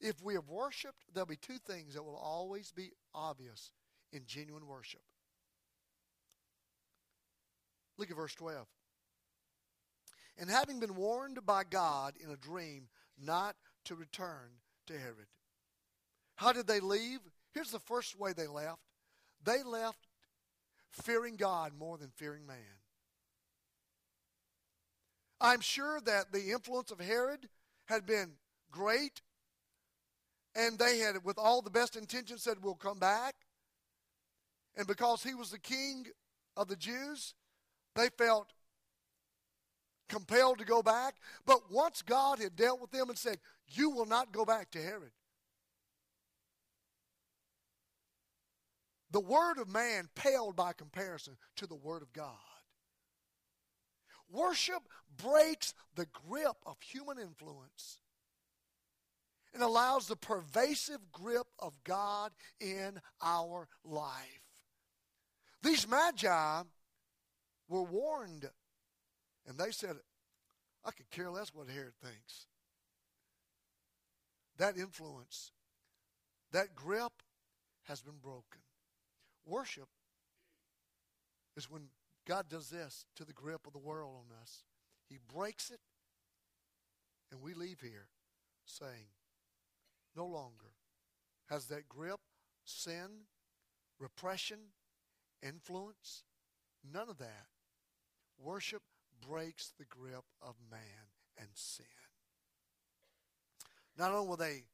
If 0.00 0.22
we 0.22 0.34
have 0.34 0.48
worshiped, 0.48 1.04
there'll 1.14 1.26
be 1.26 1.36
two 1.36 1.58
things 1.58 1.94
that 1.94 2.02
will 2.02 2.16
always 2.16 2.72
be 2.72 2.90
obvious 3.14 3.72
in 4.12 4.22
genuine 4.26 4.66
worship. 4.66 5.02
Look 7.96 8.10
at 8.10 8.16
verse 8.16 8.34
12. 8.34 8.66
And 10.38 10.50
having 10.50 10.80
been 10.80 10.96
warned 10.96 11.44
by 11.44 11.64
God 11.64 12.14
in 12.22 12.30
a 12.30 12.36
dream 12.36 12.88
not 13.22 13.56
to 13.84 13.94
return 13.94 14.50
to 14.86 14.98
Herod. 14.98 15.28
How 16.36 16.52
did 16.52 16.66
they 16.66 16.80
leave? 16.80 17.20
Here's 17.52 17.70
the 17.70 17.78
first 17.78 18.18
way 18.18 18.32
they 18.32 18.46
left 18.46 18.80
they 19.44 19.62
left 19.62 20.06
fearing 20.90 21.36
God 21.36 21.72
more 21.78 21.98
than 21.98 22.10
fearing 22.10 22.46
man. 22.46 22.56
I'm 25.40 25.60
sure 25.60 26.00
that 26.02 26.32
the 26.32 26.52
influence 26.52 26.90
of 26.92 27.00
Herod 27.00 27.48
had 27.86 28.06
been 28.06 28.32
great, 28.70 29.22
and 30.54 30.78
they 30.78 30.98
had, 30.98 31.24
with 31.24 31.38
all 31.38 31.62
the 31.62 31.70
best 31.70 31.96
intentions, 31.96 32.42
said, 32.42 32.58
We'll 32.62 32.74
come 32.74 32.98
back. 32.98 33.34
And 34.76 34.86
because 34.86 35.22
he 35.22 35.34
was 35.34 35.50
the 35.50 35.58
king 35.58 36.06
of 36.56 36.68
the 36.68 36.76
Jews, 36.76 37.34
they 37.96 38.08
felt 38.16 38.52
compelled 40.12 40.58
to 40.58 40.64
go 40.64 40.82
back. 40.82 41.16
But 41.46 41.72
once 41.72 42.02
God 42.02 42.38
had 42.38 42.54
dealt 42.54 42.80
with 42.80 42.90
them 42.90 43.08
and 43.08 43.18
said, 43.18 43.38
You 43.68 43.90
will 43.90 44.06
not 44.06 44.32
go 44.32 44.44
back 44.44 44.70
to 44.72 44.82
Herod, 44.82 45.12
The 49.12 49.20
word 49.20 49.58
of 49.58 49.68
man 49.68 50.08
paled 50.14 50.56
by 50.56 50.72
comparison 50.72 51.36
to 51.56 51.66
the 51.66 51.74
word 51.74 52.00
of 52.00 52.14
God. 52.14 52.32
Worship 54.30 54.82
breaks 55.18 55.74
the 55.94 56.06
grip 56.06 56.56
of 56.64 56.80
human 56.80 57.18
influence 57.18 57.98
and 59.52 59.62
allows 59.62 60.06
the 60.06 60.16
pervasive 60.16 61.12
grip 61.12 61.46
of 61.58 61.74
God 61.84 62.32
in 62.58 62.98
our 63.20 63.68
life. 63.84 64.40
These 65.62 65.86
magi 65.86 66.62
were 67.68 67.82
warned, 67.82 68.48
and 69.46 69.58
they 69.58 69.70
said, 69.70 69.96
I 70.84 70.90
could 70.90 71.10
care 71.10 71.30
less 71.30 71.54
what 71.54 71.68
Herod 71.68 71.94
thinks. 72.02 72.46
That 74.58 74.76
influence, 74.76 75.52
that 76.52 76.74
grip 76.74 77.12
has 77.84 78.00
been 78.00 78.18
broken. 78.22 78.60
Worship 79.46 79.88
is 81.56 81.70
when 81.70 81.88
God 82.26 82.48
does 82.48 82.70
this 82.70 83.06
to 83.16 83.24
the 83.24 83.32
grip 83.32 83.66
of 83.66 83.72
the 83.72 83.78
world 83.78 84.14
on 84.14 84.36
us. 84.40 84.64
He 85.08 85.18
breaks 85.34 85.70
it, 85.70 85.80
and 87.30 87.42
we 87.42 87.54
leave 87.54 87.80
here 87.80 88.08
saying, 88.64 89.10
no 90.16 90.26
longer 90.26 90.72
has 91.46 91.66
that 91.66 91.88
grip, 91.88 92.20
sin, 92.64 93.26
repression, 93.98 94.58
influence, 95.42 96.22
none 96.92 97.08
of 97.08 97.18
that. 97.18 97.46
Worship 98.38 98.82
breaks 99.26 99.72
the 99.78 99.84
grip 99.84 100.24
of 100.40 100.54
man 100.70 100.80
and 101.38 101.48
sin. 101.54 101.86
Not 103.98 104.12
only 104.12 104.28
were 104.28 104.36
they, 104.36 104.64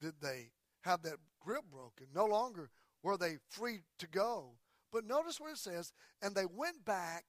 did 0.00 0.14
they 0.20 0.50
have 0.82 1.02
that 1.02 1.16
grip 1.40 1.62
broken, 1.70 2.06
no 2.14 2.24
longer 2.24 2.70
were 3.02 3.16
they 3.16 3.38
free 3.50 3.80
to 3.98 4.06
go. 4.06 4.52
But 4.92 5.04
notice 5.04 5.38
what 5.38 5.52
it 5.52 5.58
says, 5.58 5.92
and 6.22 6.34
they 6.34 6.46
went 6.46 6.84
back 6.84 7.24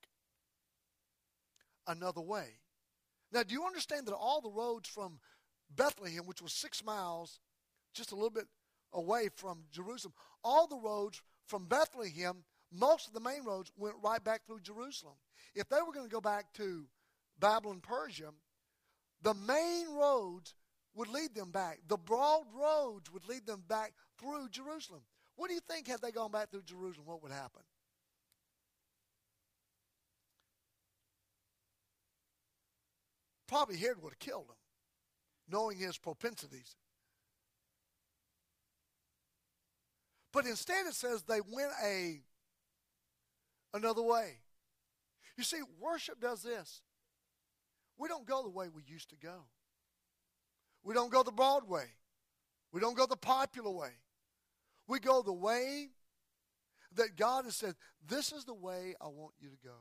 another 1.88 2.21
way. 2.21 2.59
Now, 3.32 3.43
do 3.43 3.53
you 3.53 3.65
understand 3.65 4.07
that 4.07 4.13
all 4.13 4.41
the 4.41 4.49
roads 4.49 4.88
from 4.88 5.19
Bethlehem, 5.75 6.25
which 6.25 6.41
was 6.41 6.53
six 6.53 6.84
miles, 6.84 7.39
just 7.93 8.11
a 8.11 8.15
little 8.15 8.30
bit 8.30 8.47
away 8.93 9.30
from 9.36 9.65
Jerusalem, 9.71 10.13
all 10.43 10.67
the 10.67 10.77
roads 10.77 11.21
from 11.45 11.65
Bethlehem, 11.65 12.43
most 12.72 13.07
of 13.07 13.13
the 13.13 13.20
main 13.20 13.43
roads 13.43 13.72
went 13.78 13.95
right 14.03 14.24
back 14.24 14.45
through 14.45 14.61
Jerusalem. 14.61 15.15
If 15.55 15.70
they 15.70 15.78
were 15.86 15.93
going 15.93 16.05
to 16.05 16.11
go 16.11 16.22
back 16.22 16.53
to 16.53 16.86
Babylon, 17.39 17.82
Persia, 17.82 18.32
the 19.22 19.34
main 19.34 19.88
roads 19.93 20.55
would 20.95 21.09
lead 21.09 21.34
them 21.36 21.51
back. 21.51 21.80
The 21.88 21.97
broad 21.97 22.45
roads 22.53 23.11
would 23.11 23.28
lead 23.28 23.45
them 23.45 23.63
back 23.67 23.93
through 24.20 24.49
Jerusalem. 24.49 25.01
What 25.36 25.47
do 25.47 25.53
you 25.53 25.61
think 25.70 25.88
had 25.88 26.01
they 26.01 26.11
gone 26.11 26.32
back 26.32 26.51
through 26.51 26.63
Jerusalem, 26.63 27.07
what 27.07 27.24
would 27.24 27.32
happen? 27.32 27.61
probably 33.49 33.78
Herod 33.78 34.01
would 34.01 34.13
have 34.13 34.20
killed 34.20 34.45
him, 34.45 34.55
knowing 35.49 35.78
his 35.78 35.97
propensities. 35.97 36.76
But 40.32 40.45
instead, 40.45 40.86
it 40.86 40.93
says 40.93 41.24
they 41.24 41.41
went 41.41 41.72
a 41.84 42.22
another 43.74 44.01
way. 44.01 44.38
You 45.38 45.43
see, 45.43 45.59
worship 45.80 46.20
does 46.20 46.43
this. 46.43 46.82
We 47.97 48.07
don't 48.07 48.26
go 48.26 48.43
the 48.43 48.49
way 48.49 48.67
we 48.74 48.84
used 48.86 49.09
to 49.09 49.15
go. 49.15 49.45
We 50.84 50.93
don't 50.93 51.11
go 51.11 51.24
the 51.24 51.32
broad 51.32 51.67
way. 51.67 51.86
We 52.72 52.80
don't 52.80 52.95
go 52.95 53.05
the 53.05 53.17
popular 53.17 53.72
way. 53.72 53.91
We 54.88 54.99
go 54.99 55.22
the 55.22 55.34
way 55.34 55.89
that 56.95 57.15
God 57.15 57.45
has 57.45 57.55
said, 57.55 57.76
this 58.07 58.32
is 58.32 58.45
the 58.45 58.53
way 58.53 58.95
I 58.99 59.07
want 59.07 59.34
you 59.39 59.49
to 59.49 59.57
go. 59.63 59.76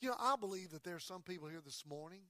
You 0.00 0.10
know, 0.10 0.16
I 0.20 0.36
believe 0.36 0.70
that 0.70 0.84
there 0.84 0.94
are 0.94 1.00
some 1.00 1.22
people 1.22 1.48
here 1.48 1.62
this 1.64 1.84
morning 1.88 2.22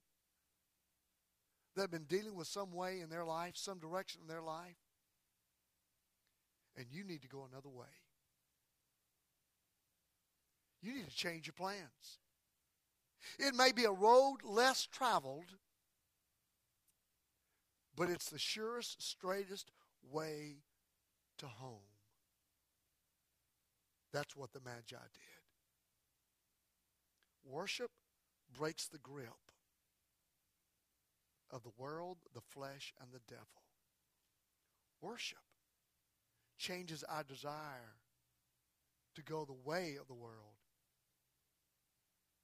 that 1.75 1.83
have 1.83 1.91
been 1.91 2.05
dealing 2.05 2.35
with 2.35 2.47
some 2.47 2.73
way 2.73 3.01
in 3.01 3.11
their 3.11 3.25
life, 3.25 3.53
some 3.57 3.79
direction 3.79 4.23
in 4.23 4.29
their 4.29 4.43
life, 4.43 4.79
and 6.77 6.87
you 6.91 7.05
need 7.05 7.23
to 7.23 7.29
go 7.29 7.47
another 7.51 7.69
way. 7.69 7.87
You 10.87 10.95
need 10.95 11.09
to 11.09 11.17
change 11.17 11.49
your 11.49 11.55
plans. 11.55 12.21
It 13.41 13.57
may 13.57 13.73
be 13.73 13.85
a 13.85 13.91
road 13.91 14.37
less 14.45 14.87
traveled, 14.87 15.57
but 17.97 18.09
it's 18.09 18.31
the 18.31 18.39
surest, 18.39 19.03
straightest 19.03 19.73
way 20.13 20.59
to 21.39 21.47
home. 21.49 21.91
That's 24.13 24.37
what 24.37 24.53
the 24.53 24.61
Magi 24.65 24.81
did. 24.91 25.23
Worship 27.45 27.91
breaks 28.57 28.87
the 28.87 28.99
grip 28.99 29.51
of 31.51 31.65
the 31.65 31.73
world, 31.77 32.19
the 32.33 32.41
flesh, 32.41 32.95
and 33.01 33.11
the 33.13 33.21
devil. 33.29 33.65
Worship 35.01 35.39
changes 36.57 37.03
our 37.09 37.25
desire 37.25 37.97
to 39.17 39.23
go 39.23 39.45
the 39.45 39.69
way 39.69 39.97
of 40.01 40.07
the 40.07 40.15
world, 40.15 40.56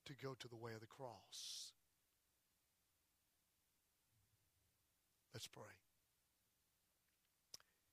to 0.07 0.15
go 0.23 0.35
to 0.39 0.49
the 0.49 0.57
way 0.57 0.73
of 0.75 0.81
the 0.81 0.87
cross. 0.87 1.73
Let's 5.33 5.47
pray. 5.47 5.63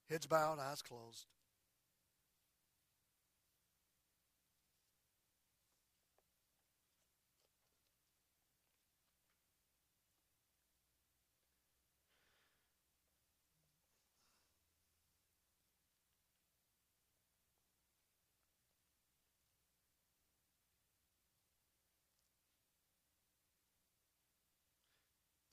Heads 0.09 0.25
bowed, 0.25 0.59
eyes 0.59 0.81
closed. 0.81 1.25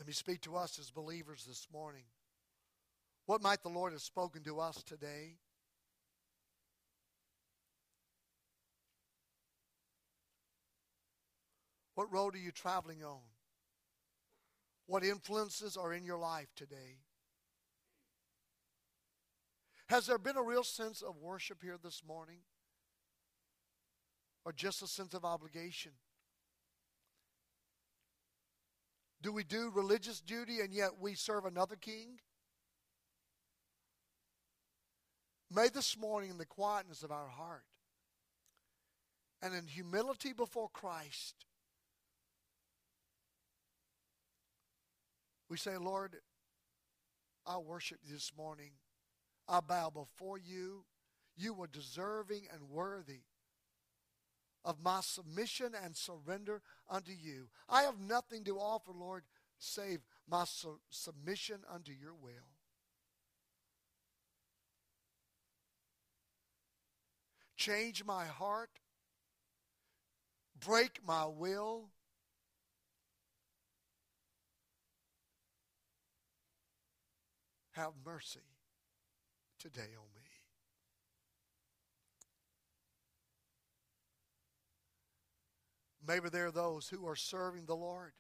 Let 0.06 0.10
me 0.10 0.14
speak 0.14 0.40
to 0.42 0.54
us 0.54 0.78
as 0.78 0.92
believers 0.92 1.44
this 1.48 1.66
morning. 1.72 2.04
What 3.24 3.42
might 3.42 3.64
the 3.64 3.68
Lord 3.68 3.90
have 3.90 4.00
spoken 4.00 4.44
to 4.44 4.60
us 4.60 4.80
today? 4.84 5.34
What 11.96 12.12
road 12.12 12.36
are 12.36 12.38
you 12.38 12.52
traveling 12.52 13.02
on? 13.02 13.18
What 14.86 15.02
influences 15.02 15.76
are 15.76 15.92
in 15.92 16.04
your 16.04 16.18
life 16.18 16.54
today? 16.54 17.00
Has 19.88 20.06
there 20.06 20.18
been 20.18 20.36
a 20.36 20.42
real 20.44 20.62
sense 20.62 21.02
of 21.02 21.16
worship 21.16 21.64
here 21.64 21.78
this 21.82 22.04
morning? 22.06 22.42
Or 24.44 24.52
just 24.52 24.82
a 24.82 24.86
sense 24.86 25.14
of 25.14 25.24
obligation? 25.24 25.90
Do 29.22 29.32
we 29.32 29.44
do 29.44 29.70
religious 29.74 30.20
duty 30.20 30.60
and 30.60 30.72
yet 30.72 31.00
we 31.00 31.14
serve 31.14 31.44
another 31.46 31.76
king? 31.76 32.20
May 35.50 35.68
this 35.68 35.96
morning, 35.96 36.30
in 36.30 36.38
the 36.38 36.46
quietness 36.46 37.02
of 37.02 37.12
our 37.12 37.28
heart 37.28 37.64
and 39.40 39.54
in 39.54 39.66
humility 39.66 40.32
before 40.32 40.68
Christ, 40.68 41.46
we 45.48 45.56
say, 45.56 45.76
Lord, 45.76 46.16
I 47.46 47.58
worship 47.58 47.98
you 48.04 48.14
this 48.14 48.32
morning. 48.36 48.72
I 49.48 49.60
bow 49.60 49.90
before 49.90 50.38
you. 50.38 50.84
You 51.36 51.54
were 51.54 51.68
deserving 51.68 52.48
and 52.52 52.68
worthy 52.68 53.20
of 54.66 54.82
my 54.82 55.00
submission 55.00 55.72
and 55.82 55.96
surrender 55.96 56.60
unto 56.90 57.12
you. 57.12 57.46
I 57.68 57.82
have 57.82 58.00
nothing 58.00 58.42
to 58.44 58.58
offer, 58.58 58.90
Lord, 58.92 59.22
save 59.58 60.00
my 60.28 60.44
su- 60.44 60.80
submission 60.90 61.60
unto 61.72 61.92
your 61.92 62.12
will. 62.12 62.32
Change 67.56 68.04
my 68.04 68.26
heart, 68.26 68.70
break 70.58 71.00
my 71.06 71.26
will. 71.26 71.90
Have 77.72 77.92
mercy 78.04 78.40
today 79.58 79.90
on 79.96 80.06
me. 80.14 80.15
Maybe 86.06 86.28
there 86.28 86.46
are 86.46 86.52
those 86.52 86.88
who 86.88 87.06
are 87.06 87.16
serving 87.16 87.66
the 87.66 87.74
Lord, 87.74 88.12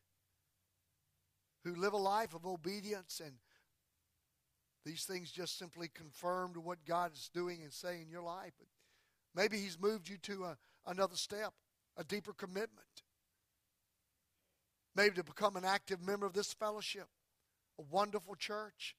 who 1.64 1.74
live 1.74 1.92
a 1.92 1.98
life 1.98 2.34
of 2.34 2.44
obedience, 2.44 3.20
and 3.24 3.34
these 4.84 5.04
things 5.04 5.30
just 5.30 5.58
simply 5.58 5.88
confirmed 5.88 6.56
what 6.56 6.84
God 6.84 7.12
is 7.12 7.30
doing 7.32 7.62
and 7.62 7.72
saying 7.72 8.02
in 8.02 8.10
your 8.10 8.22
life. 8.22 8.52
But 8.58 8.68
maybe 9.34 9.58
He's 9.58 9.78
moved 9.78 10.08
you 10.08 10.16
to 10.18 10.44
a, 10.44 10.56
another 10.86 11.16
step, 11.16 11.52
a 11.96 12.02
deeper 12.02 12.32
commitment. 12.32 13.02
Maybe 14.96 15.14
to 15.16 15.24
become 15.24 15.56
an 15.56 15.64
active 15.64 16.02
member 16.02 16.26
of 16.26 16.32
this 16.32 16.52
fellowship, 16.54 17.08
a 17.78 17.82
wonderful 17.82 18.34
church, 18.34 18.96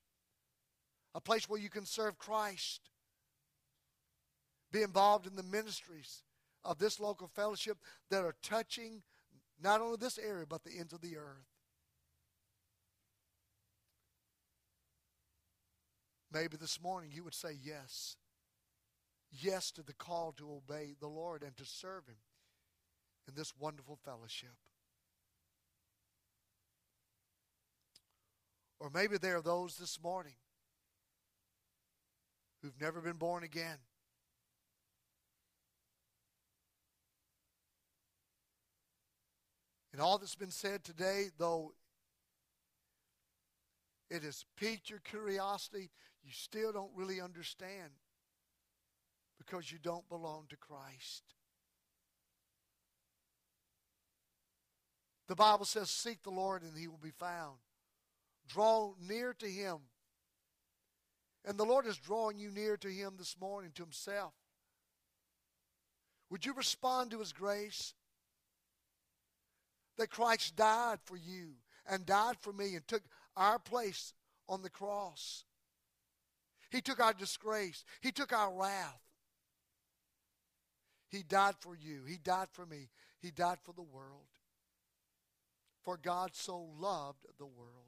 a 1.14 1.20
place 1.20 1.50
where 1.50 1.60
you 1.60 1.70
can 1.70 1.86
serve 1.86 2.18
Christ, 2.18 2.90
be 4.72 4.84
involved 4.84 5.26
in 5.26 5.36
the 5.36 5.44
ministries 5.44 6.24
of 6.68 6.78
this 6.78 7.00
local 7.00 7.28
fellowship 7.28 7.78
that 8.12 8.24
are 8.24 8.36
touching 8.44 9.02
not 9.64 9.80
only 9.82 9.98
this 9.98 10.20
area, 10.20 10.46
but 10.48 10.64
the 10.64 10.78
ends 10.78 10.94
of 10.94 11.02
the 11.02 11.18
earth. 11.18 11.48
Maybe 16.32 16.58
this 16.58 16.82
morning 16.82 17.10
you 17.14 17.24
would 17.24 17.34
say 17.34 17.58
yes. 17.64 18.18
Yes 19.32 19.72
to 19.72 19.82
the 19.82 19.94
call 19.94 20.34
to 20.34 20.52
obey 20.52 20.94
the 21.00 21.08
Lord 21.08 21.42
and 21.42 21.56
to 21.56 21.66
serve 21.66 22.06
Him 22.06 22.18
in 23.28 23.34
this 23.34 23.54
wonderful 23.58 23.98
fellowship. 24.04 24.56
Or 28.80 28.92
maybe 28.94 29.18
there 29.18 29.38
are 29.38 29.42
those 29.42 29.78
this 29.78 30.00
morning 30.04 30.36
who've 32.62 32.80
never 32.80 33.02
been 33.02 33.18
born 33.18 33.44
again. 33.44 33.78
And 39.98 40.04
all 40.04 40.20
that's 40.20 40.36
been 40.36 40.52
said 40.52 40.84
today, 40.84 41.30
though 41.40 41.74
it 44.12 44.22
has 44.22 44.46
piqued 44.56 44.92
your 44.92 45.00
curiosity, 45.00 45.90
you 46.24 46.30
still 46.32 46.72
don't 46.72 46.92
really 46.94 47.20
understand 47.20 47.90
because 49.40 49.72
you 49.72 49.80
don't 49.82 50.08
belong 50.08 50.46
to 50.52 50.56
Christ. 50.56 51.24
The 55.28 55.34
Bible 55.34 55.66
says, 55.66 55.90
Seek 55.90 56.22
the 56.22 56.30
Lord 56.30 56.62
and 56.62 56.78
he 56.78 56.88
will 56.88 57.00
be 57.02 57.10
found. 57.10 57.58
Draw 58.48 58.94
near 59.02 59.34
to 59.34 59.48
him. 59.48 59.78
And 61.44 61.58
the 61.58 61.66
Lord 61.66 61.88
is 61.88 61.98
drawing 61.98 62.38
you 62.38 62.52
near 62.52 62.78
to 62.78 62.88
him 62.88 63.16
this 63.18 63.36
morning, 63.42 63.72
to 63.74 63.82
himself. 63.82 64.36
Would 66.30 66.46
you 66.46 66.54
respond 66.54 67.10
to 67.10 67.20
his 67.20 67.34
grace? 67.34 67.96
That 69.98 70.10
Christ 70.10 70.56
died 70.56 71.00
for 71.06 71.18
you 71.18 71.54
and 71.90 72.06
died 72.06 72.38
for 72.42 72.54
me 72.54 72.76
and 72.76 72.88
took 72.88 73.04
our 73.36 73.60
place 73.60 74.14
on 74.48 74.62
the 74.62 74.70
cross. 74.70 75.44
He 76.70 76.82
took 76.82 77.00
our 77.00 77.14
disgrace, 77.14 77.84
He 78.02 78.12
took 78.12 78.34
our 78.34 78.54
wrath. 78.54 79.02
He 81.10 81.24
died 81.24 81.56
for 81.62 81.76
you, 81.76 82.04
He 82.08 82.18
died 82.18 82.50
for 82.52 82.66
me, 82.66 82.90
He 83.22 83.32
died 83.32 83.60
for 83.64 83.74
the 83.74 83.82
world. 83.82 84.28
For 85.84 85.98
God 85.98 86.32
so 86.34 86.68
loved 86.80 87.26
the 87.38 87.46
world. 87.46 87.88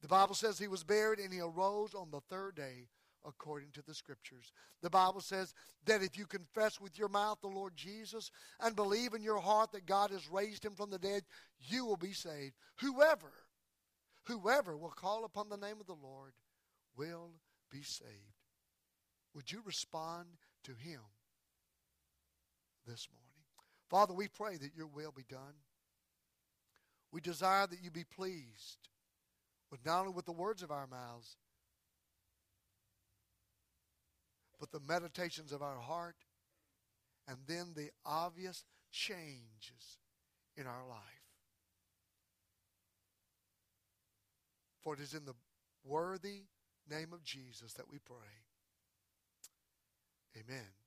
The 0.00 0.08
Bible 0.08 0.34
says 0.34 0.58
he 0.58 0.68
was 0.68 0.84
buried 0.84 1.18
and 1.18 1.32
he 1.32 1.40
arose 1.40 1.94
on 1.94 2.10
the 2.10 2.20
third 2.20 2.54
day 2.54 2.86
according 3.26 3.70
to 3.72 3.82
the 3.82 3.94
scriptures. 3.94 4.52
The 4.82 4.90
Bible 4.90 5.20
says 5.20 5.54
that 5.86 6.02
if 6.02 6.16
you 6.16 6.26
confess 6.26 6.80
with 6.80 6.98
your 6.98 7.08
mouth 7.08 7.38
the 7.40 7.48
Lord 7.48 7.76
Jesus 7.76 8.30
and 8.60 8.76
believe 8.76 9.14
in 9.14 9.22
your 9.22 9.40
heart 9.40 9.72
that 9.72 9.86
God 9.86 10.10
has 10.10 10.30
raised 10.30 10.64
him 10.64 10.74
from 10.74 10.90
the 10.90 10.98
dead, 10.98 11.22
you 11.60 11.84
will 11.84 11.96
be 11.96 12.12
saved. 12.12 12.54
Whoever, 12.80 13.32
whoever 14.24 14.76
will 14.76 14.90
call 14.90 15.24
upon 15.24 15.48
the 15.48 15.56
name 15.56 15.80
of 15.80 15.86
the 15.86 15.96
Lord 16.00 16.32
will 16.96 17.32
be 17.70 17.82
saved. 17.82 18.10
Would 19.34 19.52
you 19.52 19.62
respond 19.64 20.26
to 20.64 20.72
him 20.72 21.00
this 22.86 23.08
morning? 23.12 23.28
Father, 23.88 24.14
we 24.14 24.28
pray 24.28 24.56
that 24.56 24.76
your 24.76 24.86
will 24.86 25.12
be 25.12 25.24
done. 25.28 25.54
We 27.12 27.20
desire 27.20 27.66
that 27.66 27.82
you 27.82 27.90
be 27.90 28.04
pleased 28.04 28.88
with 29.70 29.84
not 29.84 30.00
only 30.00 30.12
with 30.12 30.26
the 30.26 30.32
words 30.32 30.62
of 30.62 30.70
our 30.70 30.86
mouths, 30.86 31.36
but 34.58 34.70
the 34.72 34.80
meditations 34.80 35.52
of 35.52 35.62
our 35.62 35.78
heart, 35.78 36.16
and 37.26 37.38
then 37.46 37.72
the 37.74 37.90
obvious 38.04 38.64
changes 38.90 39.98
in 40.56 40.66
our 40.66 40.86
life. 40.88 40.98
For 44.82 44.94
it 44.94 45.00
is 45.00 45.14
in 45.14 45.24
the 45.24 45.34
worthy 45.84 46.44
name 46.90 47.12
of 47.12 47.22
Jesus 47.22 47.74
that 47.74 47.90
we 47.90 47.98
pray. 47.98 48.16
Amen. 50.36 50.77